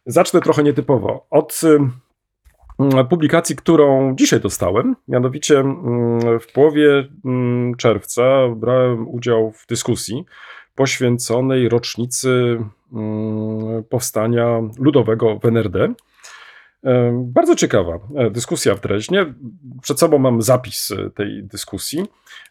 zacznę 0.06 0.40
trochę 0.40 0.62
nietypowo. 0.62 1.26
Od 1.30 1.60
publikacji, 3.10 3.56
którą 3.56 4.14
dzisiaj 4.16 4.40
dostałem. 4.40 4.96
Mianowicie 5.08 5.58
mm, 5.58 6.40
w 6.40 6.52
połowie 6.52 7.08
mm, 7.24 7.74
czerwca 7.74 8.22
brałem 8.56 9.08
udział 9.08 9.52
w 9.52 9.66
dyskusji 9.66 10.24
poświęconej 10.74 11.68
rocznicy 11.68 12.58
mm, 12.92 13.84
powstania 13.84 14.60
ludowego 14.78 15.38
w 15.38 15.44
NRD. 15.44 15.94
E, 16.84 17.24
Bardzo 17.24 17.54
ciekawa 17.54 17.98
e, 18.16 18.30
dyskusja 18.30 18.74
w 18.74 18.80
Dreźnie. 18.80 19.34
Przed 19.82 20.00
sobą 20.00 20.18
mam 20.18 20.42
zapis 20.42 20.90
e, 20.90 21.10
tej 21.10 21.44
dyskusji. 21.44 22.06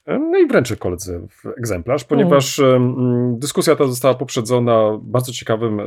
No 0.08 0.38
i 0.38 0.48
wręczę 0.48 0.76
koledze 0.76 1.20
w 1.30 1.46
egzemplarz, 1.58 2.04
ponieważ 2.04 2.60
mm, 2.60 3.40
dyskusja 3.40 3.76
ta 3.76 3.88
została 3.88 4.14
poprzedzona 4.14 5.00
bardzo 5.02 5.32
ciekawym 5.32 5.82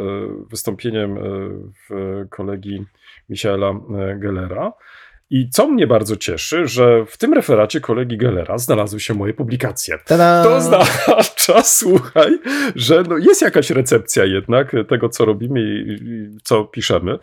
wystąpieniem 0.51 1.19
kolegi 2.31 2.85
Michaela 3.29 3.75
Gellera. 4.17 4.73
I 5.31 5.49
co 5.51 5.69
mnie 5.69 5.87
bardzo 5.87 6.17
cieszy, 6.17 6.67
że 6.67 7.07
w 7.07 7.17
tym 7.17 7.35
referacie 7.35 7.81
kolegi 7.81 8.17
Gellera 8.17 8.59
znalazły 8.59 9.01
się 9.01 9.15
moje 9.15 9.35
publikacje. 9.35 9.99
Tada! 10.05 10.43
To 10.45 10.61
oznacza, 11.55 11.69
słuchaj, 11.69 12.39
że 12.77 13.03
no 13.09 13.19
jest 13.19 13.43
jakaś 13.43 13.71
recepcja 13.71 14.25
jednak 14.25 14.73
tego, 14.89 15.09
co 15.09 15.25
robimy 15.25 15.61
i, 15.61 15.99
co 16.43 16.65
piszemy. 16.65 17.19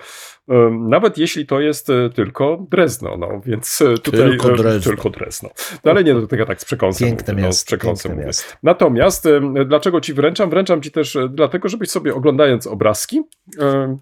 Nawet 0.72 1.18
jeśli 1.18 1.46
to 1.46 1.60
jest 1.60 1.90
e, 1.90 2.10
tylko 2.10 2.66
Drezno, 2.72 3.18
no 3.18 3.42
więc 3.46 3.82
e, 3.82 3.98
tutaj 3.98 4.20
Tylko 4.20 4.54
e, 4.54 4.56
Drezno. 4.56 4.92
tylko 4.92 5.10
Drezno. 5.10 5.50
No 5.84 5.92
ale 5.92 6.04
nie 6.04 6.14
do 6.14 6.28
tego 6.28 6.46
tak 6.46 6.62
z 6.62 6.66
przekąsem. 6.66 7.08
Piękne 7.08 7.34
mówię, 7.34 7.46
no, 7.46 7.54
z 7.54 7.64
przekąsem 7.64 8.12
mówię. 8.12 8.30
Natomiast 8.64 9.28
dlaczego 9.66 10.02
ci 10.02 10.14
wręczam? 10.14 10.50
Wręczam 10.50 10.82
ci 10.82 10.92
też 10.92 11.18
dlatego, 11.30 11.70
żebyś 11.70 11.90
sobie 11.90 12.16
oglądając 12.16 12.68
obrazki, 12.68 13.22
e, 13.60 13.98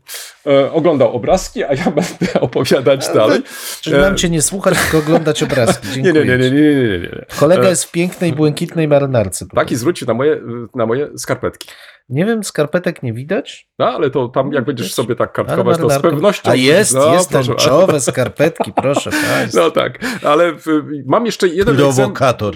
e, 0.48 0.72
oglądał 0.72 1.16
obrazki, 1.16 1.64
a 1.64 1.74
ja 1.74 1.92
będę 2.20 2.42
opowiadać 2.42 3.08
dalej. 3.14 3.42
Czyli 3.82 3.98
mam 3.98 4.18
cię 4.18 4.30
nie 4.30 4.42
słuchać, 4.42 4.78
tylko 4.82 4.98
oglądać 4.98 5.44
obrazki. 5.44 5.88
Dziękuję. 5.94 6.14
nie, 6.14 6.38
nie, 6.38 6.38
nie, 6.38 6.52
nie, 6.52 6.62
nie, 6.62 6.88
nie, 6.88 7.00
nie. 7.00 7.26
Kolega 7.40 7.70
jest 7.70 7.84
w 7.84 7.92
pięknej, 7.92 8.34
błękitnej 8.34 8.88
marynarce. 8.88 9.46
Tak 9.56 9.72
i 9.72 9.76
zwróć 9.76 10.06
na 10.06 10.14
moje, 10.16 10.42
na 10.76 10.86
moje 10.86 11.18
skarpetki. 11.18 11.70
Nie 12.10 12.26
wiem, 12.26 12.44
skarpetek 12.44 13.04
nie 13.04 13.14
widać? 13.14 13.70
No, 13.80 13.86
ale 13.86 14.10
to 14.10 14.30
tam 14.30 14.54
jak 14.54 14.66
będziesz 14.66 14.94
sobie 14.94 15.16
tak 15.16 15.34
kartkować, 15.34 15.78
to 15.78 15.90
z 15.90 16.02
pewnością... 16.02 16.52
A 16.52 16.56
jest, 16.56 16.96
no, 16.96 17.14
jest 17.14 17.30
proszę, 17.30 17.48
tęczowe 17.48 18.00
skarpetki, 18.12 18.74
proszę 18.74 19.10
państwa. 19.12 19.62
No 19.62 19.72
tak, 19.72 20.00
ale 20.24 20.54
w, 20.54 20.66
mam 21.06 21.26
jeszcze 21.26 21.48
jeden. 21.48 21.76
Prowokator. 21.76 22.56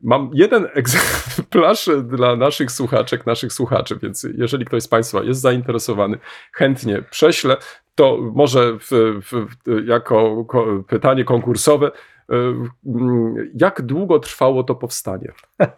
Mam 0.00 0.30
jeden 0.34 0.68
egzemplarz 0.74 1.88
dla 2.04 2.36
naszych 2.36 2.70
słuchaczek, 2.72 3.26
naszych 3.26 3.52
słuchaczy, 3.52 3.98
więc 4.02 4.26
jeżeli 4.34 4.64
ktoś 4.64 4.82
z 4.82 4.88
Państwa 4.88 5.22
jest 5.22 5.40
zainteresowany, 5.40 6.18
chętnie 6.52 7.02
prześlę, 7.10 7.56
to 7.94 8.18
może 8.34 8.78
w, 8.78 8.90
w, 9.22 9.46
jako 9.86 10.44
ko, 10.44 10.66
pytanie 10.88 11.24
konkursowe, 11.24 11.90
jak 13.54 13.82
długo 13.82 14.18
trwało 14.18 14.64
to 14.64 14.74
powstanie? 14.74 15.32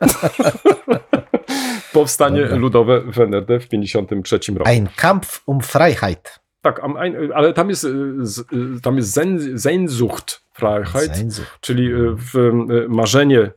Powstanie 1.92 2.40
Dobra. 2.42 2.56
ludowe 2.56 3.00
w 3.00 3.20
NRD 3.20 3.60
w 3.60 3.68
1953 3.68 4.52
roku. 4.52 4.70
Ein 4.70 4.88
Kampf 4.96 5.42
um 5.46 5.60
Freiheit. 5.60 6.40
Tak, 6.62 6.80
ale 7.34 7.52
tam 7.52 7.68
jest, 7.68 7.82
z- 8.20 8.52
y, 8.52 8.80
tam 8.82 8.96
jest 8.96 9.20
Sehnsucht, 9.56 10.42
Freiheit, 10.52 11.16
Sehnsucht. 11.16 11.60
czyli 11.60 11.90
marzenie 12.88 13.50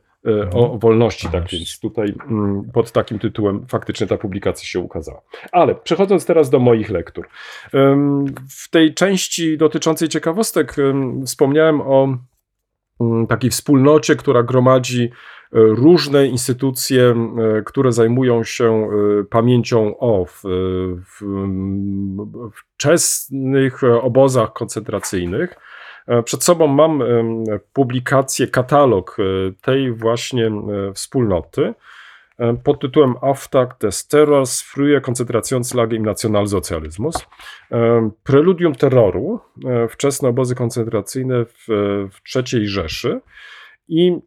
o 0.52 0.78
wolności, 0.78 1.28
tak 1.28 1.48
więc 1.48 1.80
tutaj 1.80 2.14
mm, 2.30 2.64
pod 2.72 2.92
takim 2.92 3.18
tytułem 3.18 3.66
faktycznie 3.68 4.06
ta 4.06 4.16
publikacja 4.16 4.68
się 4.68 4.80
ukazała. 4.80 5.20
Ale 5.52 5.74
przechodząc 5.74 6.26
teraz 6.26 6.50
do 6.50 6.58
moich 6.58 6.90
lektur. 6.90 7.28
W 8.50 8.70
tej 8.70 8.94
części 8.94 9.58
dotyczącej 9.58 10.08
ciekawostek 10.08 10.76
wspomniałem 11.26 11.80
o 11.80 12.16
takiej 13.28 13.50
wspólnocie, 13.50 14.16
która 14.16 14.42
gromadzi 14.42 15.02
y, 15.04 15.10
różne 15.52 16.26
instytucje, 16.26 17.14
y, 17.58 17.62
które 17.64 17.92
zajmują 17.92 18.44
się 18.44 18.88
y, 19.20 19.24
pamięcią 19.24 19.98
o 19.98 20.24
w, 20.24 20.40
w, 21.04 21.20
wczesnych 22.52 23.84
e, 23.84 24.02
obozach 24.02 24.52
koncentracyjnych. 24.52 25.54
E, 26.06 26.22
Przed 26.22 26.44
sobą 26.44 26.66
mam 26.66 27.02
publikację, 27.72 28.46
katalog 28.46 29.16
e, 29.18 29.22
tej 29.62 29.92
właśnie 29.92 30.46
e, 30.46 30.92
wspólnoty 30.92 31.62
e, 31.62 31.74
pod 32.64 32.80
tytułem 32.80 33.14
Auftakt 33.20 33.80
des 33.80 34.08
Terrors, 34.08 34.62
frühe 34.62 35.00
Konzentrationslager 35.00 35.96
im 35.96 36.04
Nationalsozialismus. 36.04 37.26
E, 37.72 38.10
Preludium 38.24 38.74
terroru, 38.74 39.40
e, 39.64 39.88
wczesne 39.88 40.28
obozy 40.28 40.54
koncentracyjne 40.54 41.44
w, 41.44 41.66
w 42.10 42.36
III 42.36 42.68
Rzeszy. 42.68 43.20
I 43.88 44.18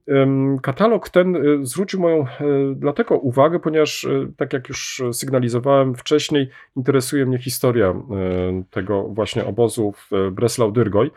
katalog 0.61 1.09
ten 1.09 1.35
e, 1.35 1.39
zwrócił 1.61 1.99
moją 1.99 2.25
e, 2.25 2.27
dlatego 2.75 3.17
uwagę, 3.17 3.59
ponieważ, 3.59 4.05
e, 4.05 4.31
tak 4.37 4.53
jak 4.53 4.69
już 4.69 5.01
sygnalizowałem 5.11 5.95
wcześniej, 5.95 6.49
interesuje 6.75 7.25
mnie 7.25 7.37
historia 7.37 7.87
e, 7.87 7.93
tego 8.69 9.03
właśnie 9.03 9.45
obozu 9.45 9.91
w 9.91 10.13
e, 10.13 10.31
Breslau-Dyrgoj. 10.31 11.11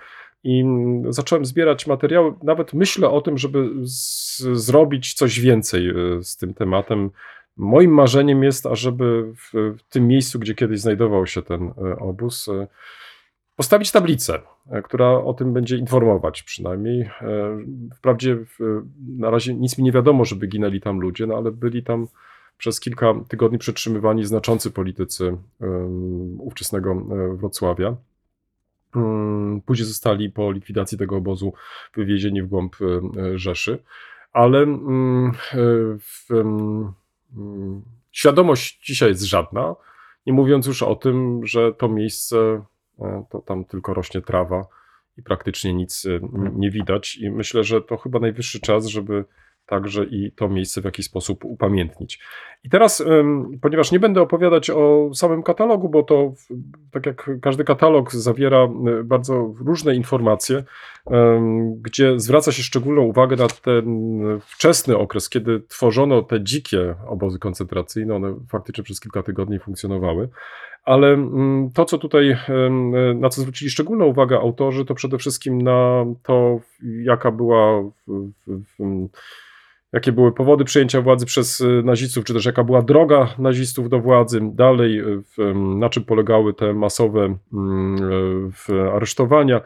I 0.44 0.64
zacząłem 1.08 1.44
zbierać 1.44 1.86
materiały. 1.86 2.34
Nawet 2.42 2.74
myślę 2.74 3.10
o 3.10 3.20
tym, 3.20 3.38
żeby 3.38 3.70
z, 3.84 4.38
zrobić 4.42 5.14
coś 5.14 5.40
więcej 5.40 5.88
e, 5.88 5.94
z 6.22 6.36
tym 6.36 6.54
tematem. 6.54 7.10
Moim 7.56 7.90
marzeniem 7.90 8.42
jest, 8.42 8.66
ażeby 8.66 9.32
w, 9.34 9.76
w 9.78 9.82
tym 9.88 10.08
miejscu, 10.08 10.38
gdzie 10.38 10.54
kiedyś 10.54 10.80
znajdował 10.80 11.26
się 11.26 11.42
ten 11.42 11.62
e, 11.62 11.98
obóz, 11.98 12.48
e, 12.48 12.66
postawić 13.56 13.92
tablicę, 13.92 14.38
która 14.84 15.10
o 15.10 15.34
tym 15.34 15.52
będzie 15.52 15.76
informować 15.76 16.42
przynajmniej. 16.42 17.10
Wprawdzie 17.96 18.38
na 19.18 19.30
razie 19.30 19.54
nic 19.54 19.78
mi 19.78 19.84
nie 19.84 19.92
wiadomo, 19.92 20.24
żeby 20.24 20.46
ginęli 20.46 20.80
tam 20.80 21.00
ludzie, 21.00 21.26
no 21.26 21.34
ale 21.36 21.50
byli 21.50 21.82
tam 21.82 22.06
przez 22.58 22.80
kilka 22.80 23.14
tygodni 23.28 23.58
przetrzymywani 23.58 24.24
znaczący 24.24 24.70
politycy 24.70 25.36
em, 25.60 26.40
ówczesnego 26.40 26.94
Wrocławia. 27.34 27.96
Mm, 28.96 29.60
Później 29.60 29.86
zostali 29.86 30.30
po 30.30 30.52
likwidacji 30.52 30.98
tego 30.98 31.16
obozu 31.16 31.52
wywiezieni 31.96 32.42
w 32.42 32.46
głąb 32.46 32.76
e, 32.80 33.20
e, 33.22 33.38
Rzeszy, 33.38 33.82
ale 34.32 34.58
mm, 34.58 35.26
e, 35.26 35.56
w, 35.98 36.30
mm, 36.30 36.92
świadomość 38.12 38.86
dzisiaj 38.86 39.08
jest 39.08 39.22
żadna, 39.22 39.74
nie 40.26 40.32
mówiąc 40.32 40.66
już 40.66 40.82
o 40.82 40.96
tym, 40.96 41.46
że 41.46 41.72
to 41.72 41.88
miejsce, 41.88 42.64
to 43.30 43.38
tam 43.38 43.64
tylko 43.64 43.94
rośnie 43.94 44.20
trawa 44.20 44.66
i 45.18 45.22
praktycznie 45.22 45.74
nic 45.74 46.06
nie 46.54 46.70
widać. 46.70 47.16
I 47.16 47.30
myślę, 47.30 47.64
że 47.64 47.82
to 47.82 47.96
chyba 47.96 48.18
najwyższy 48.18 48.60
czas, 48.60 48.86
żeby 48.86 49.24
także 49.66 50.04
i 50.04 50.32
to 50.32 50.48
miejsce 50.48 50.80
w 50.80 50.84
jakiś 50.84 51.06
sposób 51.06 51.44
upamiętnić. 51.44 52.20
I 52.64 52.70
teraz, 52.70 53.04
ponieważ 53.60 53.92
nie 53.92 54.00
będę 54.00 54.22
opowiadać 54.22 54.70
o 54.70 55.10
samym 55.14 55.42
katalogu, 55.42 55.88
bo 55.88 56.02
to, 56.02 56.32
tak 56.90 57.06
jak 57.06 57.30
każdy 57.42 57.64
katalog, 57.64 58.12
zawiera 58.12 58.68
y, 59.00 59.04
bardzo 59.04 59.54
różne 59.64 59.94
informacje, 59.94 60.64
gdzie 61.76 62.20
zwraca 62.20 62.52
się 62.52 62.62
szczególną 62.62 63.02
uwagę 63.02 63.36
na 63.36 63.46
ten 63.48 64.20
wczesny 64.40 64.98
okres, 64.98 65.28
kiedy 65.28 65.60
tworzono 65.60 66.22
te 66.22 66.44
dzikie 66.44 66.94
obozy 67.06 67.38
koncentracyjne. 67.38 68.14
One 68.14 68.34
faktycznie 68.48 68.84
przez 68.84 69.00
kilka 69.00 69.22
tygodni 69.22 69.58
funkcjonowały. 69.58 70.28
Ale 70.84 71.08
mm, 71.08 71.70
to, 71.74 71.84
co 71.84 71.98
tutaj, 71.98 72.36
na 73.14 73.28
co 73.28 73.40
zwrócili 73.40 73.70
szczególną 73.70 74.04
uwagę 74.04 74.38
autorzy, 74.38 74.84
to 74.84 74.94
przede 74.94 75.18
wszystkim 75.18 75.62
na 75.62 76.04
to, 76.22 76.60
jaka 77.02 77.30
była, 77.30 77.82
w, 77.82 78.30
w, 78.46 78.62
w, 78.78 79.08
jakie 79.92 80.12
były 80.12 80.32
powody 80.32 80.64
przejęcia 80.64 81.00
władzy 81.00 81.26
przez 81.26 81.60
y, 81.60 81.82
nazistów, 81.84 82.24
czy 82.24 82.34
też 82.34 82.44
jaka 82.44 82.64
była 82.64 82.82
droga 82.82 83.34
nazistów 83.38 83.88
do 83.88 84.00
władzy. 84.00 84.40
Dalej, 84.42 85.00
y, 85.00 85.54
na 85.54 85.88
czym 85.88 86.04
polegały 86.04 86.54
te 86.54 86.74
masowe 86.74 87.36
mm, 87.52 88.52
y, 88.70 88.90
aresztowania. 88.92 89.60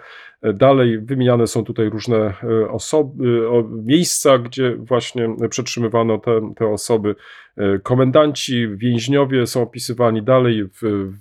Dalej 0.54 0.98
wymieniane 0.98 1.46
są 1.46 1.64
tutaj 1.64 1.90
różne 1.90 2.34
y, 2.44 2.70
osoby, 2.70 3.48
miejsca, 3.84 4.38
gdzie 4.38 4.76
właśnie 4.76 5.36
przetrzymywano 5.50 6.18
te, 6.18 6.52
te 6.56 6.66
osoby. 6.66 7.14
Y, 7.58 7.80
Komendanci, 7.82 8.68
więźniowie 8.68 9.46
są 9.46 9.62
opisywani 9.62 10.22
dalej, 10.22 10.64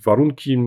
warunki, 0.06 0.58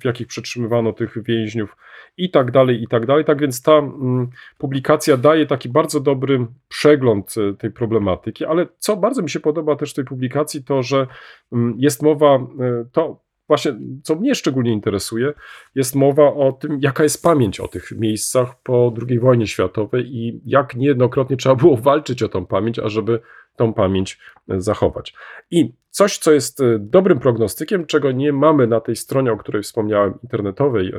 w 0.00 0.04
jakich 0.04 0.26
przetrzymywano 0.26 0.92
tych 0.92 1.22
więźniów 1.22 1.76
i 2.18 2.30
tak 2.30 2.50
dalej, 2.50 2.82
i 2.82 2.88
tak 2.88 3.06
dalej. 3.06 3.24
Tak 3.24 3.40
więc 3.40 3.62
ta 3.62 3.72
mm, 3.72 4.28
publikacja 4.58 5.16
daje 5.16 5.46
taki 5.46 5.68
bardzo 5.68 6.00
dobry 6.00 6.46
przegląd 6.68 7.34
y, 7.36 7.54
tej 7.54 7.70
problematyki, 7.70 8.44
ale 8.44 8.66
co 8.78 8.96
bardzo 8.96 9.22
mi 9.22 9.30
się 9.30 9.40
podoba 9.40 9.76
też 9.76 9.90
w 9.92 9.94
tej 9.94 10.04
publikacji, 10.04 10.64
to 10.64 10.82
że 10.82 11.06
mm, 11.52 11.74
jest 11.78 12.02
mowa, 12.02 12.36
y, 12.36 12.86
to 12.92 13.20
właśnie, 13.48 13.72
co 14.02 14.14
mnie 14.14 14.34
szczególnie 14.34 14.72
interesuje, 14.72 15.32
jest 15.74 15.94
mowa 15.94 16.34
o 16.34 16.52
tym, 16.52 16.78
jaka 16.82 17.02
jest 17.02 17.22
pamięć 17.22 17.60
o 17.60 17.68
tych 17.68 17.92
miejscach 17.92 18.62
po 18.62 18.94
II 19.08 19.18
wojnie 19.18 19.46
światowej 19.46 20.16
i 20.16 20.40
jak 20.46 20.74
niejednokrotnie 20.74 21.36
trzeba 21.36 21.54
było 21.54 21.76
walczyć 21.76 22.22
o 22.22 22.28
tą 22.28 22.46
pamięć, 22.46 22.78
ażeby 22.78 23.20
tą 23.58 23.74
pamięć 23.74 24.18
e, 24.48 24.60
zachować. 24.60 25.14
I 25.50 25.72
coś, 25.90 26.18
co 26.18 26.32
jest 26.32 26.60
e, 26.60 26.64
dobrym 26.78 27.18
prognostykiem, 27.18 27.86
czego 27.86 28.12
nie 28.12 28.32
mamy 28.32 28.66
na 28.66 28.80
tej 28.80 28.96
stronie, 28.96 29.32
o 29.32 29.36
której 29.36 29.62
wspomniałem, 29.62 30.14
internetowej, 30.22 30.92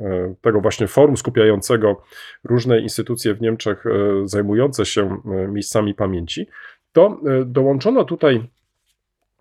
e, 0.00 0.34
tego 0.40 0.60
właśnie 0.60 0.86
forum 0.86 1.16
skupiającego 1.16 2.02
różne 2.44 2.80
instytucje 2.80 3.34
w 3.34 3.40
Niemczech 3.40 3.84
zajmujące 4.24 4.86
się 4.86 5.16
miejscami 5.48 5.94
pamięci, 5.94 6.46
to 6.92 7.20
dołączono 7.46 8.04
tutaj 8.04 8.50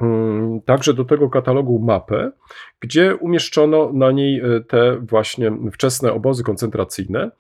mm, 0.02 0.62
także 0.62 0.94
do 0.94 1.06
tego 1.06 1.30
katalogu 1.30 1.80
mapę, 1.80 2.32
gdzie 2.80 3.16
umieszczono 3.16 3.91
na 3.94 4.12
niej 4.12 4.41
te 4.68 4.98
właśnie 4.98 5.52
wczesne 5.74 6.14
obozy 6.14 6.44
koncentracyjne. 6.44 7.32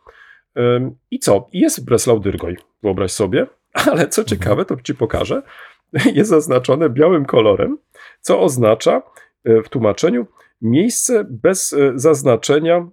I 1.11 1.19
co? 1.19 1.49
Jest 1.53 1.85
Breslau-Dyrgoj, 1.85 2.55
wyobraź 2.83 3.11
sobie, 3.11 3.47
ale 3.91 4.07
co 4.07 4.23
ciekawe, 4.23 4.65
to 4.65 4.75
ci 4.83 4.95
pokażę, 4.95 5.41
jest 6.15 6.29
zaznaczone 6.29 6.89
białym 6.89 7.25
kolorem, 7.25 7.77
co 8.21 8.41
oznacza 8.41 9.01
e, 9.43 9.61
w 9.61 9.69
tłumaczeniu 9.69 10.25
miejsce 10.61 11.25
bez 11.29 11.73
e, 11.73 11.91
zaznaczenia 11.95 12.75
e, 12.77 12.87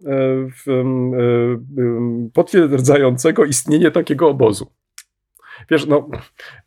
w, 0.50 0.68
em, 0.68 1.14
e, 1.14 1.18
em, 1.82 2.30
potwierdzającego 2.34 3.44
istnienie 3.44 3.90
takiego 3.90 4.28
obozu. 4.28 4.66
Wiesz, 5.70 5.86
no, 5.86 6.08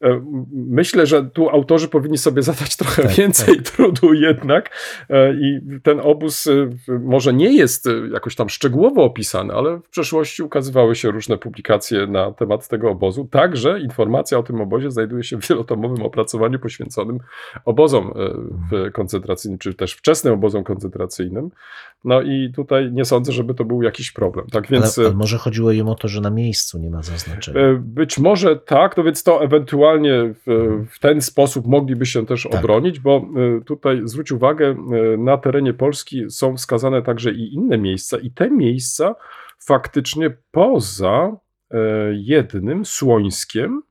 e, 0.02 0.22
myślę, 0.54 1.06
że 1.06 1.26
tu 1.26 1.50
autorzy 1.50 1.88
powinni 1.88 2.18
sobie 2.18 2.42
zadać 2.42 2.76
trochę 2.76 3.04
Tak, 3.04 3.12
więcej 3.12 3.62
trudu 3.62 4.14
jednak 4.14 4.70
e, 5.10 5.34
i 5.34 5.60
ten 5.84 6.00
obóz 6.00 6.48
e, 6.48 6.70
może 7.00 7.34
nie 7.34 7.54
jest 7.54 7.90
jakoś 8.14 8.36
tam 8.36 8.50
szczegółowo 8.50 9.04
opisany, 9.04 9.54
ale 9.54 9.78
w 9.78 9.90
przeszłości 9.90 10.44
ukazywały 10.44 10.96
się 10.96 11.12
różne 11.12 11.38
publikacje 11.38 12.08
na 12.08 12.32
temat 12.32 12.68
tego 12.68 12.90
obozu. 12.90 13.28
Także 13.32 13.80
informacja 13.80 14.38
o 14.38 14.44
tym 14.44 14.62
obozie 14.62 14.92
znajduje 14.92 15.24
się 15.24 15.38
w 15.38 15.48
wielotomowym 15.48 16.02
opracowaniu 16.06 16.60
poświęconym 16.60 17.20
obozom 17.66 18.14
koncentracyjnym, 18.94 19.60
czy 19.60 19.74
też 19.74 19.94
wczesnym 19.94 20.34
obozom 20.34 20.64
koncentracyjnym. 20.64 21.50
No 22.04 22.22
i 22.22 22.52
tutaj 22.56 22.92
nie 22.92 23.06
sądzę, 23.06 23.32
żeby 23.32 23.54
to 23.54 23.66
był 23.66 23.84
jakiś 23.84 24.12
problem. 24.12 24.48
Tak 24.52 24.68
więc... 24.70 24.98
ale, 25.00 25.08
e, 25.08 25.10
ale 25.10 25.18
może 25.18 25.38
chodziło 25.38 25.72
im 25.72 25.88
o 25.88 25.96
to, 25.96 26.08
że 26.08 26.22
na 26.22 26.30
miejscu 26.30 26.80
nie 26.80 26.90
ma 26.90 27.02
zaznaczenia. 27.02 27.60
E, 27.60 27.74
Być 27.74 28.20
może 28.20 28.56
tak, 28.56 28.98
no 28.98 29.04
więc 29.04 29.24
to 29.24 29.44
ewentualnie 29.44 30.34
w, 30.46 30.86
w 30.90 31.00
ten 31.00 31.22
sposób 31.22 31.68
mogliby 31.68 32.06
się 32.06 32.26
też 32.26 32.44
Tak. 32.44 32.60
obronić, 32.60 33.00
bo 33.00 33.18
e, 33.18 33.62
tutaj 33.62 34.02
zwróć 34.04 34.32
uwagę, 34.32 34.68
e, 34.68 35.18
na 35.18 35.38
terenie 35.38 35.74
Polski 35.74 36.30
są 36.30 36.58
wskazane 36.58 37.02
także 37.02 37.32
i 37.32 37.54
inne 37.54 37.78
miejsca, 37.78 38.18
i 38.18 38.32
te 38.32 38.52
miejsca 38.52 39.16
faktycznie 39.60 40.38
poza 40.52 41.38
e, 41.72 41.78
jednym, 42.14 42.86
Słońskiem, 42.86 43.82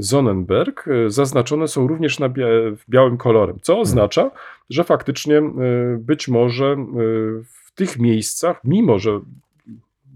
Sonnenberg, 0.00 0.88
e, 0.88 1.10
zaznaczone 1.10 1.68
są 1.68 1.86
również 1.86 2.18
na 2.18 2.28
bia 2.28 2.46
w 2.76 2.90
białym 2.90 3.16
kolorem, 3.16 3.58
co 3.62 3.80
oznacza, 3.80 4.30
że 4.70 4.84
faktycznie 4.84 5.38
e, 5.38 5.52
być 5.98 6.28
może 6.28 6.66
e, 6.66 6.76
w 7.44 7.72
tych 7.74 7.98
miejscach, 7.98 8.60
mimo 8.64 8.98
że 8.98 9.20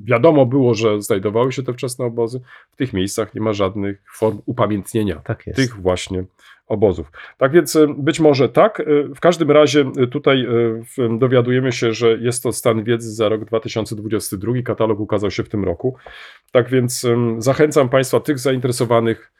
wiadomo 0.04 0.46
było, 0.46 0.74
że 0.74 1.02
znajdowały 1.02 1.52
się 1.52 1.62
te 1.62 1.72
wczesne 1.72 2.04
obozy, 2.04 2.40
w 2.70 2.76
tych 2.76 2.92
miejscach 2.92 3.34
nie 3.34 3.40
ma 3.40 3.52
żadnych 3.52 4.02
form 4.14 4.38
upamiętnienia 4.46 5.16
tak 5.16 5.44
tych 5.44 5.80
właśnie 5.80 6.24
obozów. 6.66 7.12
Tak 7.38 7.52
więc 7.52 7.78
być 7.96 8.20
może 8.20 8.48
tak. 8.48 8.82
W 9.14 9.20
każdym 9.20 9.50
razie 9.50 9.84
tutaj 10.10 10.46
dowiadujemy 11.18 11.72
się, 11.72 11.92
że 11.92 12.18
jest 12.18 12.42
to 12.42 12.52
stan 12.52 12.84
wiedzy 12.84 13.14
za 13.14 13.28
rok 13.28 13.44
2022. 13.44 14.52
Katalog 14.64 15.00
ukazał 15.00 15.30
się 15.30 15.44
w 15.44 15.48
tym 15.48 15.64
roku. 15.64 15.96
Tak 16.52 16.68
więc 16.68 17.06
zachęcam 17.38 17.88
Państwa, 17.88 18.20
tych 18.20 18.38
zainteresowanych 18.38 19.32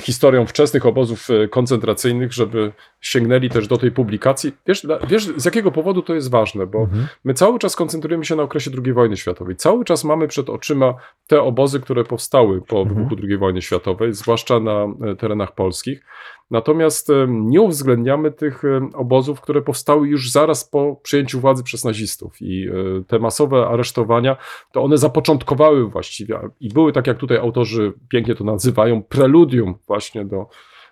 historią 0.00 0.46
wczesnych 0.46 0.86
obozów 0.86 1.28
e, 1.30 1.48
koncentracyjnych, 1.48 2.32
żeby 2.32 2.72
sięgnęli 3.00 3.50
też 3.50 3.68
do 3.68 3.78
tej 3.78 3.90
publikacji. 3.90 4.52
Wiesz, 4.66 4.86
wiesz 5.08 5.26
z 5.36 5.44
jakiego 5.44 5.72
powodu 5.72 6.02
to 6.02 6.14
jest 6.14 6.30
ważne? 6.30 6.66
Bo 6.66 6.78
Mhm. 6.82 7.06
My 7.24 7.34
cały 7.34 7.58
czas 7.58 7.76
koncentrujemy 7.76 8.24
się 8.24 8.36
na 8.36 8.42
okresie 8.42 8.70
II 8.84 8.92
wojny 8.92 9.16
światowej. 9.16 9.56
Cały 9.56 9.84
czas 9.84 10.04
mamy 10.04 10.28
przed 10.28 10.50
oczyma 10.50 10.94
te 11.26 11.42
obozy, 11.42 11.80
które 11.80 12.04
powstały 12.04 12.60
po 12.60 12.80
Mhm. 12.80 12.96
wybuchu 12.96 13.16
II 13.28 13.36
wojny 13.36 13.62
światowej, 13.62 14.12
zwłaszcza 14.12 14.60
na 14.60 14.86
e, 15.10 15.16
terenach 15.16 15.54
polskich. 15.54 16.04
Natomiast 16.50 17.08
nie 17.28 17.60
uwzględniamy 17.60 18.30
tych 18.30 18.64
e, 18.64 18.88
obozów, 18.94 19.40
które 19.40 19.62
powstały 19.62 20.08
już 20.08 20.30
zaraz 20.30 20.64
po 20.64 20.96
przyjęciu 21.02 21.40
władzy 21.40 21.62
przez 21.62 21.84
nazistów. 21.84 22.36
I 22.40 22.68
te 23.08 23.18
masowe 23.18 23.66
aresztowania, 23.66 24.36
to 24.72 24.82
one 24.82 24.98
zapoczątkowały 24.98 25.88
właściwie 25.88 26.38
i 26.60 26.68
były, 26.68 26.92
tak 26.92 27.06
jak 27.06 27.18
tutaj 27.18 27.36
autorzy 27.38 27.92
pięknie 28.08 28.34
to 28.34 28.44
nazywają, 28.44 29.02
preludium 29.02 29.41
właśnie 29.86 30.24
do 30.24 30.48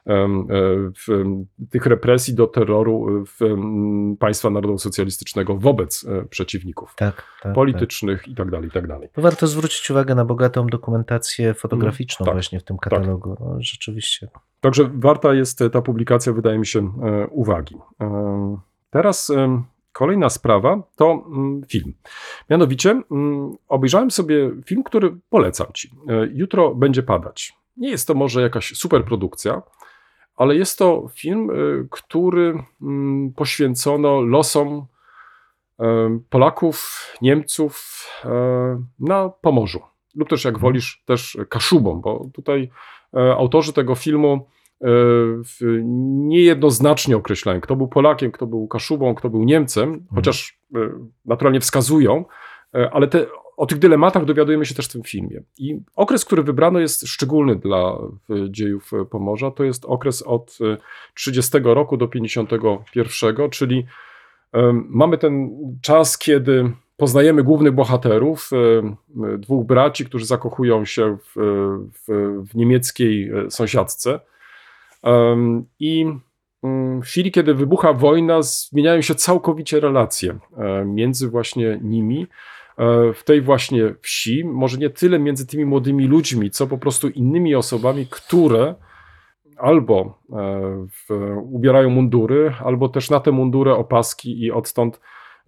e, 0.07 0.29
tych 1.71 1.87
represji, 1.87 2.35
do 2.35 2.47
terroru 2.47 3.25
e, 3.41 3.47
państwa 4.19 4.51
narodowo-socjalistycznego 4.51 5.57
wobec 5.57 6.05
e, 6.05 6.25
przeciwników 6.25 6.95
Tak, 6.97 7.17
tak, 7.17 7.25
tak. 7.43 7.55
politycznych 7.55 8.29
i 8.29 8.35
tak 8.35 8.51
dalej, 8.51 8.69
i 8.69 8.73
tak 8.73 8.87
dalej. 8.87 9.09
To 9.13 9.23
warto 9.23 9.47
zwrócić 9.47 9.91
uwagę 9.91 10.15
na 10.15 10.25
bogatą 10.25 10.67
dokumentację 10.67 11.55
fotograficzną 11.55 12.27
tak, 12.27 12.35
właśnie 12.35 12.61
w 12.61 12.65
tym 12.65 12.79
katalogu. 12.79 13.37
No, 13.41 13.57
rzeczywiście. 13.59 14.29
Także 14.61 14.91
warta 14.95 15.35
jest 15.35 15.59
ta 15.73 15.83
publikacja, 15.83 16.33
wydaje 16.33 16.59
mi 16.59 16.67
się, 16.67 16.93
uwagi. 17.31 17.77
Teraz 18.91 19.33
kolejna 19.93 20.31
sprawa 20.31 20.83
to 20.97 21.25
mm, 21.27 21.63
film. 21.69 21.95
Mianowicie 22.51 23.03
mm, 23.11 23.57
obejrzałem 23.69 24.11
sobie 24.11 24.51
film, 24.67 24.83
który 24.83 25.17
polecam 25.31 25.67
Ci. 25.75 25.91
Jutro 26.33 26.75
będzie 26.75 27.03
padać. 27.03 27.60
Nie 27.81 27.91
jest 27.91 28.07
to 28.07 28.15
może 28.15 28.43
jakaś 28.43 28.77
super 28.77 29.05
produkcja, 29.05 29.63
ale 30.37 30.57
jest 30.57 30.79
to 30.79 31.09
film, 31.15 31.51
e, 31.51 31.55
który 31.91 32.63
mm, 32.83 33.33
poświęcono 33.33 34.21
losom 34.21 34.87
e, 35.81 36.19
Polaków, 36.31 37.07
Niemców 37.23 38.05
e, 38.25 38.31
na 38.99 39.29
Pomorzu. 39.29 39.81
Lub 40.15 40.29
też, 40.29 40.45
jak 40.45 40.59
wolisz, 40.59 41.03
też 41.07 41.39
Kaszubom, 41.49 42.01
bo 42.01 42.27
tutaj 42.33 42.71
autorzy 43.13 43.73
tego 43.73 43.95
filmu 43.95 44.47
niejednoznacznie 46.29 47.17
określają, 47.17 47.61
kto 47.61 47.77
był 47.77 47.89
Polakiem, 47.89 48.33
kto 48.33 48.47
był 48.47 48.69
Kaszubą, 48.69 49.15
kto 49.15 49.31
był 49.31 49.45
Niemcem, 49.45 50.07
chociaż 50.15 50.61
e, 50.75 50.79
naturalnie 51.25 51.61
wskazują, 51.61 52.25
ale 52.93 53.09
te, 53.09 53.27
o 53.61 53.67
tych 53.67 53.79
dylematach 53.79 54.25
dowiadujemy 54.25 54.67
się 54.67 54.75
też 54.75 54.87
w 54.87 54.93
tym 54.93 55.03
filmie. 55.03 55.43
I 55.59 55.81
okres, 55.97 56.25
który 56.25 56.43
wybrano 56.43 56.79
jest 56.79 57.07
szczególny 57.07 57.57
dla 57.57 57.99
dziejów 58.49 58.93
e, 58.93 59.05
Pomorza, 59.05 59.51
to 59.51 59.65
jest 59.65 59.85
okres 59.85 60.23
od 60.23 60.59
e, 60.61 60.77
30 61.15 61.59
roku 61.65 61.97
do 61.97 62.09
51, 62.09 63.51
czyli 63.51 63.87
mamy 64.89 65.19
ten 65.19 65.51
czas, 65.83 66.19
kiedy 66.19 66.73
poznajemy 66.97 67.43
głównych 67.43 67.73
bohaterów, 67.73 68.51
e, 68.53 69.39
dwóch 69.39 69.67
braci, 69.67 70.05
którzy 70.05 70.27
zakochują 70.27 70.85
się 70.85 71.17
w, 71.17 71.33
w, 71.93 72.43
w 72.51 72.55
niemieckiej 72.55 73.31
e, 73.31 73.51
sąsiadce. 73.51 74.21
I 75.81 76.07
mm, 76.63 77.03
w 77.03 77.05
chwili, 77.05 77.33
kiedy 77.33 77.55
wybucha 77.55 77.93
wojna, 77.93 78.43
zmieniają 78.43 79.01
się 79.01 79.15
całkowicie 79.15 79.81
relacje 79.81 80.39
między 80.85 81.29
właśnie 81.29 81.79
nimi 81.83 82.27
w 83.15 83.21
tej 83.25 83.43
właśnie 83.43 83.95
wsi, 84.01 84.45
może 84.45 84.79
nie 84.79 84.91
tyle 84.91 85.19
między 85.19 85.47
tymi 85.47 85.65
młodymi 85.65 86.07
ludźmi, 86.07 86.51
co 86.51 86.67
po 86.67 86.79
prostu 86.79 87.09
innymi 87.09 87.55
osobami, 87.55 88.07
które 88.11 88.75
albo 89.57 90.19
w, 91.09 91.37
ubierają 91.43 91.91
mundury, 91.91 92.55
albo 92.65 92.89
też 92.89 93.11
na 93.11 93.21
te 93.21 93.33
mundury 93.33 93.75
opaski 93.75 94.43
i 94.43 94.53
odtąd 94.53 95.01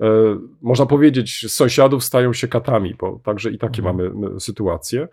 E, 0.03 0.39
można 0.63 0.87
powiedzieć, 0.87 1.47
z 1.49 1.55
sąsiadów 1.55 2.05
stają 2.05 2.33
się 2.33 2.49
katami, 2.49 2.95
bo 2.95 3.21
także 3.25 3.51
i 3.51 3.59
takie 3.59 3.83
mhm. 3.83 3.97
mamy 3.97 4.41
sytuacje. 4.41 5.09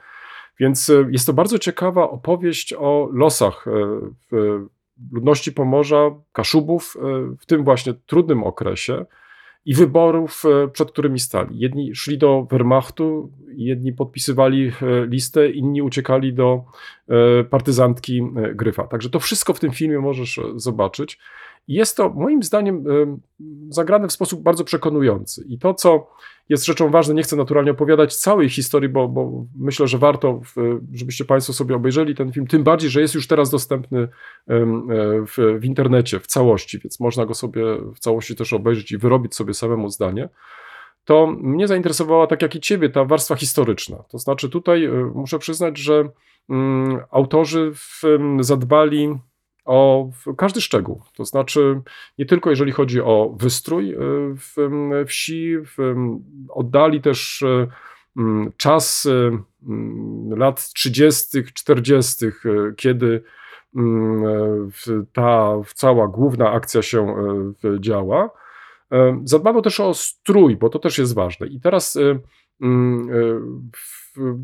Więc 0.59 0.89
e, 0.89 1.05
jest 1.11 1.25
to 1.25 1.33
bardzo 1.33 1.59
ciekawa 1.59 2.09
opowieść 2.09 2.73
o 2.73 3.09
losach 3.13 3.65
e, 3.67 3.99
ludności 5.11 5.51
Pomorza, 5.51 6.11
Kaszubów 6.31 6.97
w 7.39 7.45
tym 7.45 7.63
właśnie 7.63 7.93
trudnym 7.93 8.43
okresie 8.43 9.05
i 9.69 9.73
wyborów, 9.73 10.43
przed 10.73 10.91
którymi 10.91 11.19
stali. 11.19 11.59
Jedni 11.59 11.95
szli 11.95 12.17
do 12.17 12.47
Wehrmachtu, 12.51 13.31
jedni 13.55 13.93
podpisywali 13.93 14.71
listę, 15.05 15.49
inni 15.49 15.81
uciekali 15.81 16.33
do 16.33 16.63
partyzantki 17.49 18.21
Gryfa. 18.55 18.87
Także 18.87 19.09
to 19.09 19.19
wszystko 19.19 19.53
w 19.53 19.59
tym 19.59 19.71
filmie 19.71 19.99
możesz 19.99 20.39
zobaczyć. 20.55 21.19
Jest 21.69 21.97
to 21.97 22.09
moim 22.09 22.43
zdaniem 22.43 22.83
zagrane 23.69 24.07
w 24.07 24.11
sposób 24.11 24.41
bardzo 24.43 24.63
przekonujący. 24.63 25.45
I 25.47 25.59
to, 25.59 25.73
co 25.73 26.07
jest 26.49 26.65
rzeczą 26.65 26.91
ważną, 26.91 27.13
nie 27.13 27.23
chcę 27.23 27.35
naturalnie 27.35 27.71
opowiadać 27.71 28.15
całej 28.15 28.49
historii, 28.49 28.89
bo, 28.89 29.07
bo 29.07 29.45
myślę, 29.59 29.87
że 29.87 29.97
warto, 29.97 30.41
żebyście 30.93 31.25
Państwo 31.25 31.53
sobie 31.53 31.75
obejrzeli 31.75 32.15
ten 32.15 32.31
film, 32.31 32.47
tym 32.47 32.63
bardziej, 32.63 32.89
że 32.89 33.01
jest 33.01 33.15
już 33.15 33.27
teraz 33.27 33.49
dostępny 33.49 34.07
w, 35.27 35.57
w 35.59 35.65
internecie 35.65 36.19
w 36.19 36.27
całości, 36.27 36.79
więc 36.79 36.99
można 36.99 37.25
go 37.25 37.33
sobie 37.33 37.63
w 37.95 37.99
całości 37.99 38.35
też 38.35 38.53
obejrzeć 38.53 38.91
i 38.91 38.97
wyrobić 38.97 39.35
sobie 39.35 39.53
samemu 39.53 39.89
zdanie 39.89 40.29
to 41.09 41.27
mnie 41.27 41.67
zainteresowała, 41.67 42.27
tak 42.27 42.41
jak 42.41 42.55
i 42.55 42.59
ciebie, 42.59 42.89
ta 42.89 43.05
warstwa 43.05 43.35
historyczna. 43.35 44.03
To 44.09 44.17
znaczy, 44.19 44.49
tutaj 44.49 44.85
e, 44.85 45.11
muszę 45.15 45.39
przyznać, 45.39 45.77
że 45.77 46.09
mm, 46.49 46.99
autorzy 47.11 47.71
zadbali 48.39 49.15
o 49.69 50.09
każdy 50.37 50.61
szczegół. 50.61 51.01
To 51.15 51.25
znaczy, 51.25 51.81
nie 52.17 52.25
tylko 52.25 52.49
jeżeli 52.49 52.71
chodzi 52.71 53.01
o 53.01 53.35
wystrój 53.39 53.93
e, 53.93 53.97
w 54.35 54.55
wsi, 55.07 55.57
oddali 56.49 57.01
też 57.01 57.43
e, 57.43 57.67
czas 58.57 59.05
e, 59.05 59.39
lat 60.35 60.73
30., 60.73 61.43
40., 61.53 62.25
kiedy 62.77 63.23
ta 65.13 65.53
cała 65.75 66.07
główna 66.07 66.51
akcja 66.51 66.81
się 66.81 67.15
działa. 67.79 68.29
Zadbano 69.23 69.61
też 69.61 69.79
o 69.79 69.93
strój, 69.93 70.57
bo 70.57 70.69
to 70.69 70.79
też 70.79 70.97
jest 70.97 71.15
ważne. 71.15 71.47
I 71.47 71.59
teraz 71.59 71.97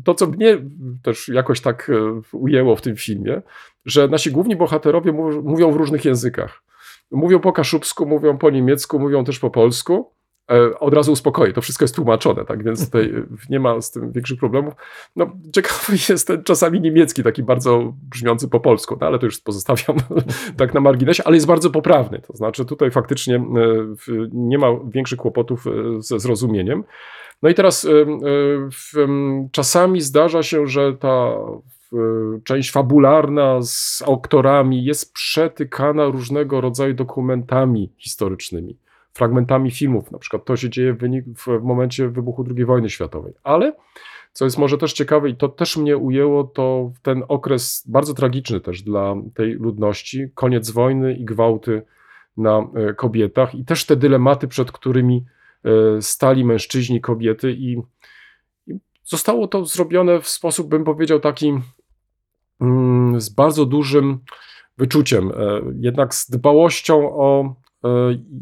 to, 0.04 0.14
co 0.14 0.26
mnie 0.26 0.58
też 1.02 1.28
jakoś 1.28 1.60
tak 1.60 1.90
e, 1.90 2.20
ujęło 2.32 2.76
w 2.76 2.82
tym 2.82 2.96
filmie, 2.96 3.42
że 3.84 4.08
nasi 4.08 4.30
główni 4.30 4.56
bohaterowie 4.56 5.12
mówią 5.42 5.72
w 5.72 5.76
różnych 5.76 6.04
językach. 6.04 6.62
Mówią 7.10 7.40
po 7.40 7.52
kaszubsku, 7.52 8.06
mówią 8.06 8.38
po 8.38 8.50
niemiecku, 8.50 8.98
mówią 8.98 9.24
też 9.24 9.38
po 9.38 9.50
polsku. 9.50 10.10
E, 10.50 10.78
od 10.78 10.94
razu 10.94 11.12
uspokoję, 11.12 11.52
to 11.52 11.60
wszystko 11.60 11.84
jest 11.84 11.94
tłumaczone, 11.94 12.44
tak 12.44 12.64
więc 12.64 12.84
tutaj 12.84 13.12
nie 13.50 13.60
ma 13.60 13.80
z 13.80 13.90
tym 13.90 14.12
większych 14.12 14.38
problemów. 14.38 14.74
No, 15.16 15.32
ciekawy 15.54 15.92
jest 16.08 16.26
ten 16.26 16.44
czasami 16.44 16.80
niemiecki, 16.80 17.22
taki 17.22 17.42
bardzo 17.42 17.92
brzmiący 18.02 18.48
po 18.48 18.60
polsku, 18.60 18.96
no, 19.00 19.06
ale 19.06 19.18
to 19.18 19.26
już 19.26 19.40
pozostawiam 19.40 19.96
tak 20.56 20.74
na 20.74 20.80
marginesie, 20.80 21.22
ale 21.24 21.36
jest 21.36 21.46
bardzo 21.46 21.70
poprawny. 21.70 22.20
To 22.20 22.36
znaczy, 22.36 22.64
tutaj 22.64 22.90
faktycznie 22.90 23.36
e, 23.36 23.40
nie 24.32 24.58
ma 24.58 24.68
większych 24.88 25.18
kłopotów 25.18 25.64
ze 25.98 26.20
zrozumieniem. 26.20 26.84
No 27.42 27.48
i 27.48 27.54
teraz 27.54 27.84
y, 27.84 27.88
y, 28.96 29.48
czasami 29.52 30.00
zdarza 30.00 30.42
się, 30.42 30.66
że 30.66 30.94
ta 30.94 31.36
część 32.44 32.70
fabularna 32.70 33.62
z 33.62 34.04
aktorami 34.12 34.84
jest 34.84 35.12
przetykana 35.14 36.04
różnego 36.04 36.60
rodzaju 36.60 36.94
dokumentami 36.94 37.92
historycznymi, 37.98 38.76
fragmentami 39.12 39.70
filmów. 39.70 40.10
Na 40.10 40.18
przykład 40.18 40.44
to 40.44 40.56
się 40.56 40.70
dzieje 40.70 40.92
w, 40.92 40.98
wynik, 40.98 41.24
w 41.38 41.62
momencie 41.62 42.08
wybuchu 42.08 42.44
II 42.56 42.64
wojny 42.64 42.90
światowej. 42.90 43.34
Ale 43.42 43.72
co 44.32 44.44
jest 44.44 44.58
może 44.58 44.78
też 44.78 44.92
ciekawe 44.92 45.28
i 45.28 45.36
to 45.36 45.48
też 45.48 45.76
mnie 45.76 45.96
ujęło, 45.96 46.44
to 46.44 46.92
ten 47.02 47.22
okres 47.28 47.84
bardzo 47.88 48.14
tragiczny 48.14 48.60
też 48.60 48.82
dla 48.82 49.14
tej 49.34 49.52
ludności, 49.52 50.28
koniec 50.34 50.70
wojny 50.70 51.14
i 51.14 51.24
gwałty 51.24 51.82
na 52.36 52.66
e, 52.74 52.94
kobietach 52.94 53.54
i 53.54 53.64
też 53.64 53.84
te 53.84 53.96
dylematy, 53.96 54.48
przed 54.48 54.72
którymi 54.72 55.24
stali 56.00 56.44
mężczyźni, 56.44 57.00
kobiety 57.00 57.52
i, 57.52 57.76
zostało 59.06 59.48
to 59.48 59.64
zrobione 59.64 60.20
w 60.20 60.28
sposób, 60.28 60.68
bym 60.68 60.84
powiedział, 60.84 61.20
taki 61.20 61.52
mm, 62.60 63.20
z 63.20 63.28
bardzo 63.28 63.66
dużym 63.66 64.18
wyczuciem, 64.78 65.30
e, 65.30 65.60
jednak 65.80 66.14
z 66.14 66.30
dbałością 66.30 67.16
o 67.16 67.54
e, 67.84 67.88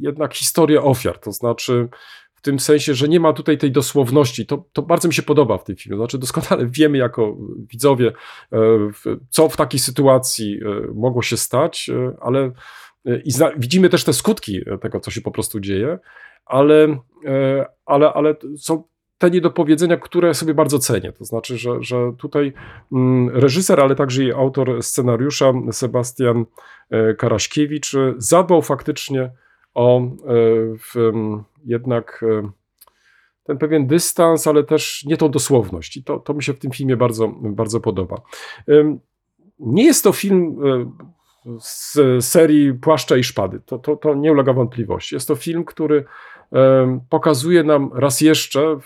jednak 0.00 0.34
historię 0.34 0.82
ofiar, 0.82 1.18
to 1.18 1.32
znaczy 1.32 1.88
w 2.34 2.40
tym 2.40 2.60
sensie, 2.60 2.94
że 2.94 3.08
nie 3.08 3.20
ma 3.20 3.32
tutaj 3.32 3.58
tej 3.58 3.72
dosłowności. 3.72 4.46
To, 4.46 4.64
to 4.72 4.82
bardzo 4.82 5.08
mi 5.08 5.14
się 5.14 5.22
podoba 5.22 5.58
w 5.58 5.64
tym 5.64 5.76
filmie. 5.76 5.98
Znaczy, 5.98 6.18
doskonale 6.18 6.66
wiemy 6.78 6.98
jako 6.98 7.36
widzowie, 7.70 8.12
co 9.30 9.48
w 9.48 9.56
takiej 9.56 9.80
sytuacji 9.80 10.60
mogło 10.94 11.22
się 11.22 11.36
stać, 11.36 11.90
ale 12.20 12.52
i 13.24 13.30
widzimy 13.56 13.88
też 13.88 14.04
te 14.04 14.12
skutki 14.12 14.60
tego, 14.80 15.00
co 15.00 15.10
się 15.10 15.20
po 15.20 15.30
prostu 15.30 15.60
dzieje, 15.60 15.98
ale, 16.46 16.98
e, 17.24 17.66
ale, 17.86 18.12
ale 18.12 18.36
są 18.56 18.82
te 19.18 19.30
niedopowiedzenia, 19.30 19.96
które 19.96 20.34
sobie 20.34 20.54
bardzo 20.54 20.78
cenię. 20.78 21.12
To 21.12 21.24
znaczy, 21.24 21.58
że, 21.58 21.82
że 21.82 22.12
tutaj 22.18 22.52
mm, 22.92 23.28
reżyser, 23.36 23.80
ale 23.80 23.94
także 23.94 24.24
i 24.24 24.32
autor 24.32 24.82
scenariusza 24.82 25.52
Sebastian 25.72 26.44
e, 26.90 27.14
Karaśkiewicz 27.14 27.94
e, 27.94 28.14
zadbał 28.16 28.62
faktycznie 28.62 29.30
o 29.74 30.02
w, 30.78 31.12
jednak 31.64 32.24
ten 33.44 33.58
pewien 33.58 33.86
dystans, 33.86 34.46
ale 34.46 34.64
też 34.64 35.04
nie 35.04 35.16
tą 35.16 35.28
dosłowność. 35.28 35.96
I 35.96 36.04
to, 36.04 36.18
to 36.18 36.34
mi 36.34 36.42
się 36.42 36.52
w 36.52 36.58
tym 36.58 36.70
filmie 36.70 36.96
bardzo, 36.96 37.28
bardzo 37.28 37.80
podoba. 37.80 38.20
Nie 39.58 39.84
jest 39.84 40.04
to 40.04 40.12
film 40.12 40.56
z 41.60 41.98
serii 42.24 42.74
Płaszcza 42.74 43.16
i 43.16 43.24
Szpady. 43.24 43.60
To, 43.66 43.78
to, 43.78 43.96
to 43.96 44.14
nie 44.14 44.32
ulega 44.32 44.52
wątpliwości. 44.52 45.14
Jest 45.14 45.28
to 45.28 45.36
film, 45.36 45.64
który 45.64 46.04
pokazuje 47.08 47.64
nam 47.64 47.90
raz 47.94 48.20
jeszcze, 48.20 48.78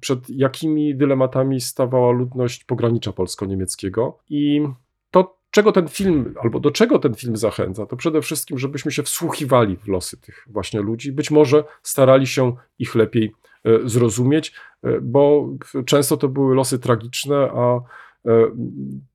przed 0.00 0.30
jakimi 0.30 0.94
dylematami 0.94 1.60
stawała 1.60 2.12
ludność 2.12 2.64
pogranicza 2.64 3.12
polsko-niemieckiego. 3.12 4.18
I 4.30 4.62
to, 5.10 5.38
czego 5.50 5.72
ten 5.72 5.88
film, 5.88 6.34
albo 6.42 6.60
do 6.60 6.70
czego 6.70 6.98
ten 6.98 7.14
film 7.14 7.36
zachęca, 7.36 7.86
to 7.86 7.96
przede 7.96 8.22
wszystkim, 8.22 8.58
żebyśmy 8.58 8.92
się 8.92 9.02
wsłuchiwali 9.02 9.76
w 9.76 9.88
losy 9.88 10.20
tych 10.20 10.46
właśnie 10.50 10.80
ludzi, 10.80 11.12
być 11.12 11.30
może 11.30 11.64
starali 11.82 12.26
się 12.26 12.52
ich 12.78 12.94
lepiej 12.94 13.32
e, 13.64 13.88
zrozumieć, 13.88 14.52
e, 14.82 15.00
bo 15.00 15.48
często 15.86 16.16
to 16.16 16.28
były 16.28 16.54
losy 16.54 16.78
tragiczne, 16.78 17.36
a 17.36 17.76
e, 17.76 17.80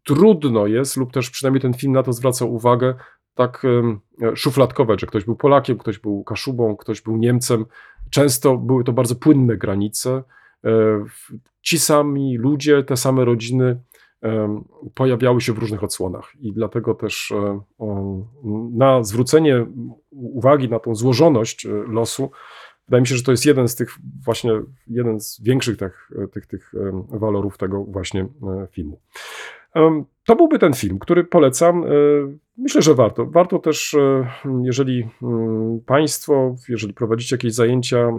trudno 0.03 0.67
jest, 0.67 0.97
lub 0.97 1.13
też 1.13 1.29
przynajmniej 1.29 1.61
ten 1.61 1.73
film 1.73 1.93
na 1.93 2.03
to 2.03 2.13
zwraca 2.13 2.45
uwagę, 2.45 2.93
tak 3.39 3.63
szufladkować, 4.35 5.01
że 5.01 5.07
ktoś 5.07 5.25
był 5.25 5.35
Polakiem, 5.35 5.77
ktoś 5.77 5.99
był 5.99 6.23
Kaszubą, 6.23 6.75
ktoś 6.75 7.01
był 7.01 7.17
Niemcem. 7.17 7.65
Często 8.09 8.57
były 8.57 8.83
to 8.83 8.93
bardzo 8.93 9.15
płynne 9.15 9.57
granice. 9.57 10.23
E, 10.65 10.71
ci 11.61 11.79
sami 11.79 12.37
ludzie, 12.37 12.83
te 12.83 12.97
same 12.97 13.25
rodziny 13.25 13.79
pojawiały 14.95 15.41
się 15.41 15.53
w 15.53 15.57
różnych 15.57 15.83
odsłonach 15.83 16.33
i 16.39 16.53
dlatego 16.53 16.93
też 16.93 17.31
e, 17.31 17.61
na 18.71 19.03
zwrócenie 19.03 19.65
uwagi 20.11 20.69
na 20.69 20.79
tą 20.79 20.95
złożoność 20.95 21.65
e, 21.65 21.69
losu, 21.69 22.31
wydaje 22.87 23.01
mi 23.01 23.07
się, 23.07 23.15
że 23.15 23.23
to 23.23 23.31
jest 23.31 23.45
jeden 23.45 23.67
z 23.67 23.75
tych 23.75 23.95
właśnie, 24.25 24.51
jeden 24.87 25.19
z 25.19 25.41
większych 25.41 25.77
tych, 25.77 26.09
tych, 26.31 26.45
tych 26.47 26.71
walorów 27.09 27.57
tego 27.57 27.83
właśnie 27.83 28.27
filmu. 28.71 28.99
To 30.29 30.35
byłby 30.35 30.59
ten 30.59 30.73
film, 30.73 30.99
który 30.99 31.23
polecam. 31.23 31.83
E, 31.83 31.87
myślę, 32.57 32.81
że 32.81 32.95
warto. 32.95 33.25
Warto 33.25 33.59
też, 33.59 33.93
e, 33.93 34.27
jeżeli 34.63 35.09
mm, 35.21 35.79
Państwo, 35.85 36.55
jeżeli 36.69 36.93
prowadzicie 36.93 37.35
jakieś 37.35 37.53
zajęcia 37.53 37.97
e, 37.97 38.13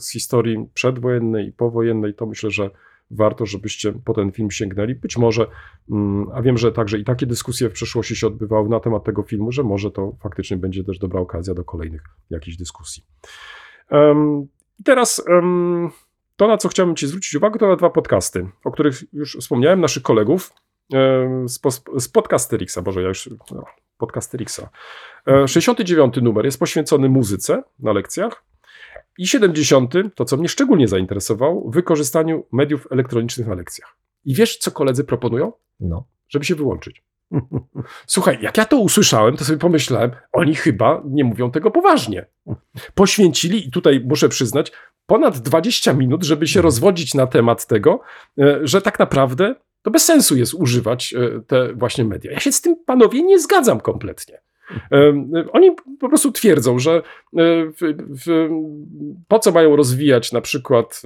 z 0.00 0.12
historii 0.12 0.68
przedwojennej 0.74 1.46
i 1.46 1.52
powojennej, 1.52 2.14
to 2.14 2.26
myślę, 2.26 2.50
że 2.50 2.70
warto, 3.10 3.46
żebyście 3.46 3.92
po 4.04 4.14
ten 4.14 4.32
film 4.32 4.50
sięgnęli. 4.50 4.94
Być 4.94 5.18
może, 5.18 5.46
mm, 5.90 6.26
a 6.34 6.42
wiem, 6.42 6.58
że 6.58 6.72
także 6.72 6.98
i 6.98 7.04
takie 7.04 7.26
dyskusje 7.26 7.68
w 7.68 7.72
przeszłości 7.72 8.16
się 8.16 8.26
odbywały 8.26 8.68
na 8.68 8.80
temat 8.80 9.04
tego 9.04 9.22
filmu, 9.22 9.52
że 9.52 9.62
może 9.62 9.90
to 9.90 10.16
faktycznie 10.22 10.56
będzie 10.56 10.84
też 10.84 10.98
dobra 10.98 11.20
okazja 11.20 11.54
do 11.54 11.64
kolejnych 11.64 12.02
jakichś 12.30 12.56
dyskusji. 12.56 13.04
I 14.78 14.84
teraz 14.84 15.24
to, 16.36 16.48
na 16.48 16.56
co 16.56 16.68
chciałbym 16.68 16.96
Ci 16.96 17.06
zwrócić 17.06 17.34
uwagę, 17.34 17.58
to 17.58 17.68
na 17.68 17.76
dwa 17.76 17.90
podcasty, 17.90 18.46
o 18.64 18.70
których 18.70 18.94
już 19.12 19.36
wspomniałem, 19.40 19.80
naszych 19.80 20.02
kolegów 20.02 20.52
z, 21.44 21.60
z 21.98 22.08
Podcasterixa, 22.08 22.78
Boże, 22.82 23.02
ja 23.02 23.08
już, 23.08 23.30
no, 23.50 23.64
Podcasterixa. 23.98 24.68
E, 25.26 25.48
69 25.48 26.14
numer 26.22 26.44
jest 26.44 26.58
poświęcony 26.58 27.08
muzyce 27.08 27.62
na 27.78 27.92
lekcjach 27.92 28.44
i 29.18 29.26
70, 29.26 29.94
to 30.14 30.24
co 30.24 30.36
mnie 30.36 30.48
szczególnie 30.48 30.88
zainteresowało, 30.88 31.70
wykorzystaniu 31.70 32.46
mediów 32.52 32.86
elektronicznych 32.90 33.46
na 33.46 33.54
lekcjach. 33.54 33.96
I 34.24 34.34
wiesz, 34.34 34.58
co 34.58 34.70
koledzy 34.70 35.04
proponują? 35.04 35.52
No. 35.80 36.04
Żeby 36.28 36.44
się 36.44 36.54
wyłączyć. 36.54 37.02
Słuchaj, 38.06 38.38
jak 38.42 38.56
ja 38.56 38.64
to 38.64 38.76
usłyszałem, 38.76 39.36
to 39.36 39.44
sobie 39.44 39.58
pomyślałem, 39.58 40.10
oni 40.32 40.54
chyba 40.54 41.02
nie 41.04 41.24
mówią 41.24 41.50
tego 41.50 41.70
poważnie. 41.70 42.26
Poświęcili, 42.94 43.68
i 43.68 43.70
tutaj 43.70 44.02
muszę 44.08 44.28
przyznać, 44.28 44.72
ponad 45.06 45.38
20 45.38 45.92
minut, 45.92 46.24
żeby 46.24 46.46
się 46.46 46.62
rozwodzić 46.62 47.14
na 47.14 47.26
temat 47.26 47.66
tego, 47.66 48.00
e, 48.38 48.60
że 48.62 48.82
tak 48.82 48.98
naprawdę 48.98 49.54
to 49.82 49.90
bez 49.90 50.04
sensu 50.04 50.36
jest 50.36 50.54
używać 50.54 51.14
e, 51.14 51.40
te 51.46 51.72
właśnie 51.74 52.04
media. 52.04 52.32
Ja 52.32 52.40
się 52.40 52.52
z 52.52 52.60
tym, 52.60 52.76
panowie, 52.86 53.22
nie 53.22 53.38
zgadzam 53.38 53.80
kompletnie. 53.80 54.40
E, 54.92 55.12
Oni 55.52 55.70
po 56.00 56.08
prostu 56.08 56.32
twierdzą, 56.32 56.78
że 56.78 56.92
e, 56.92 57.02
w, 57.66 57.76
w, 58.26 58.48
po 59.28 59.38
co 59.38 59.52
mają 59.52 59.76
rozwijać 59.76 60.32
na 60.32 60.40
przykład 60.40 61.02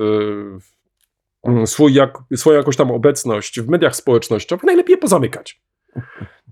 swój 1.65 1.95
jak, 1.95 2.19
swoją 2.37 2.59
jakąś 2.59 2.77
tam 2.77 2.91
obecność 2.91 3.61
w 3.61 3.69
mediach 3.69 3.97
społecznościowych, 3.97 4.65
najlepiej 4.65 4.93
je 4.93 4.99
pozamykać. 4.99 5.61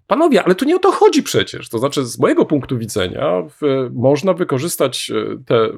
Panowie, 0.07 0.42
ale 0.44 0.55
tu 0.55 0.64
nie 0.64 0.76
o 0.76 0.78
to 0.78 0.92
chodzi 0.92 1.22
przecież. 1.22 1.68
To 1.68 1.78
znaczy, 1.78 2.05
z 2.05 2.18
mojego 2.18 2.44
punktu 2.44 2.78
widzenia, 2.78 3.42
w, 3.61 3.90
można 3.92 4.32
wykorzystać 4.32 5.11
e, 5.11 5.38
te 5.46 5.68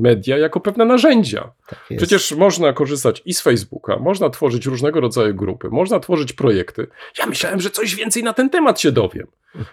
media 0.00 0.38
jako 0.38 0.60
pewne 0.60 0.84
narzędzia. 0.84 1.50
Tak. 1.66 1.84
Przecież 1.96 2.32
można 2.32 2.72
korzystać 2.72 3.22
i 3.24 3.34
z 3.34 3.40
Facebooka, 3.40 3.98
można 3.98 4.30
tworzyć 4.30 4.66
różnego 4.66 5.00
rodzaju 5.00 5.34
grupy, 5.34 5.68
można 5.70 6.00
tworzyć 6.00 6.32
projekty. 6.32 6.86
Ja 7.18 7.26
myślałem, 7.26 7.60
że 7.60 7.70
coś 7.70 7.94
więcej 7.94 8.22
na 8.22 8.32
ten 8.32 8.50
temat 8.50 8.80
się 8.80 8.92
dowiem. 8.92 9.26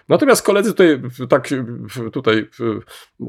Natomiast 0.08 0.46
koledzy 0.46 0.70
tutaj 0.70 1.00
tak 1.28 1.48
tutaj 2.12 2.48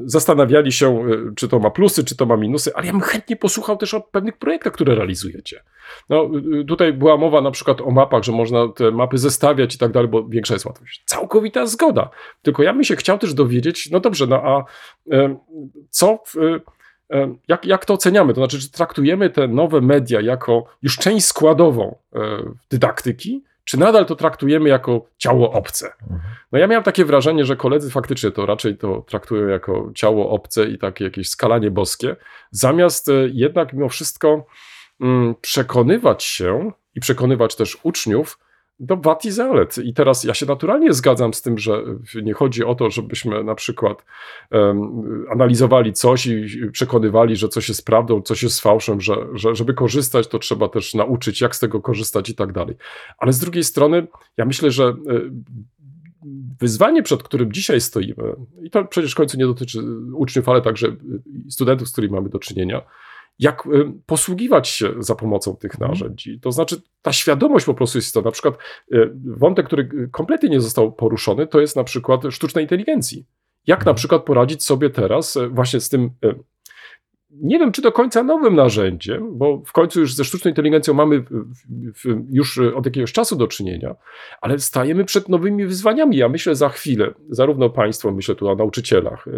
zastanawiali 0.04 0.72
się, 0.72 1.08
y, 1.08 1.34
czy 1.36 1.48
to 1.48 1.58
ma 1.58 1.70
plusy, 1.70 2.04
czy 2.04 2.16
to 2.16 2.26
ma 2.26 2.36
minusy, 2.36 2.74
ale 2.74 2.86
ja 2.86 2.92
bym 2.92 3.00
chętnie 3.00 3.36
posłuchał 3.36 3.76
też 3.76 3.94
o 3.94 4.00
pewnych 4.00 4.38
projektach, 4.38 4.72
które 4.72 4.94
realizujecie. 4.94 5.62
No, 6.08 6.30
y, 6.60 6.64
tutaj 6.64 6.92
była 6.92 7.16
mowa 7.16 7.40
na 7.40 7.50
przykład 7.50 7.80
o 7.80 7.90
mapach, 7.90 8.22
że 8.22 8.32
można 8.32 8.68
te 8.68 8.90
mapy 8.90 9.18
zestawiać 9.18 9.74
i 9.74 9.78
tak 9.78 9.92
dalej, 9.92 10.08
bo 10.08 10.28
większa 10.28 10.54
jest 10.54 10.66
łatwość. 10.66 11.02
Całkowita 11.06 11.66
zgoda. 11.66 12.10
Tylko 12.42 12.62
ja 12.62 12.72
bym 12.72 12.84
się 12.84 12.96
chciał 12.96 13.18
też 13.18 13.34
dowiedzieć, 13.34 13.90
no 13.90 14.00
dobrze, 14.00 14.26
no 14.26 14.36
a 14.36 14.64
em, 15.10 15.36
co 15.90 16.22
jak, 17.48 17.64
jak 17.64 17.84
to 17.84 17.94
oceniamy? 17.94 18.34
To 18.34 18.40
znaczy, 18.40 18.60
czy 18.60 18.70
traktujemy 18.70 19.30
te 19.30 19.48
nowe 19.48 19.80
media 19.80 20.20
jako 20.20 20.64
już 20.82 20.98
część 20.98 21.26
składową 21.26 21.98
e, 22.14 22.20
dydaktyki, 22.70 23.44
czy 23.66 23.78
nadal 23.78 24.06
to 24.06 24.16
traktujemy 24.16 24.68
jako 24.68 25.06
ciało 25.18 25.52
obce? 25.52 25.92
No 26.52 26.58
ja 26.58 26.66
miałem 26.66 26.84
takie 26.84 27.04
wrażenie, 27.04 27.44
że 27.44 27.56
koledzy 27.56 27.90
faktycznie 27.90 28.30
to 28.30 28.46
raczej 28.46 28.76
to 28.78 29.04
traktują 29.08 29.48
jako 29.48 29.90
ciało 29.94 30.30
obce 30.30 30.64
i 30.64 30.78
takie 30.78 31.04
jakieś 31.04 31.28
skalanie 31.28 31.70
boskie, 31.70 32.16
zamiast 32.50 33.08
e, 33.08 33.12
jednak 33.32 33.72
mimo 33.72 33.88
wszystko 33.88 34.46
mm, 35.00 35.34
przekonywać 35.40 36.24
się 36.24 36.72
i 36.94 37.00
przekonywać 37.00 37.56
też 37.56 37.78
uczniów 37.82 38.38
do 38.80 38.96
wad 38.96 39.24
i 39.24 39.30
zalet. 39.30 39.78
I 39.78 39.94
teraz 39.94 40.24
ja 40.24 40.34
się 40.34 40.46
naturalnie 40.46 40.92
zgadzam 40.92 41.34
z 41.34 41.42
tym, 41.42 41.58
że 41.58 41.82
nie 42.22 42.32
chodzi 42.32 42.64
o 42.64 42.74
to, 42.74 42.90
żebyśmy 42.90 43.44
na 43.44 43.54
przykład 43.54 44.04
em, 44.50 45.02
analizowali 45.30 45.92
coś 45.92 46.26
i 46.26 46.70
przekonywali, 46.72 47.36
że 47.36 47.48
coś 47.48 47.68
jest 47.68 47.86
prawdą, 47.86 48.22
coś 48.22 48.42
jest 48.42 48.60
fałszem, 48.60 49.00
że, 49.00 49.16
że 49.34 49.54
żeby 49.54 49.74
korzystać, 49.74 50.28
to 50.28 50.38
trzeba 50.38 50.68
też 50.68 50.94
nauczyć, 50.94 51.40
jak 51.40 51.56
z 51.56 51.60
tego 51.60 51.80
korzystać 51.80 52.28
i 52.28 52.34
tak 52.34 52.52
dalej. 52.52 52.76
Ale 53.18 53.32
z 53.32 53.38
drugiej 53.38 53.64
strony, 53.64 54.06
ja 54.36 54.44
myślę, 54.44 54.70
że 54.70 54.84
e, 54.84 54.94
wyzwanie, 56.60 57.02
przed 57.02 57.22
którym 57.22 57.52
dzisiaj 57.52 57.80
stoimy, 57.80 58.34
i 58.62 58.70
to 58.70 58.84
przecież 58.84 59.12
w 59.12 59.16
końcu 59.16 59.38
nie 59.38 59.46
dotyczy 59.46 59.82
uczniów, 60.14 60.48
ale 60.48 60.62
także 60.62 60.96
studentów, 61.48 61.88
z 61.88 61.92
którymi 61.92 62.14
mamy 62.14 62.28
do 62.28 62.38
czynienia, 62.38 62.82
jak 63.38 63.66
y, 63.66 63.92
posługiwać 64.06 64.68
się 64.68 64.92
za 64.98 65.14
pomocą 65.14 65.56
tych 65.56 65.72
Mhm. 65.74 65.90
narzędzi. 65.90 66.40
To 66.40 66.52
znaczy, 66.52 66.82
ta 67.02 67.12
świadomość 67.12 67.66
po 67.66 67.74
prostu 67.74 67.98
jest 67.98 68.14
to. 68.14 68.22
Na 68.22 68.30
przykład 68.30 68.54
y, 68.92 69.10
wątek, 69.24 69.66
który 69.66 70.08
kompletnie 70.12 70.48
nie 70.48 70.60
został 70.60 70.92
poruszony, 70.92 71.46
to 71.46 71.60
jest 71.60 71.76
na 71.76 71.84
przykład 71.84 72.22
sztucznej 72.30 72.64
inteligencji. 72.64 73.26
Jak 73.66 73.78
na 73.78 73.82
Mhm. 73.82 73.96
przykład 73.96 74.24
poradzić 74.24 74.64
sobie 74.64 74.90
teraz 74.90 75.36
y, 75.36 75.48
właśnie 75.48 75.80
z 75.80 75.88
tym, 75.88 76.10
y, 76.24 76.34
nie 77.42 77.58
wiem 77.58 77.72
czy 77.72 77.82
do 77.82 77.92
końca 77.92 78.22
nowym 78.22 78.54
narzędziem, 78.54 79.38
bo 79.38 79.62
w 79.66 79.72
końcu 79.72 80.00
już 80.00 80.14
ze 80.14 80.24
sztuczną 80.24 80.48
inteligencją 80.48 80.94
mamy 80.94 81.24
już 82.30 82.58
y, 82.58 82.74
od 82.74 82.86
jakiegoś 82.86 83.12
czasu 83.12 83.36
do 83.36 83.46
czynienia, 83.46 83.94
ale 84.40 84.58
stajemy 84.58 85.04
przed 85.04 85.28
nowymi 85.28 85.66
wyzwaniami. 85.66 86.16
Ja 86.16 86.28
myślę 86.28 86.54
za 86.54 86.68
chwilę, 86.68 87.14
zarówno 87.30 87.70
państwo, 87.70 88.12
myślę 88.12 88.34
tu 88.34 88.48
o 88.48 88.54
nauczycielach, 88.54 89.26
y, 89.26 89.30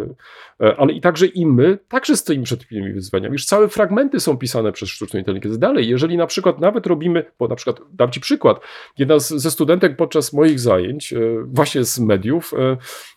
y, 0.64 0.76
ale 0.76 0.92
i 0.92 1.00
także 1.00 1.26
i 1.26 1.46
my, 1.46 1.78
także 1.88 2.16
stoimy 2.16 2.44
przed 2.44 2.68
tymi 2.68 2.92
wyzwaniami. 2.92 3.32
Już 3.32 3.44
całe 3.44 3.68
fragmenty 3.68 4.20
są 4.20 4.36
pisane 4.36 4.72
przez 4.72 4.88
sztuczną 4.88 5.18
inteligencję. 5.18 5.58
Dalej, 5.58 5.88
jeżeli 5.88 6.16
na 6.16 6.26
przykład 6.26 6.60
nawet 6.60 6.86
robimy, 6.86 7.24
bo 7.38 7.48
na 7.48 7.56
przykład 7.56 7.80
dam 7.92 8.10
Ci 8.10 8.20
przykład, 8.20 8.60
jedna 8.98 9.18
z, 9.18 9.28
ze 9.28 9.50
studentek 9.50 9.96
podczas 9.96 10.32
moich 10.32 10.60
zajęć, 10.60 11.14
właśnie 11.44 11.84
z 11.84 11.98
mediów, 11.98 12.52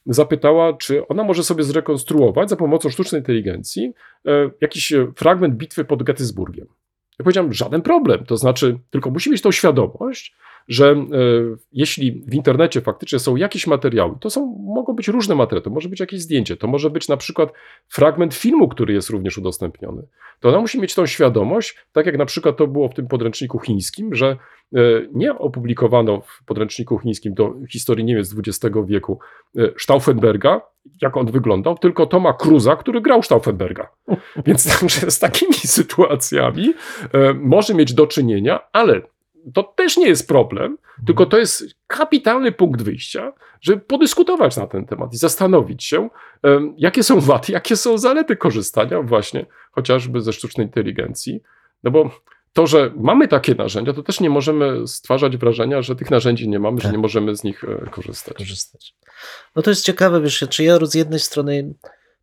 zapytała, 0.06 0.74
czy 0.74 1.08
ona 1.08 1.24
może 1.24 1.43
sobie 1.43 1.64
zrekonstruować 1.64 2.49
za 2.49 2.56
pomocą 2.56 2.89
sztucznej 2.89 3.22
inteligencji 3.22 3.93
e, 4.26 4.52
jakiś 4.62 4.93
e, 4.93 5.12
fragment 5.16 5.56
bitwy 5.56 5.86
pod 5.86 6.04
Gettysburgiem. 6.04 6.68
Ja 7.20 7.24
powiedziałem, 7.24 7.54
żaden 7.54 7.82
problem. 7.82 8.26
To 8.26 8.38
znaczy, 8.38 8.80
tylko 8.89 9.10
musi 9.10 9.32
mieć 9.32 9.41
tą 9.41 9.52
świadomość, 9.52 10.36
że 10.72 10.91
e, 10.91 11.05
jeśli 11.74 12.11
w 12.28 12.34
internecie 12.34 12.82
faktycznie 12.82 13.19
są 13.19 13.36
jakieś 13.36 13.67
materiały, 13.67 14.15
to 14.19 14.30
są, 14.30 14.45
mogą 14.76 14.93
być 14.93 15.07
różne 15.07 15.36
materiały, 15.36 15.63
to 15.63 15.69
może 15.69 15.89
być 15.89 15.99
jakieś 15.99 16.22
zdjęcie, 16.22 16.57
to 16.57 16.67
może 16.67 16.89
być 16.89 17.07
na 17.07 17.17
przykład 17.17 17.53
fragment 17.88 18.34
filmu, 18.34 18.67
który 18.67 18.93
jest 18.93 19.09
również 19.09 19.38
udostępniony. 19.38 20.03
To 20.39 20.49
ona 20.49 20.59
musi 20.59 20.80
mieć 20.82 20.95
tą 20.95 21.05
świadomość, 21.05 21.78
tak 21.91 22.05
jak 22.05 22.17
na 22.17 22.26
przykład 22.26 22.57
to 22.57 22.67
było 22.67 22.89
w 22.89 22.93
tym 22.93 23.07
podręczniku 23.07 23.59
chińskim, 23.59 24.15
że 24.15 24.38
e, 24.76 24.80
nie 25.13 25.38
opublikowano 25.38 26.22
w 26.22 26.45
podręczniku 26.45 26.99
chińskim 26.99 27.34
do 27.34 27.53
historii 27.69 28.05
Niemiec 28.05 28.36
XX 28.38 28.76
wieku 28.86 29.19
e, 29.57 29.61
Stauffenberga, 29.78 30.61
jak 31.01 31.17
on 31.17 31.32
wyglądał, 31.32 31.78
tylko 31.78 32.05
Toma 32.05 32.34
Cruza, 32.34 32.76
który 32.76 33.01
grał 33.01 33.24
Stauffenberga. 33.24 33.88
Więc 34.45 34.80
także 34.80 35.11
z 35.11 35.19
takimi 35.19 35.53
sytuacjami 35.78 36.74
może 37.36 37.74
mieć 37.74 37.93
do 37.93 38.07
czynienia, 38.07 38.59
ale 38.74 39.01
to 39.54 39.64
też 39.64 39.98
nie 39.98 40.08
jest 40.08 40.28
problem, 40.28 40.78
tylko 41.06 41.26
to 41.26 41.38
jest 41.38 41.64
kapitalny 41.88 42.52
punkt 42.52 42.82
wyjścia, 42.82 43.34
żeby 43.62 43.82
podyskutować 43.82 44.58
na 44.58 44.68
ten 44.68 44.86
temat 44.86 45.14
i 45.14 45.18
zastanowić 45.18 45.84
się, 45.84 46.10
jakie 46.78 47.04
są 47.04 47.20
wady, 47.30 47.54
jakie 47.54 47.76
są 47.76 47.98
zalety 47.98 48.36
korzystania 48.36 49.02
właśnie 49.02 49.46
chociażby 49.72 50.22
ze 50.22 50.34
sztucznej 50.34 50.68
inteligencji. 50.68 51.42
No 51.84 51.92
bo 51.92 52.12
to, 52.54 52.68
że 52.68 52.92
mamy 52.96 53.28
takie 53.28 53.56
narzędzia, 53.56 53.94
to 53.94 54.04
też 54.04 54.20
nie 54.20 54.30
możemy 54.30 54.88
stwarzać 54.88 55.38
wrażenia, 55.38 55.82
że 55.82 55.96
tych 55.96 56.12
narzędzi 56.12 56.50
nie 56.50 56.60
mamy, 56.60 56.78
że 56.78 56.84
Tak. 56.84 56.92
nie 56.92 56.98
możemy 56.98 57.36
z 57.36 57.44
nich 57.44 57.64
e, 57.64 57.89
korzystać. 57.89 58.38
korzystać. 58.38 58.96
No 59.56 59.62
to 59.62 59.70
jest 59.70 59.86
ciekawe, 59.86 60.22
wiesz, 60.22 60.46
czy 60.50 60.64
ja 60.64 60.86
z 60.86 60.94
jednej 60.94 61.20
strony 61.20 61.74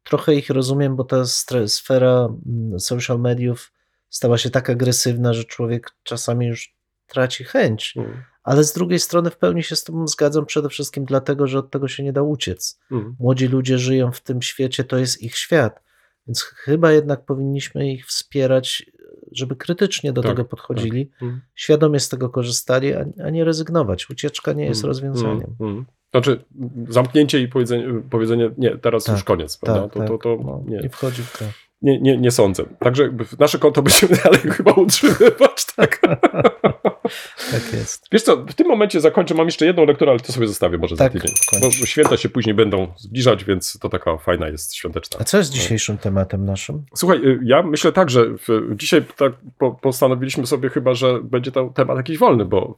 trochę 0.04 0.34
ich 0.34 0.50
rozumiem, 0.50 0.96
bo 0.96 1.04
ta 1.04 1.24
sfera 1.66 2.28
mm, 2.46 2.80
social 2.80 3.20
mediów 3.20 3.72
stała 4.10 4.38
się 4.38 4.50
tak 4.50 4.70
agresywna, 4.70 5.32
że 5.34 5.44
człowiek 5.44 5.90
czasami 6.02 6.46
już 6.46 6.77
traci 7.08 7.44
chęć, 7.44 7.94
Mm, 7.96 8.22
ale 8.42 8.64
z 8.64 8.72
drugiej 8.72 8.98
strony 8.98 9.30
w 9.30 9.36
pełni 9.36 9.62
się 9.62 9.76
z 9.76 9.84
tobą 9.84 10.06
zgadzam 10.06 10.46
przede 10.46 10.68
wszystkim 10.68 11.04
dlatego, 11.04 11.46
że 11.46 11.58
od 11.58 11.70
tego 11.70 11.88
się 11.88 12.02
nie 12.02 12.12
da 12.12 12.22
uciec. 12.22 12.80
mm. 12.92 13.16
Młodzi 13.20 13.48
ludzie 13.48 13.78
żyją 13.78 14.12
w 14.12 14.20
tym 14.20 14.42
świecie, 14.42 14.84
to 14.84 14.98
jest 14.98 15.22
ich 15.22 15.36
świat, 15.36 15.82
więc 16.26 16.42
chyba 16.42 16.92
jednak 16.92 17.24
powinniśmy 17.24 17.92
ich 17.92 18.06
wspierać, 18.06 18.86
żeby 19.32 19.56
krytycznie 19.56 20.12
do 20.12 20.22
Tak, 20.22 20.30
tego 20.30 20.44
podchodzili, 20.44 21.10
Mm. 21.22 21.40
świadomie 21.54 22.00
z 22.00 22.08
tego 22.08 22.28
korzystali, 22.28 22.94
a, 22.94 23.04
a 23.24 23.30
nie 23.30 23.44
rezygnować. 23.44 24.10
Ucieczka 24.10 24.52
nie 24.52 24.64
jest 24.64 24.80
Mm, 24.80 24.88
rozwiązaniem. 24.88 25.56
mm, 25.60 25.72
mm. 25.72 25.86
Znaczy, 26.10 26.44
zamknięcie 26.88 27.40
i 27.40 27.48
powiedzenie, 27.48 28.02
powiedzenie 28.10 28.50
nie, 28.58 28.78
teraz 28.78 29.04
Tak, 29.04 29.14
już 29.14 29.24
koniec, 29.24 29.56
prawda? 29.58 29.82
Tak, 29.82 29.92
to, 29.92 29.98
tak. 29.98 30.08
to, 30.08 30.18
to 30.18 30.36
no, 30.44 30.62
nie, 30.66 30.78
nie 30.78 30.88
wchodzi 30.90 31.22
w 31.22 31.38
grę. 31.38 31.46
nie, 31.82 32.00
nie, 32.00 32.16
nie 32.18 32.30
sądzę. 32.30 32.64
Także 32.78 33.12
nasze 33.38 33.58
konto 33.58 33.82
będziemy 33.82 34.16
dalej 34.24 34.40
chyba 34.40 34.72
utrzymywać, 34.72 35.66
tak? 35.76 36.00
Tak 37.50 37.72
jest. 37.72 38.06
Wiesz 38.12 38.22
co, 38.22 38.36
w 38.36 38.54
tym 38.54 38.66
momencie 38.68 39.00
zakończę, 39.00 39.34
mam 39.34 39.46
jeszcze 39.46 39.66
jedną 39.66 39.84
lekturę, 39.84 40.10
ale 40.10 40.20
to 40.20 40.32
sobie 40.32 40.46
zostawię 40.46 40.78
może 40.78 40.96
Tak, 40.96 41.12
za 41.12 41.20
tydzień. 41.20 41.36
Bo 41.80 41.86
święta 41.86 42.16
się 42.16 42.28
później 42.28 42.54
będą 42.54 42.88
zbliżać, 42.96 43.44
więc 43.44 43.78
to 43.78 43.88
taka 43.88 44.16
fajna 44.16 44.48
jest 44.48 44.74
świąteczna. 44.74 45.18
A 45.20 45.24
co 45.24 45.38
jest 45.38 45.50
dzisiejszym 45.50 45.98
tematem 45.98 46.44
naszym? 46.44 46.84
Słuchaj, 46.94 47.18
y, 47.18 47.40
ja 47.44 47.62
myślę 47.62 47.92
tak, 47.92 48.10
że 48.10 48.26
dzisiaj 48.76 49.04
tak 49.16 49.32
po, 49.58 49.70
postanowiliśmy 49.70 50.46
sobie 50.46 50.70
chyba, 50.70 50.94
że 50.94 51.20
będzie 51.22 51.52
to 51.52 51.72
temat 51.74 51.96
jakiś 51.96 52.18
wolny, 52.18 52.44
bo 52.44 52.76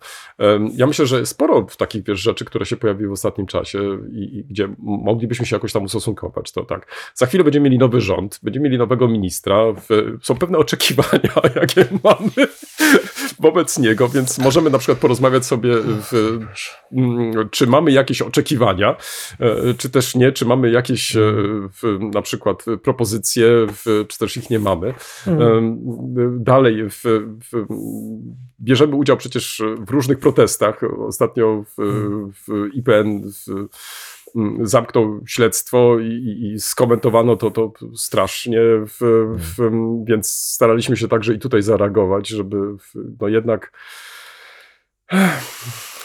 ja 0.75 0.87
myślę, 0.87 1.07
że 1.07 1.27
sporo 1.27 1.67
w 1.67 1.77
takich 1.77 2.05
wiesz, 2.05 2.21
rzeczy, 2.21 2.45
które 2.45 2.67
się 2.67 2.77
pojawiły 2.77 3.09
w 3.09 3.13
ostatnim 3.13 3.47
czasie 3.47 3.99
i, 4.13 4.39
i 4.39 4.45
gdzie 4.45 4.69
moglibyśmy 4.79 5.47
się 5.47 5.57
jakoś 5.57 5.73
tam 5.73 5.83
ustosunkować, 5.83 6.53
to 6.53 6.65
tak. 6.65 6.87
Za 7.15 7.27
chwilę 7.27 7.45
będziemy 7.45 7.65
mieli 7.65 7.79
nowy 7.79 8.01
rząd, 8.01 8.41
będziemy 8.43 8.65
mieli 8.65 8.79
nowego 8.79 9.09
ministra, 9.09 9.65
są 10.23 10.37
pewne 10.37 10.59
oczekiwania, 10.59 11.33
jakie 11.61 11.87
mamy 12.05 12.49
wobec 13.41 13.79
niego, 13.79 14.09
więc 14.09 14.39
możemy 14.39 14.71
na 14.71 14.79
przykład 14.79 14.99
porozmawiać 14.99 15.47
sobie, 15.47 15.75
w, 15.83 16.39
mm, 16.93 17.49
czy 17.51 17.67
mamy 17.67 17.93
jakieś 17.93 18.23
oczekiwania, 18.23 18.97
e, 19.41 19.75
czy 19.75 19.91
też 19.91 20.15
nie, 20.15 20.33
czy 20.33 20.47
mamy 20.47 20.71
jakieś 20.71 21.17
e, 21.17 21.21
na 22.13 22.23
przykład 22.23 22.65
propozycje, 22.83 23.67
czy 24.09 24.19
też 24.19 24.37
ich 24.37 24.51
nie 24.51 24.59
mamy. 24.59 24.95
Em, 25.27 25.79
Dalej, 26.45 26.91
w, 26.91 27.03
w, 27.53 27.67
bierzemy 28.61 28.97
udział 28.97 29.17
przecież 29.17 29.63
w 29.87 29.91
różnych 29.91 30.19
protestach. 30.19 30.81
Ostatnio 31.07 31.65
w, 31.79 31.83
w 32.47 32.75
IPN 32.75 33.23
w, 33.23 33.69
zamknął 34.63 35.21
śledztwo 35.27 35.99
i, 35.99 36.07
i, 36.07 36.53
i 36.53 36.61
skomentowano 36.61 37.37
to, 37.37 37.51
to 37.51 37.73
strasznie, 37.95 38.61
w, 38.87 38.99
w, 39.37 39.71
więc 40.05 40.31
staraliśmy 40.31 40.97
się 40.97 41.09
także 41.09 41.35
i 41.35 41.39
tutaj 41.39 41.63
zareagować, 41.63 42.29
żeby 42.29 42.57
w, 42.79 42.95
no 43.21 43.29
jednak 43.29 43.73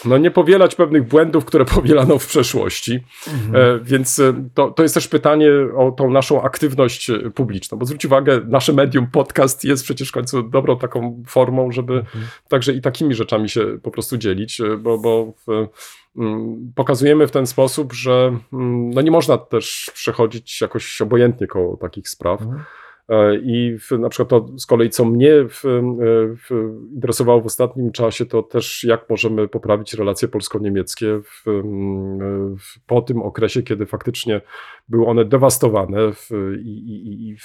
no 0.05 0.17
nie 0.17 0.32
powielać 0.32 0.76
pewnych 0.76 1.07
błędów, 1.07 1.45
które 1.45 1.65
powielano 1.76 2.19
w 2.19 2.28
przeszłości. 2.28 2.99
E, 3.53 3.80
Więc 3.84 4.19
e, 4.19 4.34
to, 4.53 4.71
to 4.71 4.84
jest 4.84 4.95
też 4.95 5.07
pytanie 5.07 5.49
o 5.78 5.91
tą 5.91 6.11
naszą 6.11 6.41
aktywność 6.41 7.09
e, 7.09 7.32
publiczną, 7.32 7.78
bo 7.78 7.86
zwróć 7.86 8.05
uwagę, 8.05 8.41
nasze 8.47 8.73
medium, 8.73 9.07
podcast 9.07 9.63
jest 9.63 9.84
przecież 9.84 10.09
w 10.09 10.11
końcu 10.11 10.43
dobrą 10.43 10.78
taką 10.78 11.23
formą, 11.28 11.71
żeby 11.71 12.05
także 12.49 12.73
i 12.73 12.82
takimi 12.82 13.13
rzeczami 13.13 13.49
się 13.49 13.80
po 13.84 13.91
prostu 13.91 14.17
dzielić, 14.17 14.61
bo, 14.80 14.97
bo 14.97 15.34
w, 15.45 15.49
mm, 15.49 15.67
pokazujemy 16.76 17.28
w 17.28 17.32
ten 17.32 17.47
sposób, 17.47 17.93
że 17.93 18.38
mm, 18.53 18.89
no 18.89 19.01
nie 19.01 19.11
można 19.11 19.38
też 19.38 19.91
przechodzić 19.93 20.61
jakoś 20.61 21.01
obojętnie 21.01 21.47
koło 21.47 21.78
takich 21.78 22.09
spraw. 22.09 22.41
Mhm. 22.41 22.63
E, 23.10 23.36
I 23.36 23.78
na 23.99 24.10
przykład 24.10 24.30
to 24.30 24.60
z 24.60 24.66
kolei, 24.66 24.89
co 24.89 25.06
mnie 25.06 25.32
w, 25.49 25.66
e, 25.66 25.82
w, 26.36 26.76
interesowało 26.93 27.41
w 27.41 27.45
ostatnim 27.45 27.91
czasie, 27.91 28.26
to 28.26 28.43
też 28.43 28.84
jak 28.84 29.10
możemy 29.10 29.47
poprawić 29.47 29.93
relacje 29.93 30.28
polsko-niemieckie 30.28 31.20
w, 31.24 31.64
po 32.88 33.01
tym 33.01 33.22
okresie, 33.22 33.64
kiedy 33.64 33.86
faktycznie 33.86 34.41
były 34.89 35.08
one 35.08 35.26
dewastowane. 35.26 36.14
W, 36.14 36.30
i, 36.60 37.32
i, 37.32 37.36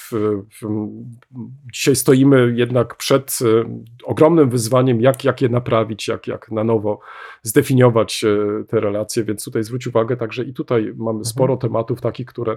dzisiaj 1.72 1.96
stoimy 1.96 2.52
jednak 2.56 2.96
przed 2.96 3.38
e, 3.42 3.80
ogromnym 4.04 4.50
wyzwaniem, 4.50 5.00
jak, 5.00 5.24
jak 5.24 5.42
je 5.42 5.48
naprawić, 5.48 6.08
jak, 6.08 6.26
jak 6.26 6.50
na 6.50 6.64
nowo 6.64 7.00
zdefiniować 7.42 8.24
e, 8.24 8.64
te 8.64 8.80
relacje, 8.80 9.24
więc 9.24 9.44
tutaj 9.44 9.62
zwróć 9.62 9.86
uwagę 9.86 10.16
także 10.16 10.44
i 10.44 10.54
tutaj 10.54 10.92
mamy 10.96 11.24
sporo 11.24 11.56
tematów 11.56 12.00
takich, 12.00 12.26
które 12.26 12.56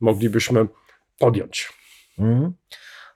moglibyśmy 0.00 0.66
podjąć. 1.18 1.81
Mhm. 2.18 2.52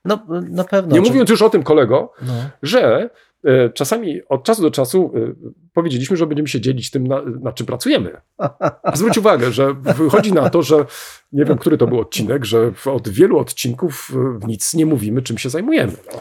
No, 0.04 0.26
na 0.50 0.64
pewno. 0.64 0.96
Nie 0.96 1.02
Czy- 1.02 1.08
mówiąc 1.10 1.30
już 1.30 1.42
o 1.42 1.50
tym, 1.50 1.62
kolego, 1.62 2.12
no. 2.22 2.32
że 2.62 3.10
e, 3.44 3.70
czasami 3.70 4.20
od 4.28 4.44
czasu 4.44 4.62
do 4.62 4.70
czasu 4.70 5.12
e, 5.14 5.34
powiedzieliśmy, 5.72 6.16
że 6.16 6.26
będziemy 6.26 6.48
się 6.48 6.60
dzielić 6.60 6.90
tym, 6.90 7.06
na, 7.06 7.22
na 7.40 7.52
czym 7.52 7.66
pracujemy. 7.66 8.20
A 8.82 8.96
zwróć 8.96 9.18
uwagę, 9.18 9.52
że 9.52 9.74
wychodzi 9.74 10.32
na 10.32 10.50
to, 10.50 10.62
że 10.62 10.86
nie 11.32 11.44
wiem, 11.44 11.58
który 11.58 11.78
to 11.78 11.86
był 11.86 12.00
odcinek, 12.00 12.44
że 12.44 12.72
od 12.84 13.08
wielu 13.08 13.38
odcinków 13.38 14.10
w 14.40 14.46
nic 14.46 14.74
nie 14.74 14.86
mówimy, 14.86 15.22
czym 15.22 15.38
się 15.38 15.50
zajmujemy. 15.50 15.92
No. 16.12 16.20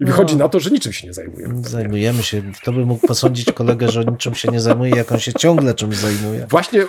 I 0.00 0.04
wychodzi 0.04 0.36
No. 0.36 0.44
na 0.44 0.48
to, 0.48 0.60
że 0.60 0.70
niczym 0.70 0.92
się 0.92 1.06
nie 1.06 1.12
zajmujemy. 1.12 1.54
Zajmujemy 1.68 2.22
się. 2.22 2.42
Kto 2.62 2.72
by 2.72 2.86
mógł 2.86 3.06
posądzić 3.06 3.52
kolegę, 3.52 3.88
że 3.88 4.04
niczym 4.04 4.34
się 4.34 4.48
nie 4.48 4.60
zajmuje, 4.60 4.96
jak 4.96 5.12
on 5.12 5.18
się 5.18 5.32
ciągle 5.32 5.74
czymś 5.74 5.96
zajmuje? 5.96 6.46
Właśnie 6.50 6.80
y, 6.82 6.86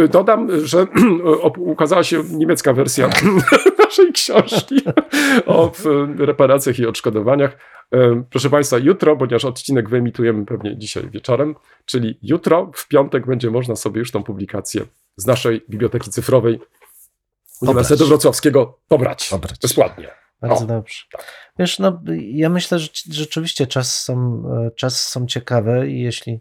y, 0.00 0.08
dodam, 0.08 0.66
że 0.66 0.86
ukazała 1.56 2.04
się 2.04 2.22
niemiecka 2.30 2.72
wersja 2.72 3.08
naszej 3.84 4.12
książki 4.12 4.74
o 5.46 5.72
w, 5.74 5.84
reparacjach 6.18 6.78
i 6.78 6.86
odszkodowaniach. 6.86 7.56
Proszę 8.30 8.50
Państwa, 8.50 8.78
jutro, 8.78 9.16
ponieważ 9.16 9.44
odcinek 9.44 9.88
wyemitujemy 9.88 10.46
pewnie 10.46 10.78
dzisiaj 10.78 11.10
wieczorem, 11.10 11.54
czyli 11.84 12.18
jutro, 12.22 12.70
w 12.74 12.88
piątek, 12.88 13.26
będzie 13.26 13.50
można 13.50 13.76
sobie 13.76 13.98
już 13.98 14.10
tą 14.10 14.22
publikację 14.22 14.82
z 15.16 15.26
naszej 15.26 15.64
biblioteki 15.70 16.10
cyfrowej 16.10 16.60
Uniwersytetu 17.62 18.06
Wrocławskiego 18.06 18.78
pobrać, 18.88 19.28
Pobrać. 19.30 19.58
bezpłatnie. 19.62 20.08
Bardzo 20.40 20.64
O, 20.64 20.66
dobrze. 20.66 21.02
tak. 21.12 21.24
Wiesz, 21.58 21.78
no, 21.78 22.02
ja 22.20 22.48
myślę, 22.48 22.78
że 22.78 22.88
ci- 22.88 23.12
rzeczywiście 23.12 23.66
czas 23.66 24.02
są, 24.02 24.42
e, 24.66 24.70
czasy 24.70 25.10
są 25.10 25.26
ciekawe 25.26 25.88
i 25.90 26.00
jeśli 26.00 26.40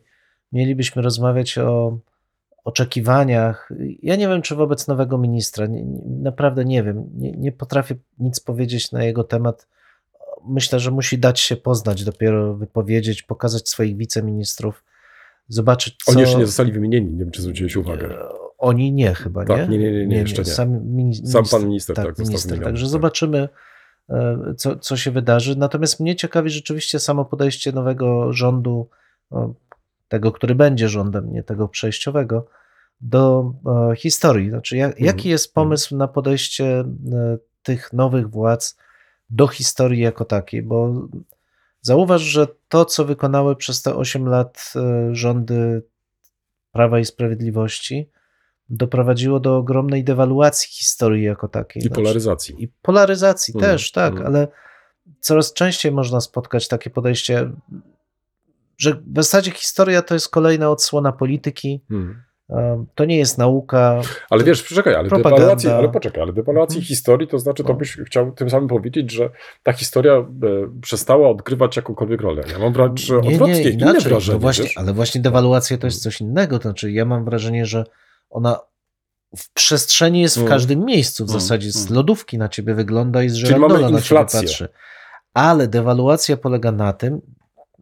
mielibyśmy 0.51 1.01
rozmawiać 1.01 1.57
o 1.57 1.97
oczekiwaniach, 2.63 3.69
ja 4.01 4.15
nie 4.15 4.27
wiem, 4.27 4.41
czy 4.41 4.55
wobec 4.55 4.87
nowego 4.87 5.17
ministra, 5.17 5.65
nie, 5.67 5.83
nie, 5.83 6.01
naprawdę 6.05 6.65
nie 6.65 6.83
wiem, 6.83 7.09
nie, 7.13 7.31
nie 7.31 7.51
potrafię 7.51 7.95
nic 8.19 8.39
powiedzieć 8.39 8.91
na 8.91 9.03
jego 9.03 9.23
temat. 9.23 9.67
Myślę, 10.47 10.79
że 10.79 10.91
musi 10.91 11.17
dać 11.17 11.39
się 11.39 11.55
poznać, 11.55 12.03
dopiero 12.03 12.53
wypowiedzieć, 12.53 13.23
pokazać 13.23 13.69
swoich 13.69 13.97
wiceministrów, 13.97 14.83
zobaczyć, 15.47 15.95
co... 16.03 16.11
Oni 16.11 16.21
jeszcze 16.21 16.37
nie 16.37 16.45
zostali 16.45 16.71
wymienieni, 16.71 17.11
nie 17.11 17.17
wiem, 17.19 17.31
czy 17.31 17.41
zwróciłeś 17.41 17.75
uwagę. 17.75 18.09
E, 18.09 18.29
Oni 18.57 18.91
nie 18.91 19.13
chyba, 19.13 19.45
Tak, 19.45 19.69
nie? 19.69 19.77
nie, 19.77 19.83
nie, 19.85 19.91
nie, 19.99 20.07
nie, 20.07 20.17
jeszcze 20.17 20.41
nie. 20.41 20.51
Sam, 20.51 20.85
mini, 20.85 21.15
Sam 21.15 21.43
pan 21.51 21.67
minister, 21.67 21.95
tak, 21.95 22.05
został 22.07 22.25
minister. 22.27 22.59
Także 22.63 22.85
tak. 22.85 22.91
zobaczymy, 22.91 23.49
co, 24.57 24.75
co 24.75 24.97
się 24.97 25.11
wydarzy. 25.11 25.55
Natomiast 25.55 25.99
mnie 25.99 26.15
ciekawi 26.15 26.49
rzeczywiście 26.49 26.99
samo 26.99 27.25
podejście 27.25 27.71
nowego 27.71 28.33
rządu, 28.33 28.89
tego, 30.07 30.31
który 30.31 30.55
będzie 30.55 30.89
rządem, 30.89 31.33
nie 31.33 31.43
tego 31.43 31.67
przejściowego, 31.67 32.47
do 33.01 33.53
e, 33.91 33.95
historii. 33.95 34.49
Znaczy, 34.49 34.77
jak, 34.77 34.91
Mhm. 34.91 35.05
jaki 35.05 35.29
jest 35.29 35.53
pomysł 35.53 35.97
na 35.97 36.07
podejście 36.07 36.65
e, 36.65 36.85
tych 37.63 37.93
nowych 37.93 38.29
władz 38.29 38.77
do 39.29 39.47
historii 39.47 40.01
jako 40.01 40.25
takiej? 40.25 40.61
Bo 40.63 41.07
zauważ, 41.81 42.21
że 42.21 42.47
to, 42.69 42.85
co 42.85 43.05
wykonały 43.05 43.55
przez 43.55 43.81
te 43.81 43.95
8 43.95 44.27
lat 44.27 44.73
e, 44.75 45.09
rządy 45.15 45.83
Prawa 46.71 46.99
i 46.99 47.05
Sprawiedliwości, 47.05 48.09
doprowadziło 48.77 49.39
do 49.39 49.57
ogromnej 49.57 50.03
dewaluacji 50.03 50.69
historii 50.71 51.23
jako 51.23 51.47
takiej. 51.47 51.79
I 51.79 51.81
Znaczy- 51.85 51.95
polaryzacji. 51.95 52.63
i 52.63 52.67
polaryzacji 52.81 53.53
Mm, 53.55 53.61
też, 53.69 53.91
tak, 53.91 54.13
mm. 54.13 54.25
ale 54.27 54.47
coraz 55.19 55.53
częściej 55.53 55.91
można 55.91 56.21
spotkać 56.21 56.67
takie 56.67 56.89
podejście, 56.89 57.49
że 58.77 58.91
w 58.93 59.15
zasadzie 59.15 59.51
historia 59.51 60.01
to 60.01 60.13
jest 60.13 60.29
kolejna 60.29 60.69
odsłona 60.69 61.11
polityki, 61.11 61.81
Hmm. 61.89 62.21
um, 62.47 62.85
to 62.95 63.05
nie 63.05 63.17
jest 63.17 63.37
nauka. 63.37 64.01
Ale 64.29 64.43
wiesz, 64.43 64.63
poczekaj, 64.63 64.95
ale 64.95 65.09
dewaluacji, 65.09 65.69
ale 65.69 65.89
poczekaj, 65.89 66.23
ale 66.23 66.33
dewaluacji 66.33 66.77
Mhm. 66.77 66.87
historii 66.87 67.27
to 67.27 67.39
znaczy, 67.39 67.63
to 67.63 67.69
No. 67.69 67.75
byś 67.79 67.97
chciał 68.05 68.31
tym 68.31 68.49
samym 68.49 68.67
powiedzieć, 68.69 69.11
że 69.11 69.29
ta 69.63 69.73
historia 69.73 70.13
e, 70.13 70.25
przestała 70.81 71.29
odgrywać 71.29 71.75
jakąkolwiek 71.75 72.21
rolę. 72.21 72.43
Ja 72.51 72.59
mam 72.59 72.73
wręcz 72.73 73.11
odwrotnie, 73.11 73.61
inne 73.61 73.69
inaczej, 73.69 74.11
wrażenie. 74.11 74.35
to 74.35 74.39
właśnie, 74.41 74.63
wiesz? 74.65 74.77
ale 74.77 74.93
właśnie 74.93 75.21
dewaluacja 75.21 75.77
to 75.77 75.87
jest 75.87 76.03
coś 76.03 76.21
innego, 76.21 76.57
to 76.59 76.63
znaczy 76.63 76.91
ja 76.91 77.05
mam 77.05 77.25
wrażenie, 77.25 77.65
że 77.65 77.83
ona 78.33 78.59
w 79.37 79.53
przestrzeni 79.53 80.21
jest 80.21 80.35
w 80.35 80.37
Mm. 80.37 80.49
każdym 80.49 80.85
miejscu, 80.85 81.25
w 81.25 81.29
Mm, 81.29 81.41
zasadzie 81.41 81.71
z 81.71 81.77
mm. 81.85 81.93
lodówki 81.95 82.37
na 82.37 82.49
ciebie 82.49 82.75
wygląda 82.75 83.23
i 83.23 83.29
z 83.29 83.49
mamy 83.57 83.91
na 83.91 84.01
ciebie 84.01 84.25
patrzy. 84.25 84.69
Ale 85.33 85.67
dewaluacja 85.67 86.37
polega 86.37 86.71
na 86.71 86.93
tym, 86.93 87.21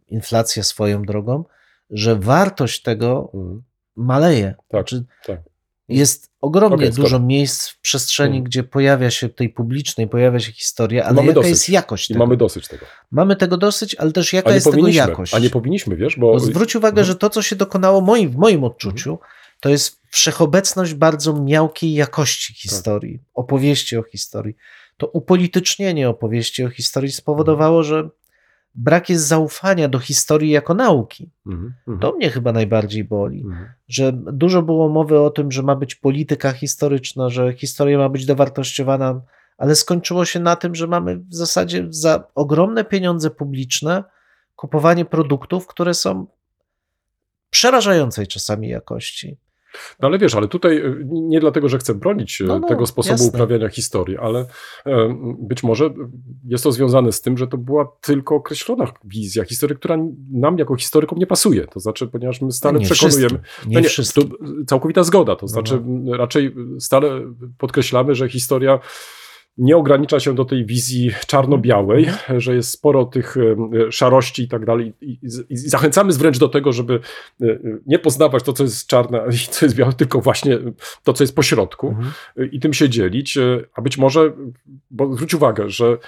inflacja 0.08 0.62
swoją 0.62 1.02
drogą, 1.02 1.44
że 1.90 2.16
wartość 2.16 2.82
tego 2.82 3.30
Mhm. 3.34 3.62
maleje. 3.96 4.54
Tak, 4.58 4.68
znaczy, 4.70 5.04
tak. 5.26 5.40
Jest 5.88 6.30
ogromnie 6.40 6.76
Okej, 6.76 6.90
dużo 6.90 7.20
miejsc 7.20 7.68
w 7.68 7.80
przestrzeni, 7.80 8.36
Mhm. 8.36 8.44
gdzie 8.44 8.62
pojawia 8.64 9.10
się 9.10 9.28
tej 9.28 9.48
publicznej, 9.48 10.08
pojawia 10.08 10.40
się 10.40 10.52
historia, 10.52 11.04
ale 11.04 11.14
Mamy 11.14 11.26
jaka 11.28 11.34
dosyć. 11.34 11.50
jest 11.50 11.68
jakość 11.68 12.10
I 12.10 12.14
tego? 12.14 12.24
mamy 12.26 12.36
dosyć 12.36 12.68
tego. 12.68 12.86
Mamy 13.10 13.36
tego 13.36 13.56
dosyć, 13.56 13.94
ale 13.94 14.12
też 14.12 14.32
jaka 14.32 14.54
jest 14.54 14.70
tego 14.70 14.88
jakość? 14.88 15.34
a 15.34 15.38
nie 15.38 15.50
powinniśmy, 15.50 15.96
wiesz, 15.96 16.18
bo... 16.18 16.32
Bo 16.32 16.38
zwróć 16.38 16.76
uwagę, 16.76 17.00
Mhm. 17.00 17.06
że 17.06 17.14
to, 17.14 17.30
co 17.30 17.42
się 17.42 17.56
dokonało 17.56 18.00
moim, 18.00 18.30
w 18.30 18.36
moim 18.36 18.64
odczuciu, 18.64 19.18
to 19.62 19.68
jest 19.68 20.00
wszechobecność 20.10 20.94
bardzo 20.94 21.40
miałkiej 21.40 21.94
jakości 21.94 22.54
historii, 22.54 23.22
opowieści 23.34 23.96
o 23.96 24.02
historii. 24.02 24.56
To 24.96 25.06
upolitycznienie 25.06 26.08
opowieści 26.08 26.64
o 26.64 26.68
historii 26.68 27.12
spowodowało, 27.12 27.82
że 27.82 28.08
brak 28.74 29.08
jest 29.08 29.26
zaufania 29.26 29.88
do 29.88 29.98
historii 29.98 30.50
jako 30.50 30.74
nauki. 30.74 31.30
Mhm, 31.46 31.74
mhm, 31.78 31.98
To 31.98 32.12
mnie 32.16 32.30
chyba 32.30 32.52
najbardziej 32.52 33.04
boli 33.04 33.40
mhm. 33.40 33.68
że 33.88 34.12
dużo 34.12 34.62
było 34.62 34.88
mowy 34.88 35.20
o 35.20 35.30
tym, 35.30 35.52
że 35.52 35.62
ma 35.62 35.76
być 35.76 35.94
polityka 35.94 36.52
historyczna, 36.52 37.28
że 37.28 37.52
historia 37.52 37.98
ma 37.98 38.08
być 38.08 38.26
dowartościowana, 38.26 39.20
ale 39.58 39.74
skończyło 39.74 40.24
się 40.24 40.40
na 40.40 40.56
tym, 40.56 40.74
że 40.74 40.86
mamy 40.86 41.18
w 41.18 41.34
zasadzie 41.34 41.86
za 41.90 42.24
ogromne 42.34 42.84
pieniądze 42.84 43.30
publiczne 43.30 44.04
kupowanie 44.56 45.04
produktów, 45.04 45.66
które 45.66 45.94
są 45.94 46.26
przerażającej 47.50 48.26
czasami 48.26 48.68
jakości. 48.68 49.36
No 50.00 50.08
ale 50.08 50.18
wiesz, 50.18 50.34
ale 50.34 50.48
tutaj 50.48 50.76
e, 50.78 50.96
nie 51.10 51.40
dlatego, 51.40 51.68
że 51.68 51.78
chcę 51.78 51.94
bronić 51.94 52.40
e, 52.40 52.44
No, 52.44 52.58
no, 52.58 52.68
tego 52.68 52.86
sposobu 52.86 53.12
jasne. 53.12 53.28
uprawiania 53.28 53.68
historii, 53.68 54.18
ale 54.18 54.46
e, 54.86 55.16
być 55.38 55.62
może 55.62 55.90
jest 56.44 56.64
to 56.64 56.72
związane 56.72 57.12
z 57.12 57.20
tym, 57.20 57.38
że 57.38 57.46
to 57.46 57.56
była 57.58 57.92
tylko 58.00 58.34
określona 58.34 58.92
wizja 59.04 59.44
historii, 59.44 59.76
która 59.76 59.96
nam 60.32 60.58
jako 60.58 60.76
historykom 60.76 61.18
nie 61.18 61.26
pasuje. 61.26 61.66
To 61.66 61.80
znaczy, 61.80 62.06
ponieważ 62.06 62.40
my 62.40 62.52
stale 62.52 62.78
nie 62.78 62.86
przekonujemy. 62.86 63.38
nie, 63.66 63.74
No 63.74 63.80
nie, 63.80 64.64
całkowita 64.66 65.02
zgoda. 65.04 65.36
To 65.36 65.42
No, 65.42 65.48
znaczy, 65.48 65.82
raczej 66.12 66.54
stale 66.78 67.20
podkreślamy, 67.58 68.14
że 68.14 68.28
historia 68.28 68.78
nie 69.58 69.76
ogranicza 69.76 70.20
się 70.20 70.34
do 70.34 70.44
tej 70.44 70.66
wizji 70.66 71.10
czarno-białej, 71.26 72.06
że 72.36 72.54
jest 72.54 72.70
sporo 72.70 73.04
tych 73.04 73.36
szarości 73.90 74.42
i 74.42 74.48
tak 74.48 74.66
dalej. 74.66 74.92
I, 75.00 75.18
zachęcamy 75.50 76.12
wręcz 76.12 76.38
do 76.38 76.48
tego, 76.48 76.72
żeby 76.72 77.00
e, 77.40 77.44
e, 77.46 77.58
nie 77.86 77.98
poznawać 77.98 78.42
to, 78.42 78.52
co 78.52 78.62
jest 78.62 78.86
czarne 78.86 79.24
i 79.32 79.48
co 79.50 79.66
jest 79.66 79.76
białe, 79.76 79.92
tylko 79.92 80.20
właśnie 80.20 80.58
to, 81.04 81.12
co 81.12 81.24
jest 81.24 81.36
po 81.36 81.42
środku 81.42 81.88
Mhm. 81.88 82.12
i 82.52 82.60
tym 82.60 82.74
się 82.74 82.88
dzielić. 82.88 83.36
e, 83.36 83.64
A 83.74 83.82
być 83.82 83.98
może, 83.98 84.32
bo 84.90 85.14
zwróć 85.14 85.34
uwagę, 85.34 85.70
że 85.70 85.98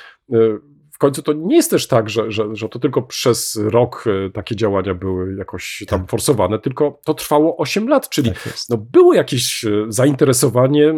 końcu 1.06 1.22
to 1.22 1.32
nie 1.32 1.56
jest 1.56 1.70
też 1.70 1.86
tak, 1.88 2.10
że, 2.10 2.30
że, 2.30 2.44
że 2.52 2.68
to 2.68 2.78
tylko 2.78 3.02
przez 3.02 3.56
rok 3.64 4.04
e, 4.26 4.30
takie 4.30 4.56
działania 4.56 4.94
były 4.94 5.34
jakoś 5.36 5.84
tam 5.88 6.00
Tak. 6.00 6.10
forsowane, 6.10 6.58
tylko 6.58 7.00
to 7.04 7.14
trwało 7.14 7.56
8 7.56 7.88
lat, 7.88 8.08
czyli 8.08 8.30
Tak 8.30 8.54
no 8.68 8.76
było 8.76 9.14
jakieś 9.14 9.64
e, 9.64 9.70
zainteresowanie, 9.88 10.94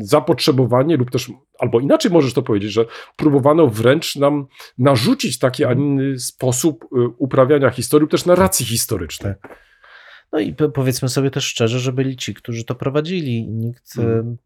zapotrzebowanie 0.00 0.96
lub 0.96 1.10
też, 1.10 1.30
albo 1.58 1.80
inaczej 1.80 2.10
możesz 2.10 2.34
to 2.34 2.42
powiedzieć, 2.42 2.72
że 2.72 2.84
próbowano 3.16 3.66
wręcz 3.66 4.16
nam 4.16 4.46
narzucić 4.78 5.38
taki, 5.38 5.64
a 5.64 5.72
inny 5.72 6.18
sposób 6.18 6.84
e, 6.84 6.86
uprawiania 7.18 7.70
historii 7.70 8.00
lub 8.02 8.10
też 8.10 8.26
narracji 8.26 8.66
historycznej. 8.66 9.34
No 10.32 10.38
i 10.38 10.52
po- 10.54 10.68
powiedzmy 10.68 11.08
sobie 11.08 11.30
też 11.30 11.44
szczerze, 11.44 11.78
że 11.80 11.92
byli 11.92 12.16
ci, 12.16 12.34
którzy 12.34 12.64
to 12.64 12.74
prowadzili. 12.74 13.38
i 13.38 13.48
Nikt. 13.48 13.98
Em, 13.98 14.36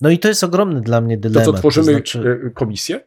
No 0.00 0.10
i 0.10 0.18
to 0.18 0.28
jest 0.28 0.44
ogromny 0.44 0.80
dla 0.80 1.00
mnie 1.00 1.16
To 1.16 1.20
dylemat. 1.20 1.44
co, 1.44 1.52
tworzymy 1.52 1.92
znaczy, 1.92 2.40
e, 2.46 2.50
komisję? 2.50 3.00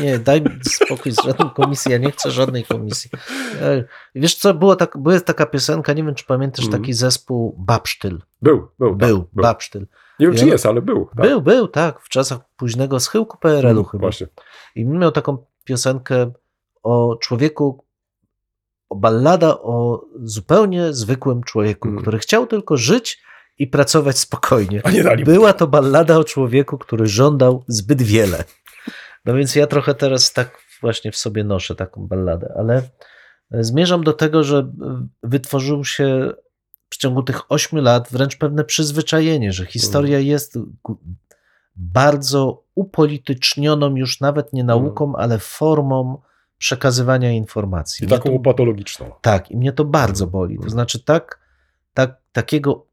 Nie, 0.00 0.18
daj 0.18 0.42
mi 0.42 0.50
spokój 0.64 1.12
z 1.12 1.24
żadną 1.24 1.50
komisją, 1.50 1.92
ja 1.92 1.98
nie 1.98 2.10
chcę 2.10 2.30
żadnej 2.30 2.64
komisji. 2.64 3.10
E, 3.60 3.84
Wiesz 4.14 4.34
co, 4.34 4.54
było 4.54 4.76
tak, 4.76 4.98
była 4.98 5.20
taka 5.20 5.46
piosenka, 5.46 5.92
nie 5.92 6.04
wiem 6.04 6.14
czy 6.14 6.24
pamiętasz 6.24 6.64
Mhm. 6.64 6.82
taki 6.82 6.92
zespół 6.92 7.54
Babsztyl. 7.58 8.22
Był, 8.42 8.68
był. 8.78 8.96
Był, 8.96 9.18
tak, 9.18 9.28
był. 9.32 9.42
Babsztyl. 9.42 9.86
Nie 10.20 10.26
wiem, 10.26 10.36
czy 10.36 10.46
jest, 10.46 10.66
ale 10.66 10.82
był. 10.82 11.08
Tak. 11.16 11.26
Był, 11.26 11.42
był, 11.42 11.68
tak, 11.68 12.00
w 12.00 12.08
czasach 12.08 12.38
późnego 12.56 13.00
schyłku 13.00 13.38
PRL-u 13.38 13.70
Mm, 13.80 13.84
chyba. 13.84 14.00
Właśnie. 14.00 14.26
I 14.74 14.84
miał 14.84 15.12
taką 15.12 15.38
piosenkę 15.64 16.32
o 16.82 17.16
człowieku, 17.20 17.84
o 18.88 18.96
ballada 18.96 19.48
o 19.48 20.04
zupełnie 20.22 20.92
zwykłym 20.92 21.42
człowieku, 21.42 21.88
Mm. 21.88 22.00
który 22.02 22.18
chciał 22.18 22.46
tylko 22.46 22.76
żyć 22.76 23.22
i 23.58 23.66
pracować 23.66 24.18
spokojnie. 24.18 24.80
A 24.84 24.90
nie 24.90 25.02
dali 25.02 25.24
mu 25.24 25.30
Była 25.30 25.52
to 25.52 25.66
ballada 25.66 26.16
o 26.16 26.24
człowieku, 26.24 26.78
który 26.78 27.06
żądał 27.06 27.64
zbyt 27.68 28.02
wiele. 28.02 28.44
No 29.24 29.34
więc 29.34 29.56
ja 29.56 29.66
trochę 29.66 29.94
teraz 29.94 30.32
tak 30.32 30.58
właśnie 30.80 31.12
w 31.12 31.16
sobie 31.16 31.44
noszę 31.44 31.74
taką 31.74 32.06
balladę, 32.06 32.52
ale 32.56 32.82
zmierzam 33.50 34.04
do 34.04 34.12
tego, 34.12 34.42
że 34.44 34.72
wytworzył 35.22 35.84
się 35.84 36.32
w 36.90 36.96
ciągu 36.96 37.22
tych 37.22 37.52
ośmiu 37.52 37.82
lat 37.82 38.08
wręcz 38.10 38.36
pewne 38.38 38.64
przyzwyczajenie, 38.64 39.52
że 39.52 39.66
historia 39.66 40.18
jest 40.18 40.58
gu- 40.58 40.96
bardzo 41.76 42.62
upolitycznioną 42.74 43.96
już 43.96 44.20
nawet 44.20 44.52
nie 44.52 44.64
nauką, 44.64 45.16
ale 45.16 45.38
formą 45.38 46.20
przekazywania 46.58 47.32
informacji. 47.32 48.04
I 48.04 48.06
Mnie 48.08 48.16
taką 48.18 48.30
to- 48.32 48.38
patologiczną. 48.38 49.10
tak, 49.20 49.50
i 49.50 49.56
mnie 49.56 49.72
to 49.72 49.84
bardzo 49.84 50.26
boli. 50.26 50.58
To 50.58 50.70
znaczy, 50.70 51.04
tak, 51.04 51.38
tak, 51.94 52.16
takiego 52.32 52.86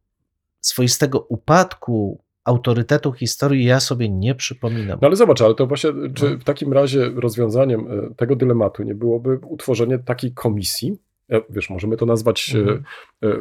swoistego 0.62 1.20
upadku 1.20 2.24
autorytetu 2.46 3.12
historii 3.12 3.66
ja 3.66 3.80
sobie 3.80 4.10
nie 4.10 4.36
przypominam. 4.36 5.00
No 5.02 5.08
ale 5.08 5.16
zobacz, 5.16 5.42
ale 5.42 5.56
to 5.56 5.68
właśnie, 5.68 5.92
czy 6.14 6.30
No. 6.30 6.38
w 6.38 6.44
takim 6.44 6.74
razie 6.74 7.10
rozwiązaniem 7.16 7.88
e, 8.12 8.16
tego 8.16 8.36
dylematu 8.36 8.84
nie 8.84 8.96
byłoby 8.96 9.40
utworzenie 9.48 10.00
takiej 10.00 10.34
komisji, 10.34 10.98
e, 11.32 11.42
wiesz, 11.50 11.70
możemy 11.70 11.98
to 11.98 12.06
nazwać 12.06 12.56
e, 12.56 12.60
Mhm. 12.60 12.84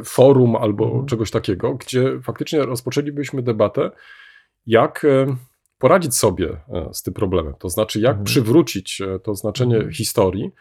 forum 0.05 0.55
albo 0.55 0.85
Mhm. 0.85 1.05
czegoś 1.05 1.31
takiego, 1.31 1.73
gdzie 1.73 2.19
faktycznie 2.23 2.61
rozpoczęlibyśmy 2.65 3.41
debatę, 3.41 3.91
jak 4.67 5.05
poradzić 5.77 6.15
sobie 6.15 6.57
z 6.93 7.01
tym 7.03 7.13
problemem. 7.13 7.53
To 7.59 7.69
znaczy, 7.69 7.99
jak 7.99 8.11
Mhm. 8.11 8.25
przywrócić 8.25 9.01
to 9.23 9.35
znaczenie 9.35 9.75
Mhm. 9.75 9.93
historii, 9.93 10.51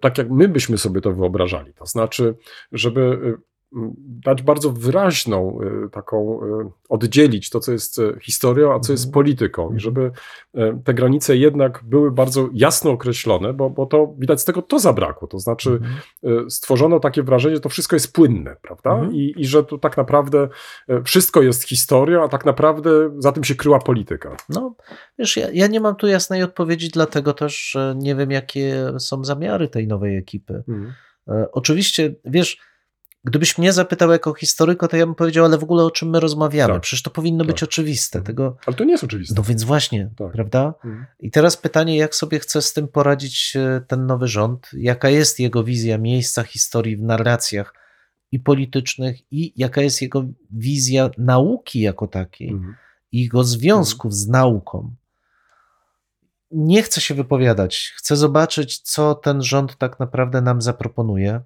tak 0.00 0.18
jak 0.18 0.30
my 0.30 0.48
byśmy 0.48 0.78
sobie 0.78 1.00
to 1.00 1.12
wyobrażali. 1.12 1.74
To 1.74 1.86
znaczy, 1.86 2.34
żeby 2.72 3.18
dać 4.24 4.42
bardzo 4.42 4.70
wyraźną 4.70 5.58
e, 5.84 5.88
taką, 5.88 6.40
e, 6.42 6.70
oddzielić 6.88 7.50
to, 7.50 7.60
co 7.60 7.72
jest 7.72 7.98
e, 7.98 8.20
historią, 8.20 8.74
a 8.74 8.80
co 8.80 8.92
jest 8.92 9.04
Mhm. 9.04 9.12
polityką 9.12 9.62
i 9.62 9.64
Mhm. 9.64 9.80
żeby 9.80 10.10
te 10.84 10.94
granice 10.94 11.36
jednak 11.36 11.80
były 11.84 12.12
bardzo 12.12 12.48
jasno 12.52 12.90
określone, 12.90 13.52
bo, 13.52 13.70
bo 13.70 13.86
to 13.86 14.14
widać 14.18 14.40
z 14.40 14.44
tego 14.44 14.62
to 14.62 14.78
zabrakło. 14.78 15.28
To 15.28 15.38
znaczy, 15.38 15.70
Mhm. 16.22 16.50
stworzono 16.50 17.00
takie 17.00 17.22
wrażenie, 17.22 17.54
że 17.54 17.60
to 17.60 17.68
wszystko 17.68 17.96
jest 17.96 18.12
płynne, 18.12 18.56
prawda? 18.62 18.90
Mhm. 18.92 19.12
I, 19.14 19.34
I 19.36 19.46
że 19.46 19.64
tu 19.64 19.78
tak 19.78 19.96
naprawdę 19.96 20.48
wszystko 21.04 21.42
jest 21.42 21.62
historią, 21.68 22.24
a 22.24 22.28
tak 22.28 22.44
naprawdę 22.44 22.90
za 23.18 23.32
tym 23.32 23.44
się 23.44 23.54
kryła 23.54 23.78
polityka. 23.78 24.36
No, 24.48 24.74
wiesz, 25.18 25.36
ja, 25.36 25.50
ja 25.52 25.66
nie 25.66 25.80
mam 25.80 25.96
tu 25.96 26.06
jasnej 26.06 26.42
odpowiedzi, 26.42 26.88
dlatego 26.88 27.32
też 27.32 27.76
nie 27.96 28.14
wiem, 28.14 28.30
jakie 28.30 28.92
są 28.98 29.24
zamiary 29.24 29.68
tej 29.68 29.86
nowej 29.88 30.16
ekipy. 30.16 30.64
E, 31.28 31.46
Oczywiście, 31.52 32.14
wiesz, 32.24 32.58
gdybyś 33.24 33.58
mnie 33.58 33.72
zapytał 33.72 34.10
jako 34.12 34.34
historyko, 34.34 34.88
to 34.88 34.96
ja 34.96 35.06
bym 35.06 35.14
powiedział, 35.14 35.44
ale 35.44 35.58
w 35.58 35.62
ogóle 35.62 35.84
o 35.84 35.90
czym 35.90 36.10
my 36.10 36.20
rozmawiamy? 36.20 36.72
Tak. 36.74 36.82
Przecież 36.82 37.02
to 37.02 37.10
powinno 37.10 37.44
być 37.44 37.60
Tak. 37.60 37.68
oczywiste. 37.68 38.18
Mhm. 38.18 38.26
Tego, 38.26 38.56
Ale 38.66 38.76
to 38.76 38.84
nie 38.84 38.92
jest 38.92 39.04
oczywiste. 39.04 39.34
no 39.36 39.42
więc 39.42 39.64
właśnie, 39.64 40.10
Tak. 40.16 40.32
prawda? 40.32 40.74
Mhm. 40.84 41.06
I 41.20 41.30
teraz 41.30 41.56
pytanie, 41.56 41.96
jak 41.96 42.14
sobie 42.14 42.38
chce 42.38 42.62
z 42.62 42.72
tym 42.72 42.88
poradzić 42.88 43.56
e, 43.56 43.80
ten 43.86 44.06
nowy 44.06 44.28
rząd? 44.28 44.70
Jaka 44.72 45.08
jest 45.10 45.40
jego 45.40 45.64
wizja 45.64 45.98
miejsca 45.98 46.42
historii 46.42 46.96
w 46.96 47.02
narracjach 47.02 47.74
i 48.32 48.40
politycznych, 48.40 49.32
i 49.32 49.52
jaka 49.56 49.82
jest 49.82 50.02
jego 50.02 50.24
wizja 50.50 51.10
nauki 51.18 51.80
jako 51.80 52.06
takiej, 52.06 52.48
Mhm. 52.48 52.74
i 53.12 53.22
jego 53.22 53.44
związków 53.44 54.14
z 54.14 54.28
nauką? 54.28 54.94
Nie 56.50 56.82
chcę 56.82 57.00
się 57.00 57.14
wypowiadać. 57.14 57.92
Chcę 57.96 58.16
zobaczyć, 58.16 58.78
co 58.78 59.14
ten 59.14 59.42
rząd 59.42 59.76
tak 59.78 60.00
naprawdę 60.00 60.40
nam 60.40 60.62
zaproponuje. 60.62 61.40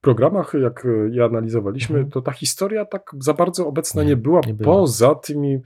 Programach, 0.00 0.52
jak 0.62 0.86
e, 0.86 0.88
je 1.10 1.24
analizowaliśmy, 1.24 1.96
Mhm. 1.96 2.10
to 2.12 2.22
ta 2.22 2.32
historia 2.32 2.84
tak 2.84 3.10
za 3.18 3.34
bardzo 3.34 3.66
obecna 3.66 4.02
Nie, 4.02 4.08
nie, 4.08 4.16
była, 4.16 4.40
nie 4.46 4.54
poza 4.54 5.14
tymi 5.14 5.58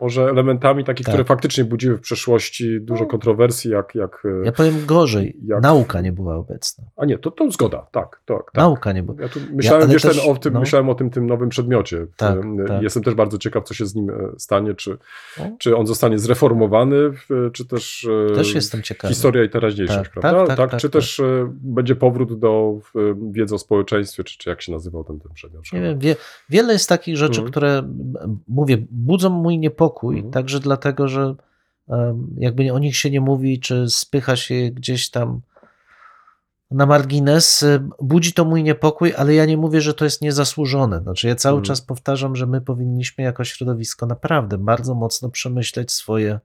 może 0.00 0.22
elementami 0.28 0.84
takich, 0.84 1.06
Tak. 1.06 1.12
które 1.14 1.24
faktycznie 1.24 1.64
budziły 1.64 1.96
w 1.96 2.00
przeszłości 2.00 2.80
dużo 2.80 3.04
No. 3.04 3.10
kontrowersji, 3.10 3.70
jak... 3.70 3.94
jak 3.94 4.22
e, 4.24 4.44
Ja 4.44 4.52
powiem 4.52 4.86
gorzej, 4.86 5.36
Jak- 5.46 5.62
nauka 5.62 6.00
nie 6.00 6.12
była 6.12 6.36
obecna. 6.36 6.84
A 6.96 7.04
nie, 7.04 7.18
to, 7.18 7.30
to 7.30 7.50
zgoda, 7.50 7.86
tak, 7.92 8.20
tak. 8.26 8.36
tak. 8.44 8.54
Nauka 8.54 8.92
nie 8.92 9.02
była. 9.02 9.16
Ja 9.22 9.28
tu 9.28 9.40
myślałem, 9.52 9.82
ale 9.82 9.92
wiesz, 9.92 10.02
też, 10.02 10.26
o 10.26 10.34
tym, 10.36 10.52
no. 10.54 10.60
myślałem 10.60 10.88
o 10.88 10.94
tym, 10.94 11.10
tym 11.10 11.26
nowym 11.26 11.48
przedmiocie. 11.48 12.06
Tak, 12.16 12.38
E, 12.38 12.64
tak. 12.68 12.82
Jestem 12.82 13.02
też 13.02 13.14
bardzo 13.14 13.38
ciekaw, 13.38 13.64
co 13.64 13.74
się 13.74 13.86
z 13.86 13.94
nim 13.94 14.12
stanie, 14.38 14.74
czy, 14.74 14.92
O. 15.40 15.42
czy 15.58 15.76
on 15.76 15.86
zostanie 15.86 16.18
zreformowany, 16.18 16.96
czy 17.52 17.66
też, 17.66 18.08
Też 18.34 18.54
jestem 18.54 18.82
ciekawy. 18.82 19.14
historia 19.14 19.44
i 19.44 19.48
teraźniejszość, 19.50 19.98
Tak, 19.98 20.20
prawda? 20.22 20.46
tak, 20.46 20.56
tak, 20.56 20.70
tak, 20.70 20.80
czy 20.80 20.90
też 20.90 21.22
będzie 21.50 21.96
powrót 21.96 22.38
do 22.38 22.74
wiedzy 23.32 23.54
o 23.54 23.58
społeczeństwie, 23.58 23.77
czy, 23.84 24.04
czy 24.24 24.50
jak 24.50 24.62
się 24.62 24.72
nazywał 24.72 25.04
ten, 25.04 25.20
ten 25.20 25.32
przedmiot? 25.32 25.64
Nie 25.72 25.80
wiem, 25.80 25.98
wie, 25.98 26.16
wiele 26.48 26.72
jest 26.72 26.88
takich 26.88 27.16
rzeczy, 27.16 27.40
Mhm. 27.40 27.50
które, 27.50 27.82
mówię, 28.48 28.78
budzą 28.90 29.30
mój 29.30 29.58
niepokój, 29.58 30.16
Mhm. 30.16 30.32
także 30.32 30.60
dlatego, 30.60 31.08
że 31.08 31.34
jakby 32.36 32.72
o 32.72 32.78
nich 32.78 32.96
się 32.96 33.10
nie 33.10 33.20
mówi, 33.20 33.60
czy 33.60 33.84
spycha 33.90 34.36
się 34.36 34.54
gdzieś 34.70 35.10
tam 35.10 35.40
na 36.70 36.86
margines, 36.86 37.62
y, 37.62 37.80
budzi 38.00 38.32
to 38.32 38.44
mój 38.44 38.62
niepokój, 38.62 39.14
ale 39.16 39.34
ja 39.34 39.44
nie 39.46 39.56
mówię, 39.56 39.80
że 39.80 39.94
to 39.94 40.04
jest 40.04 40.22
niezasłużone. 40.22 41.00
Znaczy 41.00 41.28
ja 41.28 41.34
cały 41.34 41.54
Mhm. 41.58 41.64
czas 41.66 41.80
powtarzam, 41.80 42.36
że 42.36 42.46
my 42.46 42.60
powinniśmy 42.60 43.24
jako 43.24 43.44
środowisko 43.44 44.06
naprawdę 44.06 44.58
bardzo 44.58 44.94
mocno 44.94 45.30
przemyśleć 45.30 45.92
swoje, 45.92 46.40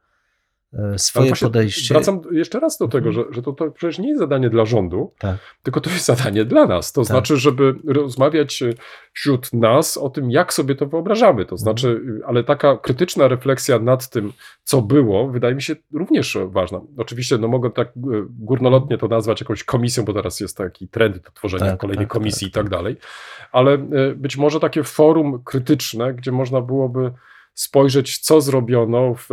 swoje 0.97 1.27
właśnie 1.27 1.47
podejście. 1.47 1.93
Wracam 1.93 2.21
jeszcze 2.31 2.59
raz 2.59 2.77
do 2.77 2.87
tego, 2.87 3.09
Mhm. 3.09 3.25
że, 3.27 3.33
że 3.35 3.41
to, 3.41 3.51
to 3.53 3.71
przecież 3.71 3.99
nie 3.99 4.07
jest 4.07 4.19
zadanie 4.19 4.49
dla 4.49 4.65
rządu, 4.65 5.11
Tak. 5.19 5.37
tylko 5.63 5.81
to 5.81 5.89
jest 5.89 6.05
zadanie 6.05 6.45
dla 6.45 6.65
nas. 6.65 6.91
To 6.91 7.01
Tak. 7.01 7.07
znaczy, 7.07 7.37
żeby 7.37 7.75
rozmawiać 7.87 8.61
e, 8.61 8.73
wśród 9.13 9.53
nas 9.53 9.97
o 9.97 10.09
tym, 10.09 10.31
jak 10.31 10.53
sobie 10.53 10.75
to 10.75 10.85
wyobrażamy. 10.85 11.45
To 11.45 11.57
znaczy, 11.57 11.87
Mhm. 11.89 12.21
e, 12.21 12.25
ale 12.27 12.43
taka 12.43 12.77
krytyczna 12.77 13.27
refleksja 13.27 13.79
nad 13.79 14.09
tym, 14.09 14.33
co 14.63 14.81
było, 14.81 15.27
wydaje 15.27 15.55
mi 15.55 15.61
się 15.61 15.75
również 15.93 16.37
ważna. 16.45 16.81
Oczywiście, 16.97 17.37
no 17.37 17.47
mogę 17.47 17.71
tak 17.71 17.87
e, 17.87 17.91
górnolotnie 18.29 18.97
to 18.97 19.07
nazwać 19.07 19.41
jakąś 19.41 19.63
komisją, 19.63 20.05
bo 20.05 20.13
teraz 20.13 20.39
jest 20.39 20.57
taki 20.57 20.87
trend 20.87 21.17
do 21.17 21.31
tworzenia 21.31 21.65
Tak, 21.71 21.79
kolejnej 21.79 22.05
tak, 22.05 22.13
komisji 22.13 22.47
tak, 22.47 22.51
i 22.51 22.53
tak 22.53 22.63
tak. 22.63 22.71
dalej, 22.71 22.97
ale 23.51 23.73
e, 23.73 23.79
być 24.15 24.37
może 24.37 24.59
takie 24.59 24.83
forum 24.83 25.41
krytyczne, 25.45 26.13
gdzie 26.13 26.31
można 26.31 26.61
byłoby 26.61 27.11
spojrzeć, 27.53 28.19
co 28.19 28.41
zrobiono, 28.41 29.15
w, 29.15 29.29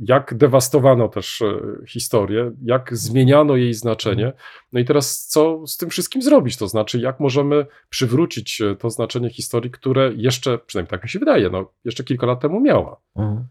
jak 0.00 0.34
dewastowano 0.34 1.08
też 1.08 1.42
e, 1.42 1.60
historię, 1.86 2.52
jak 2.64 2.96
zmieniano 2.96 3.56
jej 3.56 3.74
znaczenie. 3.74 4.32
No 4.72 4.80
i 4.80 4.84
teraz 4.84 5.26
co 5.26 5.66
z 5.66 5.76
tym 5.76 5.90
wszystkim 5.90 6.22
zrobić? 6.22 6.56
To 6.56 6.68
znaczy, 6.68 6.98
jak 6.98 7.20
możemy 7.20 7.66
przywrócić 7.88 8.60
e, 8.60 8.76
to 8.76 8.90
znaczenie 8.90 9.30
historii, 9.30 9.70
które 9.70 10.12
jeszcze, 10.16 10.58
przynajmniej 10.58 10.90
tak 10.90 11.02
mi 11.02 11.08
się 11.08 11.18
wydaje, 11.18 11.50
no, 11.50 11.70
jeszcze 11.84 12.04
kilka 12.04 12.26
lat 12.26 12.40
temu 12.40 12.60
miała. 12.60 13.00
Mhm. 13.16 13.44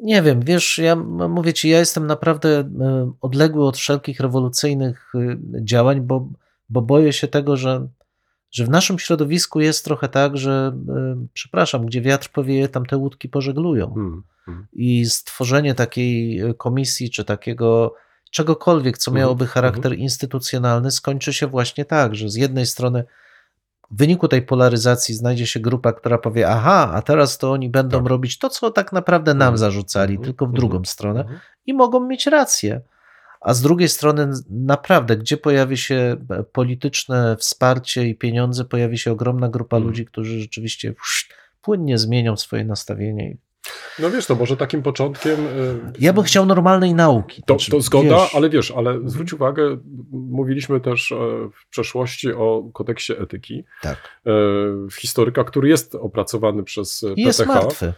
Nie 0.00 0.22
wiem, 0.22 0.40
wiesz, 0.40 0.78
ja 0.78 0.96
mówię 1.28 1.52
ci, 1.52 1.68
ja 1.68 1.78
jestem 1.78 2.06
naprawdę 2.06 2.58
e, 2.58 3.12
odległy 3.20 3.66
od 3.66 3.76
wszelkich 3.76 4.20
rewolucyjnych 4.20 5.12
działań, 5.60 6.00
bo, 6.00 6.28
bo 6.68 6.82
boję 6.82 7.12
się 7.12 7.28
tego, 7.28 7.56
że, 7.56 7.88
że 8.50 8.64
w 8.64 8.70
naszym 8.70 8.98
środowisku 8.98 9.60
jest 9.60 9.84
trochę 9.84 10.08
tak, 10.08 10.36
że, 10.36 10.72
e, 10.88 11.26
przepraszam, 11.32 11.86
gdzie 11.86 12.00
wiatr 12.00 12.28
powieje, 12.28 12.68
tam 12.68 12.86
te 12.86 12.96
łódki 12.96 13.28
pożeglują. 13.28 13.94
Hmm. 13.94 14.22
I 14.72 15.06
stworzenie 15.06 15.74
takiej 15.74 16.40
e, 16.40 16.54
komisji 16.54 17.10
czy 17.10 17.24
takiego 17.24 17.94
czegokolwiek, 18.30 18.98
co 18.98 19.10
Mhm, 19.10 19.22
miałoby 19.22 19.46
charakter 19.46 19.98
instytucjonalny, 19.98 20.90
skończy 20.90 21.32
się 21.32 21.46
właśnie 21.46 21.84
tak, 21.84 22.14
że 22.14 22.30
z 22.30 22.34
jednej 22.34 22.66
strony 22.66 23.04
w 23.90 23.96
wyniku 23.96 24.28
tej 24.28 24.42
polaryzacji 24.42 25.14
znajdzie 25.14 25.46
się 25.46 25.60
grupa, 25.60 25.92
która 25.92 26.18
powie: 26.18 26.48
Aha, 26.48 26.90
a 26.94 27.02
teraz 27.02 27.38
to 27.38 27.52
oni 27.52 27.70
będą 27.70 27.98
Tak. 27.98 28.06
robić 28.08 28.38
to, 28.38 28.48
co 28.48 28.70
tak 28.70 28.92
naprawdę 28.92 29.34
nam 29.34 29.42
Mhm, 29.48 29.58
zarzucali, 29.58 30.12
mhm, 30.14 30.24
tylko 30.24 30.46
w 30.46 30.48
mhm, 30.48 30.60
drugą 30.60 30.84
stronę 30.84 31.20
Mhm. 31.20 31.40
i 31.66 31.74
mogą 31.74 32.00
mieć 32.06 32.26
rację. 32.26 32.80
A 33.40 33.54
z 33.54 33.62
drugiej 33.62 33.88
strony, 33.88 34.28
naprawdę, 34.50 35.16
gdzie 35.16 35.36
pojawi 35.36 35.76
się 35.76 36.16
e, 36.30 36.42
polityczne 36.42 37.36
wsparcie 37.36 38.06
i 38.08 38.14
pieniądze, 38.14 38.64
pojawi 38.64 38.98
się 38.98 39.12
ogromna 39.12 39.48
grupa 39.48 39.76
Mhm. 39.76 39.90
ludzi, 39.90 40.06
którzy 40.06 40.40
rzeczywiście 40.40 40.94
płynnie 41.62 41.98
zmienią 41.98 42.36
swoje 42.36 42.64
nastawienie. 42.64 43.36
No 43.98 44.10
wiesz, 44.10 44.26
to 44.26 44.34
może 44.34 44.56
takim 44.56 44.82
początkiem. 44.82 45.40
e, 45.40 45.92
Ja 45.98 46.12
bym 46.12 46.24
chciał 46.24 46.46
normalnej 46.46 46.94
nauki. 46.94 47.42
To, 47.46 47.56
to 47.70 47.80
zgoda, 47.80 48.08
wiesz, 48.08 48.34
ale 48.34 48.50
wiesz, 48.50 48.70
ale 48.70 48.98
zwróć 49.04 49.32
uwagę, 49.32 49.76
mówiliśmy 50.12 50.80
też 50.80 51.12
e, 51.12 51.16
w 51.54 51.68
przeszłości 51.70 52.32
o 52.32 52.70
kodeksie 52.72 53.12
etyki. 53.12 53.64
Tak. 53.82 53.98
Historyka, 55.00 55.44
który 55.44 55.68
jest 55.68 55.94
opracowany 55.94 56.62
przez 56.62 57.04
I 57.16 57.22
jest 57.22 57.38
PTH. 57.40 57.54
martwy. 57.54 57.92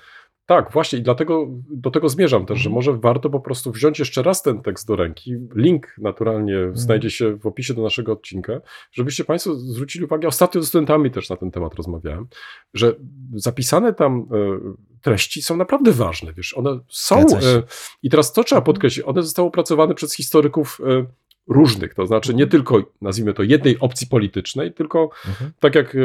Tak, 0.46 0.72
właśnie 0.72 0.98
i 0.98 1.02
dlatego 1.02 1.46
do 1.70 1.90
tego 1.90 2.08
zmierzam 2.08 2.46
też, 2.46 2.58
że 2.58 2.68
Mhm. 2.68 2.74
może 2.74 2.92
warto 3.00 3.30
po 3.30 3.40
prostu 3.40 3.72
wziąć 3.72 3.98
jeszcze 3.98 4.22
raz 4.22 4.42
ten 4.42 4.62
tekst 4.62 4.88
do 4.88 4.96
ręki. 4.96 5.34
Link 5.54 5.94
naturalnie 5.98 6.56
Mhm. 6.56 6.76
znajdzie 6.76 7.10
się 7.10 7.36
w 7.36 7.46
opisie 7.46 7.74
do 7.74 7.82
naszego 7.82 8.12
odcinka, 8.12 8.60
żebyście 8.92 9.24
Państwo 9.24 9.54
zwrócili 9.54 10.04
uwagę. 10.04 10.28
Ostatnio 10.28 10.62
z 10.62 10.68
studentami 10.68 11.10
też 11.10 11.30
na 11.30 11.36
ten 11.36 11.50
temat 11.50 11.74
rozmawiałem, 11.74 12.26
że 12.74 12.94
zapisane 13.34 13.94
tam 13.94 14.28
e, 14.32 14.58
treści 15.02 15.42
są 15.42 15.56
naprawdę 15.56 15.92
ważne. 15.92 16.32
Wiesz, 16.32 16.54
one 16.58 16.78
są. 16.88 17.16
E, 17.20 17.62
I 18.02 18.10
teraz 18.10 18.32
to 18.32 18.44
trzeba 18.44 18.58
Mhm. 18.58 18.64
podkreślić. 18.74 19.06
One 19.06 19.22
zostały 19.22 19.48
opracowane 19.48 19.94
przez 19.94 20.14
historyków. 20.16 20.78
E, 20.86 21.06
Różnych, 21.48 21.94
to 21.94 22.06
znaczy 22.06 22.34
nie 22.34 22.46
tylko, 22.46 22.82
nazwijmy 23.00 23.34
to, 23.34 23.42
jednej 23.42 23.78
opcji 23.78 24.06
politycznej, 24.06 24.72
tylko 24.72 25.10
Mhm. 25.28 25.52
tak 25.60 25.74
jak 25.74 25.94
e, 25.94 25.98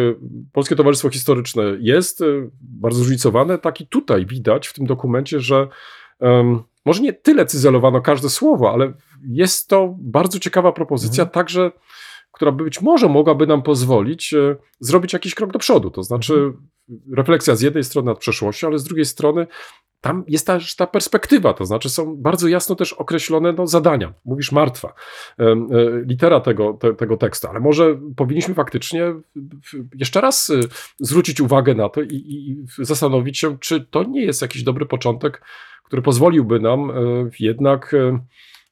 Polskie 0.53 0.75
Towarzystwo 0.75 1.09
Historyczne 1.09 1.63
jest 1.79 2.21
e, 2.21 2.25
bardzo 2.61 2.99
zróżnicowane, 2.99 3.57
tak 3.57 3.81
i 3.81 3.87
tutaj 3.87 4.25
widać 4.25 4.67
w 4.67 4.73
tym 4.73 4.85
dokumencie, 4.85 5.39
że 5.39 5.67
em, 6.19 6.63
może 6.85 7.01
nie 7.01 7.13
tyle 7.13 7.45
cyzelowano 7.45 8.01
każde 8.01 8.29
słowo, 8.29 8.73
ale 8.73 8.93
jest 9.27 9.69
to 9.69 9.95
bardzo 9.99 10.39
ciekawa 10.39 10.71
propozycja, 10.71 11.23
Mhm. 11.23 11.33
także, 11.33 11.71
która 12.37 12.51
być 12.51 12.81
może 12.81 13.09
mogłaby 13.09 13.47
nam 13.47 13.61
pozwolić 13.63 14.33
e, 14.33 14.55
zrobić 14.79 15.13
jakiś 15.13 15.35
krok 15.35 15.51
do 15.51 15.59
przodu. 15.59 15.91
To 15.91 16.03
znaczy 16.03 16.33
Mhm. 16.33 16.67
refleksja 17.17 17.55
z 17.55 17.61
jednej 17.61 17.83
strony 17.83 18.05
nad 18.05 18.19
przeszłością, 18.19 18.67
ale 18.67 18.79
z 18.79 18.83
drugiej 18.83 19.05
strony 19.05 19.47
tam 20.01 20.23
jest 20.27 20.47
też 20.47 20.75
ta 20.75 20.87
perspektywa, 20.87 21.53
to 21.53 21.65
znaczy 21.65 21.89
są 21.89 22.15
bardzo 22.15 22.47
jasno 22.47 22.75
też 22.75 22.93
określone 22.93 23.53
no, 23.53 23.67
zadania. 23.67 24.13
Mówisz 24.25 24.51
martwa, 24.51 24.93
em, 25.37 25.67
e, 25.71 26.05
litera 26.05 26.39
tego, 26.39 26.73
te, 26.73 26.93
tego 26.93 27.17
tekstu, 27.17 27.47
ale 27.47 27.59
może 27.59 27.99
powinniśmy 28.15 28.53
faktycznie 28.53 29.13
jeszcze 29.95 30.21
raz 30.21 30.51
zwrócić 30.99 31.41
uwagę 31.41 31.75
na 31.75 31.89
to 31.89 32.01
i, 32.01 32.07
i 32.15 32.57
zastanowić 32.85 33.37
się, 33.39 33.57
czy 33.59 33.81
to 33.81 34.03
nie 34.03 34.21
jest 34.21 34.41
jakiś 34.41 34.63
dobry 34.63 34.85
początek, 34.85 35.41
który 35.83 36.01
pozwoliłby 36.01 36.59
nam 36.59 36.91
e, 36.91 36.93
jednak 37.39 37.93
e, 37.93 38.19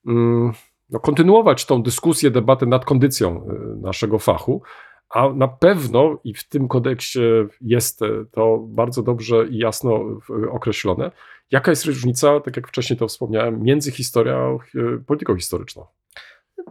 mm, 0.08 0.54
no, 0.90 1.00
kontynuować 1.00 1.66
tą 1.66 1.84
dyskusję, 1.84 2.32
debatę 2.32 2.66
nad 2.66 2.86
kondycją 2.86 3.48
e, 3.48 3.76
naszego 3.82 4.20
fachu. 4.20 4.62
A 5.10 5.30
na 5.30 5.48
pewno 5.48 6.20
i 6.24 6.34
w 6.34 6.50
tym 6.50 6.68
kodeksie 6.68 7.20
jest 7.62 8.02
e, 8.02 8.08
to 8.32 8.58
bardzo 8.58 9.04
dobrze 9.04 9.48
i 9.48 9.58
jasno 9.58 10.20
określone, 10.52 11.12
jaka 11.52 11.72
jest 11.72 11.86
różnica, 11.86 12.40
tak 12.40 12.56
jak 12.56 12.68
wcześniej 12.68 13.00
to 13.00 13.08
wspomniałem, 13.08 13.64
między 13.64 13.92
historią 13.92 14.60
a 14.76 14.80
e, 14.80 14.98
polityką 15.06 15.36
historyczną. 15.36 15.86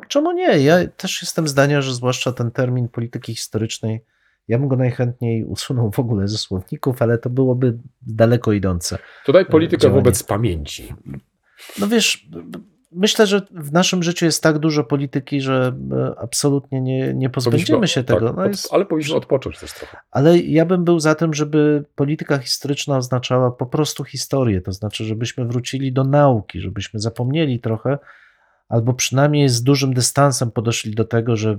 Czemu 0.08 0.32
nie? 0.32 0.58
Ja 0.60 0.86
też 0.86 1.22
jestem 1.22 1.48
zdania, 1.48 1.82
że 1.82 1.94
zwłaszcza 1.94 2.32
ten 2.32 2.50
termin 2.50 2.88
polityki 2.88 3.34
historycznej, 3.34 4.04
ja 4.48 4.58
bym 4.58 4.68
go 4.68 4.76
najchętniej 4.76 5.44
usunął 5.44 5.90
w 5.90 5.98
ogóle 5.98 6.28
ze 6.28 6.38
słowników, 6.38 7.02
ale 7.02 7.18
to 7.18 7.30
byłoby 7.30 7.78
daleko 8.02 8.52
idące. 8.52 8.98
Tutaj 9.26 9.46
polityka 9.46 9.82
działanie. 9.82 10.00
wobec 10.00 10.22
pamięci. 10.22 10.94
No 11.80 11.86
wiesz, 11.86 12.28
myślę, 12.94 13.26
że 13.26 13.42
w 13.50 13.72
naszym 13.72 14.02
życiu 14.02 14.24
jest 14.24 14.42
tak 14.42 14.58
dużo 14.58 14.84
polityki, 14.84 15.40
że 15.40 15.72
e, 15.92 16.14
absolutnie 16.18 16.80
nie, 16.80 17.14
nie 17.14 17.30
pozbędziemy 17.30 17.66
Powinniśmy- 17.66 17.88
się 17.88 18.04
tego. 18.04 18.26
tak, 18.28 18.36
No 18.36 18.46
jest, 18.46 18.68
Ale 18.72 18.84
powinniśmy 18.86 19.16
odpocząć 19.16 19.58
też 19.58 19.72
trochę. 19.72 19.96
Ale 20.10 20.38
ja 20.38 20.64
bym 20.66 20.84
był 20.84 21.00
za 21.00 21.14
tym, 21.14 21.34
żeby 21.34 21.84
polityka 21.94 22.38
historyczna 22.38 22.96
oznaczała 22.96 23.50
po 23.50 23.66
prostu 23.66 24.04
historię, 24.04 24.60
to 24.60 24.72
znaczy, 24.72 25.04
żebyśmy 25.04 25.44
wrócili 25.44 25.92
do 25.92 26.04
nauki, 26.04 26.60
żebyśmy 26.60 27.00
zapomnieli 27.00 27.60
trochę, 27.60 27.98
albo 28.68 28.94
przynajmniej 28.94 29.48
z 29.48 29.62
dużym 29.62 29.94
dystansem 29.94 30.50
podeszli 30.50 30.94
do 30.94 31.04
tego, 31.04 31.36
że 31.36 31.58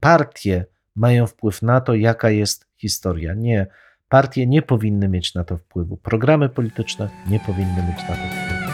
partie 0.00 0.64
mają 0.96 1.26
wpływ 1.26 1.62
na 1.62 1.80
to, 1.80 1.94
jaka 1.94 2.30
jest 2.30 2.66
historia. 2.76 3.34
Nie, 3.34 3.66
partie 4.08 4.46
nie 4.46 4.62
powinny 4.62 5.08
mieć 5.08 5.34
na 5.34 5.44
to 5.44 5.56
wpływu, 5.56 5.96
programy 5.96 6.48
polityczne 6.48 7.08
nie 7.30 7.40
powinny 7.40 7.82
mieć 7.88 7.98
na 8.08 8.14
to 8.14 8.22
wpływu. 8.28 8.73